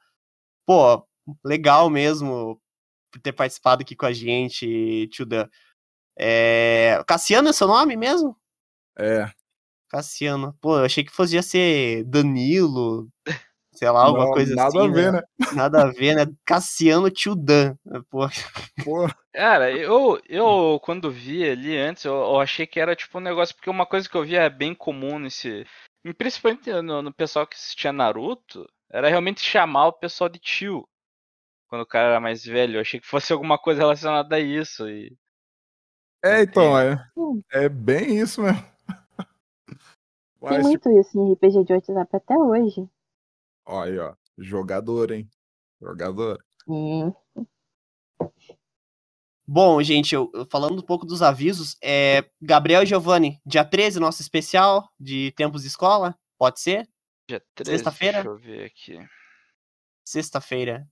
Pô, 0.65 1.05
legal 1.43 1.89
mesmo 1.89 2.61
por 3.11 3.21
ter 3.21 3.33
participado 3.33 3.81
aqui 3.83 3.95
com 3.95 4.05
a 4.05 4.13
gente, 4.13 5.07
Tio 5.11 5.25
Dan. 5.25 5.47
É... 6.17 7.03
Cassiano 7.07 7.49
é 7.49 7.53
seu 7.53 7.67
nome 7.67 7.95
mesmo? 7.95 8.37
É. 8.97 9.29
Cassiano. 9.89 10.57
Pô, 10.61 10.77
eu 10.79 10.85
achei 10.85 11.03
que 11.03 11.11
fosse 11.11 11.35
ia 11.35 11.43
ser 11.43 12.03
Danilo, 12.05 13.09
sei 13.73 13.89
lá, 13.89 14.03
alguma 14.03 14.25
Não, 14.25 14.31
coisa 14.31 14.55
nada 14.55 14.79
assim. 14.79 14.87
a 14.87 14.91
ver, 14.91 15.11
né? 15.11 15.21
Nada 15.53 15.83
a 15.83 15.87
ver, 15.87 16.15
né? 16.15 16.25
Cassiano 16.45 17.09
Tio 17.09 17.35
Dan. 17.35 17.75
Pô, 18.09 18.27
Pô, 18.83 19.07
Cara, 19.33 19.71
eu, 19.71 20.19
eu 20.27 20.79
quando 20.83 21.11
vi 21.11 21.47
ali 21.49 21.77
antes, 21.77 22.05
eu, 22.05 22.13
eu 22.13 22.39
achei 22.39 22.67
que 22.67 22.79
era 22.79 22.95
tipo 22.95 23.17
um 23.17 23.21
negócio, 23.21 23.55
porque 23.55 23.69
uma 23.69 23.85
coisa 23.85 24.07
que 24.07 24.15
eu 24.15 24.23
via 24.23 24.41
é 24.43 24.49
bem 24.49 24.75
comum 24.75 25.19
nesse. 25.19 25.65
Principalmente 26.17 26.71
no, 26.81 27.01
no 27.01 27.13
pessoal 27.13 27.47
que 27.47 27.55
assistia 27.55 27.93
Naruto, 27.93 28.67
era 28.91 29.09
realmente 29.09 29.41
chamar 29.41 29.87
o 29.87 29.93
pessoal 29.93 30.29
de 30.29 30.39
tio. 30.39 30.87
Quando 31.67 31.81
o 31.81 31.87
cara 31.87 32.09
era 32.09 32.19
mais 32.19 32.45
velho. 32.45 32.75
Eu 32.75 32.81
achei 32.81 32.99
que 32.99 33.07
fosse 33.07 33.33
alguma 33.33 33.57
coisa 33.57 33.81
relacionada 33.81 34.35
a 34.35 34.39
isso. 34.39 34.87
E... 34.87 35.17
é, 36.23 36.43
então, 36.43 36.77
é, 36.77 37.03
é 37.51 37.67
bem 37.67 38.19
isso 38.19 38.43
mesmo. 38.43 38.63
Tem 40.47 40.57
Mas, 40.59 40.69
tipo, 40.69 40.89
muito 40.89 40.99
isso 40.99 41.17
em 41.17 41.33
RPG 41.33 41.63
de 41.63 41.73
WhatsApp 41.73 42.15
até 42.15 42.37
hoje. 42.37 42.87
Ó, 43.65 43.83
aí, 43.83 43.97
ó, 43.97 44.15
jogador, 44.37 45.11
hein? 45.11 45.29
Jogador. 45.81 46.43
Hum. 46.67 47.13
Bom, 49.45 49.81
gente, 49.83 50.15
eu, 50.15 50.31
falando 50.49 50.79
um 50.79 50.85
pouco 50.85 51.05
dos 51.05 51.21
avisos, 51.21 51.75
é 51.83 52.29
Gabriel 52.41 52.83
e 52.83 52.85
Giovanni, 52.85 53.41
dia 53.45 53.65
13, 53.65 53.99
nosso 53.99 54.21
especial 54.21 54.89
de 54.99 55.31
tempos 55.33 55.63
de 55.63 55.67
escola, 55.67 56.17
pode 56.37 56.61
ser? 56.61 56.87
Dia 57.27 57.43
13, 57.53 57.71
Sexta-feira? 57.71 58.23
deixa 58.23 58.29
eu 58.29 58.37
ver 58.37 58.65
aqui. 58.65 58.97
Sexta-feira. 60.05 60.87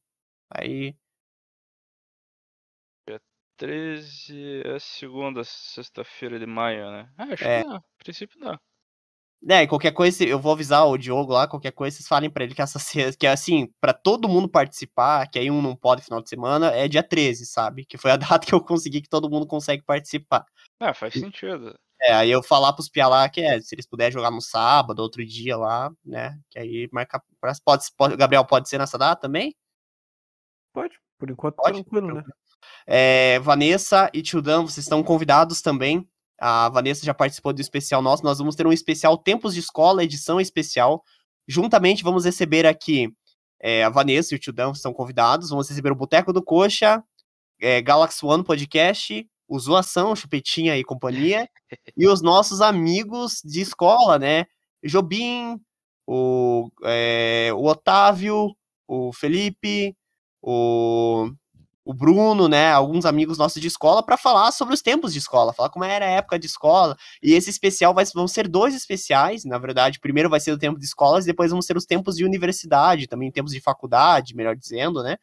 Aí, 0.50 0.96
13 3.58 4.64
é 4.66 4.80
segunda, 4.80 5.44
sexta-feira 5.44 6.40
de 6.40 6.48
maio, 6.48 6.90
né? 6.92 7.14
Ah, 7.16 7.26
acho 7.26 7.44
É. 7.44 7.62
que 7.62 7.70
dá. 7.70 7.76
A 7.78 7.84
princípio 8.00 8.40
dá. 8.40 8.60
Né, 9.42 9.64
e 9.64 9.68
qualquer 9.68 9.92
coisa, 9.92 10.24
eu 10.24 10.40
vou 10.40 10.52
avisar 10.54 10.86
o 10.88 10.98
Diogo 10.98 11.34
lá, 11.34 11.48
qualquer 11.48 11.72
coisa, 11.72 11.96
vocês 11.98 12.08
falem 12.08 12.30
pra 12.30 12.44
ele 12.44 12.54
que 12.54 12.62
essa 12.62 12.78
que 13.18 13.26
é 13.26 13.32
assim, 13.32 13.72
pra 13.82 13.94
todo 13.94 14.30
mundo 14.30 14.48
participar, 14.48 15.28
que 15.28 15.40
aí 15.40 15.50
um 15.50 15.62
não 15.62 15.76
pode 15.76 16.04
final 16.04 16.22
de 16.22 16.30
semana, 16.30 16.68
é 16.68 16.88
dia 16.88 17.02
13, 17.04 17.46
sabe? 17.46 17.86
Que 17.86 17.98
foi 17.98 18.12
a 18.12 18.18
data 18.40 18.46
que 18.46 18.54
eu 18.54 18.64
consegui 18.64 19.02
que 19.02 19.10
todo 19.10 19.30
mundo 19.30 19.48
consegue 19.48 19.84
participar. 19.84 20.46
Ah, 20.80 20.94
faz 20.94 21.14
sentido. 21.14 21.76
É, 22.04 22.14
aí 22.14 22.32
eu 22.32 22.42
falar 22.42 22.74
pros 22.74 22.90
Pia 22.90 23.08
lá 23.08 23.30
que 23.30 23.42
é, 23.42 23.62
se 23.62 23.76
eles 23.76 23.86
puderem 23.86 24.12
jogar 24.12 24.32
no 24.32 24.42
sábado, 24.42 25.00
outro 25.00 25.24
dia 25.24 25.56
lá, 25.56 25.92
né? 26.04 26.36
Que 26.50 26.58
aí 26.58 26.90
marca. 26.92 27.22
pra- 27.40 27.54
Pode, 27.64 27.84
pode, 27.96 28.16
Gabriel, 28.18 28.44
pode 28.44 28.68
ser 28.68 28.80
nessa 28.80 28.98
data 28.98 29.22
também? 29.22 29.56
Pode, 30.74 30.96
por 31.20 31.30
enquanto 31.30 31.56
Pode? 31.58 31.84
tranquilo, 31.84 32.16
né? 32.16 32.24
É, 32.88 33.40
Vanessa 33.40 34.10
e 34.14 34.22
Tio 34.22 34.42
Dan, 34.42 34.64
vocês 34.64 34.86
estão 34.86 35.04
convidados 35.04 35.62
também. 35.62 36.08
A 36.42 36.70
Vanessa 36.70 37.06
já 37.06 37.14
participou 37.14 37.54
do 37.54 37.62
especial 37.62 38.02
nosso. 38.02 38.24
Nós 38.24 38.40
vamos 38.40 38.56
ter 38.56 38.66
um 38.66 38.74
especial 38.74 39.16
Tempos 39.16 39.54
de 39.54 39.60
Escola, 39.60 40.04
edição 40.04 40.42
especial. 40.42 41.04
Juntamente 41.48 42.04
vamos 42.04 42.26
receber 42.26 42.66
aqui 42.66 43.14
é, 43.62 43.84
a 43.84 43.90
Vanessa 43.90 44.34
e 44.34 44.38
o 44.38 44.40
Tio 44.40 44.52
Dan 44.52 44.72
estão 44.72 44.92
convidados. 44.92 45.52
Vamos 45.52 45.70
receber 45.70 45.92
o 45.92 45.96
Boteco 45.96 46.34
do 46.34 46.44
Coxa, 46.44 47.04
é, 47.62 47.80
Galaxy 47.80 48.26
One 48.26 48.44
Podcast, 48.44 49.24
o 49.48 49.60
Zoação, 49.60 50.16
Chupetinha 50.16 50.76
e 50.76 50.84
companhia. 50.84 51.48
e 51.96 52.08
os 52.08 52.24
nossos 52.24 52.60
amigos 52.60 53.40
de 53.46 53.62
escola, 53.62 54.18
né? 54.18 54.46
Jobim, 54.84 55.60
o, 56.08 56.72
é, 56.86 57.52
o 57.54 57.66
Otávio, 57.68 58.56
o 58.88 59.14
Felipe, 59.14 59.96
o 60.42 61.30
o 61.92 61.94
Bruno, 61.94 62.48
né, 62.48 62.72
alguns 62.72 63.06
amigos 63.06 63.38
nossos 63.38 63.62
de 63.62 63.68
escola 63.68 64.02
para 64.02 64.16
falar 64.18 64.52
sobre 64.52 64.74
os 64.74 64.82
tempos 64.82 65.12
de 65.12 65.20
escola, 65.20 65.54
falar 65.54 65.70
como 65.70 65.84
era 65.86 66.06
a 66.06 66.10
época 66.10 66.40
de 66.40 66.46
escola. 66.48 66.96
E 67.22 67.34
esse 67.34 67.50
especial 67.50 67.94
vai, 67.94 68.06
vão 68.16 68.28
ser 68.28 68.48
dois 68.48 68.74
especiais, 68.74 69.44
na 69.46 69.58
verdade, 69.58 70.00
primeiro 70.00 70.30
vai 70.30 70.40
ser 70.40 70.52
o 70.52 70.58
tempo 70.58 70.80
de 70.80 70.86
escolas, 70.86 71.26
depois 71.26 71.52
vão 71.52 71.62
ser 71.62 71.76
os 71.76 71.86
tempos 71.86 72.16
de 72.16 72.26
universidade, 72.26 73.08
também 73.08 73.32
tempos 73.32 73.52
de 73.52 73.60
faculdade, 73.62 74.36
melhor 74.36 74.56
dizendo, 74.56 75.04
né? 75.04 75.18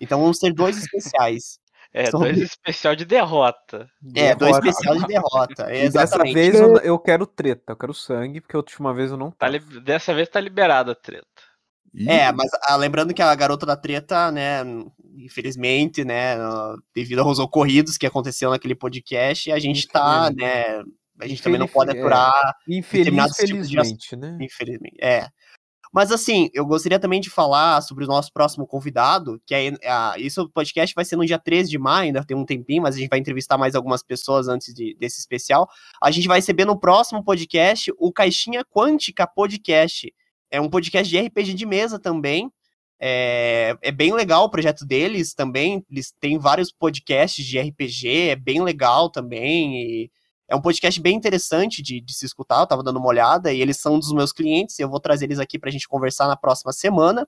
Então 0.00 0.20
vão 0.20 0.32
ser 0.34 0.52
dois 0.52 0.76
especiais. 0.76 1.58
É, 1.92 2.08
Sobre- 2.08 2.34
dois 2.34 2.42
especial 2.42 2.94
de 2.94 3.04
derrota. 3.04 3.90
É, 4.14 4.32
dois 4.32 4.52
Derrota. 4.58 4.68
especial 4.68 4.96
de 4.96 5.06
derrota. 5.08 5.74
E 5.74 5.90
dessa 5.90 5.96
Exatamente. 6.04 6.34
vez 6.34 6.54
eu, 6.60 6.76
eu 6.76 6.98
quero 7.00 7.26
treta, 7.26 7.72
eu 7.72 7.76
quero 7.76 7.92
sangue, 7.92 8.40
porque 8.40 8.54
a 8.54 8.60
última 8.60 8.94
vez 8.94 9.10
eu 9.10 9.16
não 9.16 9.32
Tá 9.32 9.48
li- 9.48 9.58
Dessa 9.80 10.14
vez 10.14 10.28
tá 10.28 10.38
liberada 10.38 10.92
a 10.92 10.94
treta. 10.94 11.26
Ih, 11.92 12.08
É, 12.08 12.30
mas 12.30 12.48
ah, 12.62 12.76
lembrando 12.76 13.12
que 13.12 13.20
a 13.20 13.34
garota 13.34 13.66
da 13.66 13.76
treta, 13.76 14.30
né, 14.30 14.62
infelizmente, 15.16 16.04
né, 16.04 16.34
ah, 16.34 16.74
devido 16.94 17.20
aos 17.20 17.38
ocorridos 17.38 17.96
que 17.96 18.06
aconteceu 18.06 18.50
naquele 18.50 18.74
podcast, 18.74 19.50
a 19.50 19.58
gente 19.58 19.86
tá, 19.88 20.30
né, 20.30 20.82
a 21.20 21.26
gente 21.26 21.42
também 21.42 21.58
não 21.58 21.68
pode 21.68 21.94
é. 21.94 21.98
aturar 21.98 22.56
Infeliz, 22.68 23.04
determinados 23.04 23.36
tipos 23.36 23.68
de 23.68 23.76
felizmente, 23.76 24.16
né? 24.16 24.38
Infelizmente. 24.40 24.96
É. 25.00 25.28
Mas 25.92 26.12
assim, 26.12 26.48
eu 26.54 26.64
gostaria 26.64 27.00
também 27.00 27.20
de 27.20 27.28
falar 27.28 27.80
sobre 27.82 28.04
o 28.04 28.06
nosso 28.06 28.32
próximo 28.32 28.64
convidado, 28.64 29.40
que 29.44 29.54
é 29.54 29.72
a, 29.88 30.14
isso 30.18 30.42
o 30.42 30.48
podcast 30.48 30.94
vai 30.94 31.04
ser 31.04 31.16
no 31.16 31.26
dia 31.26 31.38
13 31.38 31.68
de 31.68 31.78
maio, 31.78 32.06
ainda 32.06 32.24
tem 32.24 32.36
um 32.36 32.46
tempinho, 32.46 32.82
mas 32.82 32.94
a 32.94 32.98
gente 32.98 33.08
vai 33.08 33.18
entrevistar 33.18 33.58
mais 33.58 33.74
algumas 33.74 34.02
pessoas 34.02 34.46
antes 34.46 34.72
de- 34.72 34.96
desse 35.00 35.18
especial. 35.18 35.68
A 36.00 36.10
gente 36.12 36.28
vai 36.28 36.38
receber 36.38 36.64
no 36.64 36.78
próximo 36.78 37.24
podcast 37.24 37.92
o 37.98 38.12
Caixinha 38.12 38.64
Quântica 38.64 39.26
Podcast. 39.26 40.14
É 40.48 40.60
um 40.60 40.70
podcast 40.70 41.08
de 41.10 41.18
RPG 41.18 41.54
de 41.54 41.66
mesa 41.66 41.98
também. 41.98 42.50
É, 43.02 43.76
é 43.80 43.90
bem 43.90 44.12
legal 44.12 44.44
o 44.44 44.50
projeto 44.50 44.84
deles 44.84 45.32
também. 45.32 45.84
Eles 45.90 46.12
têm 46.20 46.38
vários 46.38 46.70
podcasts 46.70 47.44
de 47.44 47.58
RPG, 47.58 48.28
é 48.28 48.36
bem 48.36 48.62
legal 48.62 49.08
também. 49.08 50.10
É 50.46 50.54
um 50.54 50.60
podcast 50.60 51.00
bem 51.00 51.16
interessante 51.16 51.80
de, 51.80 52.00
de 52.00 52.12
se 52.12 52.26
escutar, 52.26 52.60
eu 52.60 52.66
tava 52.66 52.82
dando 52.82 52.98
uma 52.98 53.08
olhada, 53.08 53.52
e 53.52 53.62
eles 53.62 53.76
são 53.76 53.98
dos 53.98 54.12
meus 54.12 54.32
clientes, 54.32 54.78
e 54.78 54.82
eu 54.82 54.90
vou 54.90 54.98
trazer 54.98 55.26
eles 55.26 55.38
aqui 55.38 55.58
pra 55.58 55.70
gente 55.70 55.88
conversar 55.88 56.26
na 56.26 56.36
próxima 56.36 56.72
semana. 56.72 57.26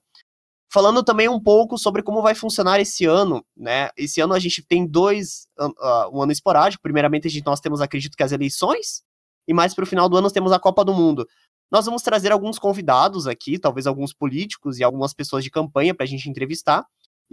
Falando 0.72 1.04
também 1.04 1.28
um 1.28 1.40
pouco 1.40 1.78
sobre 1.78 2.02
como 2.02 2.20
vai 2.20 2.34
funcionar 2.34 2.80
esse 2.80 3.04
ano, 3.04 3.44
né? 3.56 3.90
Esse 3.96 4.20
ano 4.20 4.34
a 4.34 4.38
gente 4.38 4.62
tem 4.62 4.86
dois, 4.86 5.46
uh, 5.60 6.16
um 6.16 6.22
ano 6.22 6.32
esporádico. 6.32 6.82
Primeiramente, 6.82 7.28
a 7.28 7.30
gente, 7.30 7.44
nós 7.44 7.60
temos, 7.60 7.80
acredito 7.80 8.16
que 8.16 8.22
as 8.22 8.32
eleições, 8.32 9.02
e 9.46 9.54
mais 9.54 9.74
pro 9.74 9.86
final 9.86 10.08
do 10.08 10.16
ano 10.16 10.24
nós 10.24 10.32
temos 10.32 10.50
a 10.50 10.58
Copa 10.58 10.84
do 10.84 10.94
Mundo. 10.94 11.26
Nós 11.72 11.86
vamos 11.86 12.02
trazer 12.02 12.30
alguns 12.30 12.58
convidados 12.58 13.26
aqui, 13.26 13.58
talvez 13.58 13.86
alguns 13.86 14.12
políticos 14.12 14.78
e 14.78 14.84
algumas 14.84 15.14
pessoas 15.14 15.42
de 15.42 15.50
campanha 15.50 15.94
pra 15.94 16.04
gente 16.04 16.28
entrevistar. 16.28 16.84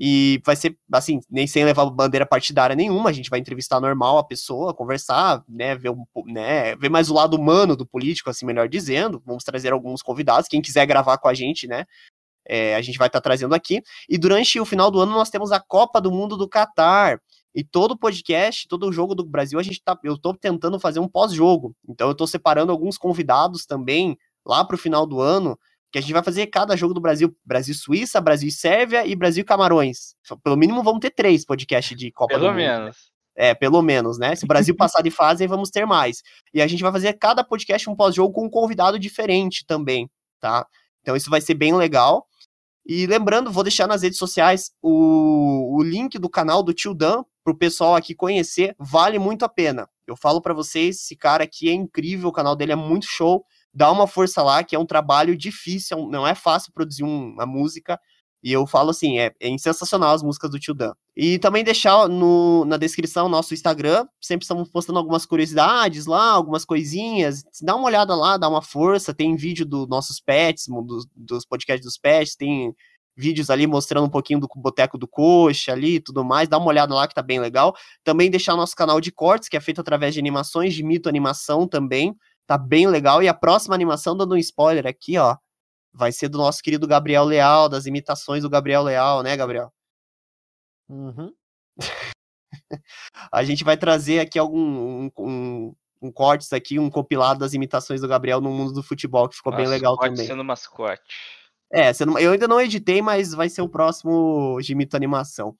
E 0.01 0.41
vai 0.45 0.55
ser, 0.55 0.77
assim, 0.93 1.19
nem 1.29 1.45
sem 1.45 1.65
levar 1.65 1.85
bandeira 1.89 2.25
partidária 2.25 2.73
nenhuma, 2.73 3.09
a 3.09 3.13
gente 3.13 3.29
vai 3.29 3.37
entrevistar 3.37 3.81
normal 3.81 4.17
a 4.17 4.23
pessoa, 4.23 4.73
conversar, 4.73 5.43
né, 5.45 5.75
ver, 5.75 5.89
um, 5.89 6.05
né, 6.25 6.73
ver 6.77 6.87
mais 6.87 7.09
o 7.09 7.13
lado 7.13 7.35
humano 7.35 7.75
do 7.75 7.85
político, 7.85 8.29
assim, 8.29 8.45
melhor 8.45 8.69
dizendo. 8.69 9.21
Vamos 9.25 9.43
trazer 9.43 9.73
alguns 9.73 10.01
convidados, 10.01 10.47
quem 10.47 10.61
quiser 10.61 10.85
gravar 10.85 11.17
com 11.17 11.27
a 11.27 11.33
gente, 11.33 11.67
né, 11.67 11.83
é, 12.47 12.75
a 12.75 12.81
gente 12.81 12.97
vai 12.97 13.07
estar 13.07 13.19
trazendo 13.19 13.53
aqui. 13.53 13.81
E 14.07 14.17
durante 14.17 14.57
o 14.57 14.65
final 14.65 14.89
do 14.89 15.01
ano 15.01 15.11
nós 15.11 15.29
temos 15.29 15.51
a 15.51 15.59
Copa 15.59 15.99
do 15.99 16.11
Mundo 16.11 16.37
do 16.37 16.47
Catar. 16.47 17.21
E 17.53 17.63
todo 17.63 17.97
podcast, 17.97 18.67
todo 18.67 18.91
jogo 18.91 19.13
do 19.15 19.25
Brasil, 19.25 19.59
a 19.59 19.63
gente 19.63 19.81
tá, 19.83 19.97
eu 20.03 20.17
tô 20.17 20.33
tentando 20.33 20.79
fazer 20.79 20.99
um 20.99 21.09
pós-jogo. 21.09 21.75
Então 21.89 22.07
eu 22.07 22.15
tô 22.15 22.25
separando 22.25 22.71
alguns 22.71 22.97
convidados 22.97 23.65
também 23.65 24.17
lá 24.49 24.65
pro 24.65 24.77
final 24.77 25.05
do 25.05 25.21
ano, 25.21 25.57
que 25.91 25.97
a 25.99 26.01
gente 26.01 26.11
vai 26.13 26.23
fazer 26.23 26.47
cada 26.47 26.75
jogo 26.75 26.93
do 26.93 26.99
Brasil, 26.99 27.35
Brasil 27.45 27.73
Suíça, 27.75 28.19
Brasil 28.19 28.49
e 28.49 28.51
Sérvia 28.51 29.05
Brasil 29.15 29.45
Camarões. 29.45 30.15
Só- 30.23 30.35
Pelo 30.35 30.57
mínimo 30.57 30.83
vamos 30.83 30.99
ter 30.99 31.11
três 31.11 31.45
podcasts 31.45 31.95
de 31.97 32.11
Copa 32.11 32.33
do 32.33 32.39
Pelo 32.41 32.51
Mundo. 32.51 32.57
menos. 32.57 32.97
É, 33.35 33.53
pelo 33.53 33.81
menos, 33.81 34.17
né? 34.17 34.35
Se 34.35 34.43
o 34.43 34.47
Brasil 34.47 34.75
passar 34.75 35.01
de 35.01 35.11
fase, 35.11 35.43
aí 35.43 35.47
vamos 35.47 35.69
ter 35.69 35.85
mais. 35.85 36.21
E 36.53 36.61
a 36.61 36.67
gente 36.67 36.83
vai 36.83 36.91
fazer 36.91 37.13
cada 37.13 37.43
podcast 37.43 37.89
um 37.89 37.95
pós-jogo 37.95 38.33
com 38.33 38.45
um 38.45 38.49
convidado 38.49 38.99
diferente 38.99 39.63
também, 39.65 40.09
tá? 40.39 40.65
Então 41.01 41.15
isso 41.15 41.29
vai 41.29 41.39
ser 41.39 41.53
bem 41.53 41.73
legal. 41.75 42.27
E 42.85 43.05
lembrando, 43.05 43.51
vou 43.51 43.63
deixar 43.63 43.87
nas 43.87 44.01
redes 44.01 44.17
sociais 44.17 44.71
o, 44.81 45.77
o 45.77 45.83
link 45.83 46.17
do 46.17 46.27
canal 46.29 46.61
do 46.63 46.73
Tio 46.73 46.93
Dan 46.93 47.23
pro 47.43 47.55
pessoal 47.55 47.95
aqui 47.95 48.13
conhecer, 48.15 48.75
vale 48.77 49.17
muito 49.19 49.45
a 49.45 49.49
pena. 49.49 49.87
Eu 50.07 50.15
falo 50.15 50.41
pra 50.41 50.53
vocês, 50.53 50.97
esse 50.97 51.15
cara 51.15 51.43
aqui 51.43 51.69
é 51.69 51.73
incrível, 51.73 52.29
o 52.29 52.33
canal 52.33 52.55
dele 52.55 52.71
é 52.73 52.75
muito 52.75 53.05
show. 53.05 53.45
Dá 53.74 53.91
uma 53.91 54.07
força 54.07 54.41
lá, 54.43 54.63
que 54.63 54.76
é 54.76 54.80
um 54.80 54.86
trabalho 54.86 55.36
difícil, 55.38 55.97
é 55.97 56.01
não 56.11 56.28
é 56.28 56.36
fácil 56.36 56.72
produzir 56.74 57.03
um- 57.03 57.34
uma 57.34 57.45
música. 57.45 57.99
E 58.41 58.53
eu 58.53 58.65
falo 58.65 58.91
assim, 58.91 59.20
é, 59.20 59.34
é 59.39 59.57
sensacional 59.57 60.13
as 60.15 60.24
músicas 60.24 60.49
do 60.49 60.59
Tio 60.59 60.74
Dan. 60.74 60.93
E 61.15 61.38
também 61.39 61.61
deixar 61.63 62.07
no, 62.07 62.63
na 62.65 62.78
descrição 62.78 63.28
nosso 63.28 63.53
Instagram. 63.53 64.07
Sempre 64.22 64.45
estamos 64.45 64.70
postando 64.70 64.97
algumas 64.97 65.26
curiosidades 65.26 66.05
lá, 66.05 66.32
algumas 66.32 66.63
coisinhas. 66.63 67.43
Dá 67.61 67.76
uma 67.76 67.86
olhada 67.88 68.15
lá, 68.15 68.38
dá 68.38 68.47
uma 68.47 68.61
força. 68.61 69.13
Tem 69.13 69.36
vídeo 69.36 69.65
dos 69.65 69.88
nossos 69.89 70.22
pets, 70.22 70.67
dos, 70.86 71.05
dos 71.13 71.45
podcasts 71.45 71.86
dos 71.86 71.97
pets, 71.97 72.36
tem 72.38 72.74
vídeos 73.17 73.49
ali 73.49 73.67
mostrando 73.67 74.05
um 74.05 74.09
pouquinho 74.09 74.39
do 74.39 74.47
Boteco 74.55 74.97
do 74.97 75.05
Coxa 75.05 75.74
ali 75.74 75.95
e 75.95 75.99
tudo 75.99 76.24
mais. 76.24 76.47
Dá 76.47 76.57
uma 76.57 76.67
olhada 76.67 76.95
lá 76.95 77.05
que 77.05 77.13
tá 77.13 77.22
bem 77.22 77.39
legal. 77.41 77.76
Também 78.05 78.32
deixar 78.32 78.55
nosso 78.55 78.74
canal 78.74 79.01
de 79.01 79.11
cortes, 79.11 79.49
que 79.49 79.57
é 79.57 79.59
feito 79.59 79.82
através 79.82 80.13
de 80.13 80.20
animações, 80.22 80.74
de 80.74 80.82
mito 80.82 81.09
animação 81.09 81.67
também. 81.67 82.15
Tá 82.49 82.57
bem 82.57 82.87
legal. 82.87 83.21
E 83.21 83.27
a 83.27 83.33
próxima 83.35 83.75
animação, 83.75 84.17
dando 84.17 84.33
um 84.33 84.37
spoiler 84.37 84.87
aqui, 84.87 85.19
ó, 85.19 85.37
vai 85.93 86.11
ser 86.11 86.29
do 86.29 86.39
nosso 86.39 86.63
querido 86.63 86.87
Gabriel 86.87 87.23
Leal, 87.23 87.69
das 87.69 87.85
imitações 87.85 88.41
do 88.41 88.49
Gabriel 88.49 88.81
Leal, 88.81 89.21
né, 89.21 89.37
Gabriel? 89.37 89.71
Uhum. 90.89 91.31
a 93.31 93.43
gente 93.43 93.63
vai 93.63 93.77
trazer 93.77 94.19
aqui 94.19 94.39
algum 94.39 94.59
um, 94.59 95.11
um, 95.19 95.75
um, 96.01 96.11
cortes 96.11 96.51
aqui, 96.51 96.79
um 96.79 96.89
compilado 96.89 97.39
das 97.39 97.53
imitações 97.53 98.01
do 98.01 98.07
Gabriel 98.07 98.41
no 98.41 98.49
mundo 98.49 98.73
do 98.73 98.81
futebol, 98.81 99.29
que 99.29 99.35
ficou 99.35 99.55
bem 99.55 99.67
legal 99.67 99.95
também. 99.95 100.25
sendo 100.25 100.43
mascote. 100.43 101.03
É, 101.71 101.91
eu 102.19 102.31
ainda 102.31 102.47
não 102.47 102.59
editei, 102.59 102.99
mas 102.99 103.31
vai 103.31 103.47
ser 103.47 103.61
o 103.61 103.69
próximo 103.69 104.59
Gimito 104.59 104.97
Animação. 104.97 105.55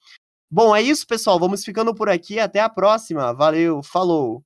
Bom, 0.49 0.75
é 0.75 0.81
isso, 0.81 1.05
pessoal. 1.05 1.37
Vamos 1.37 1.63
ficando 1.63 1.93
por 1.93 2.09
aqui. 2.09 2.39
Até 2.39 2.59
a 2.59 2.67
próxima. 2.67 3.31
Valeu, 3.31 3.83
falou! 3.83 4.43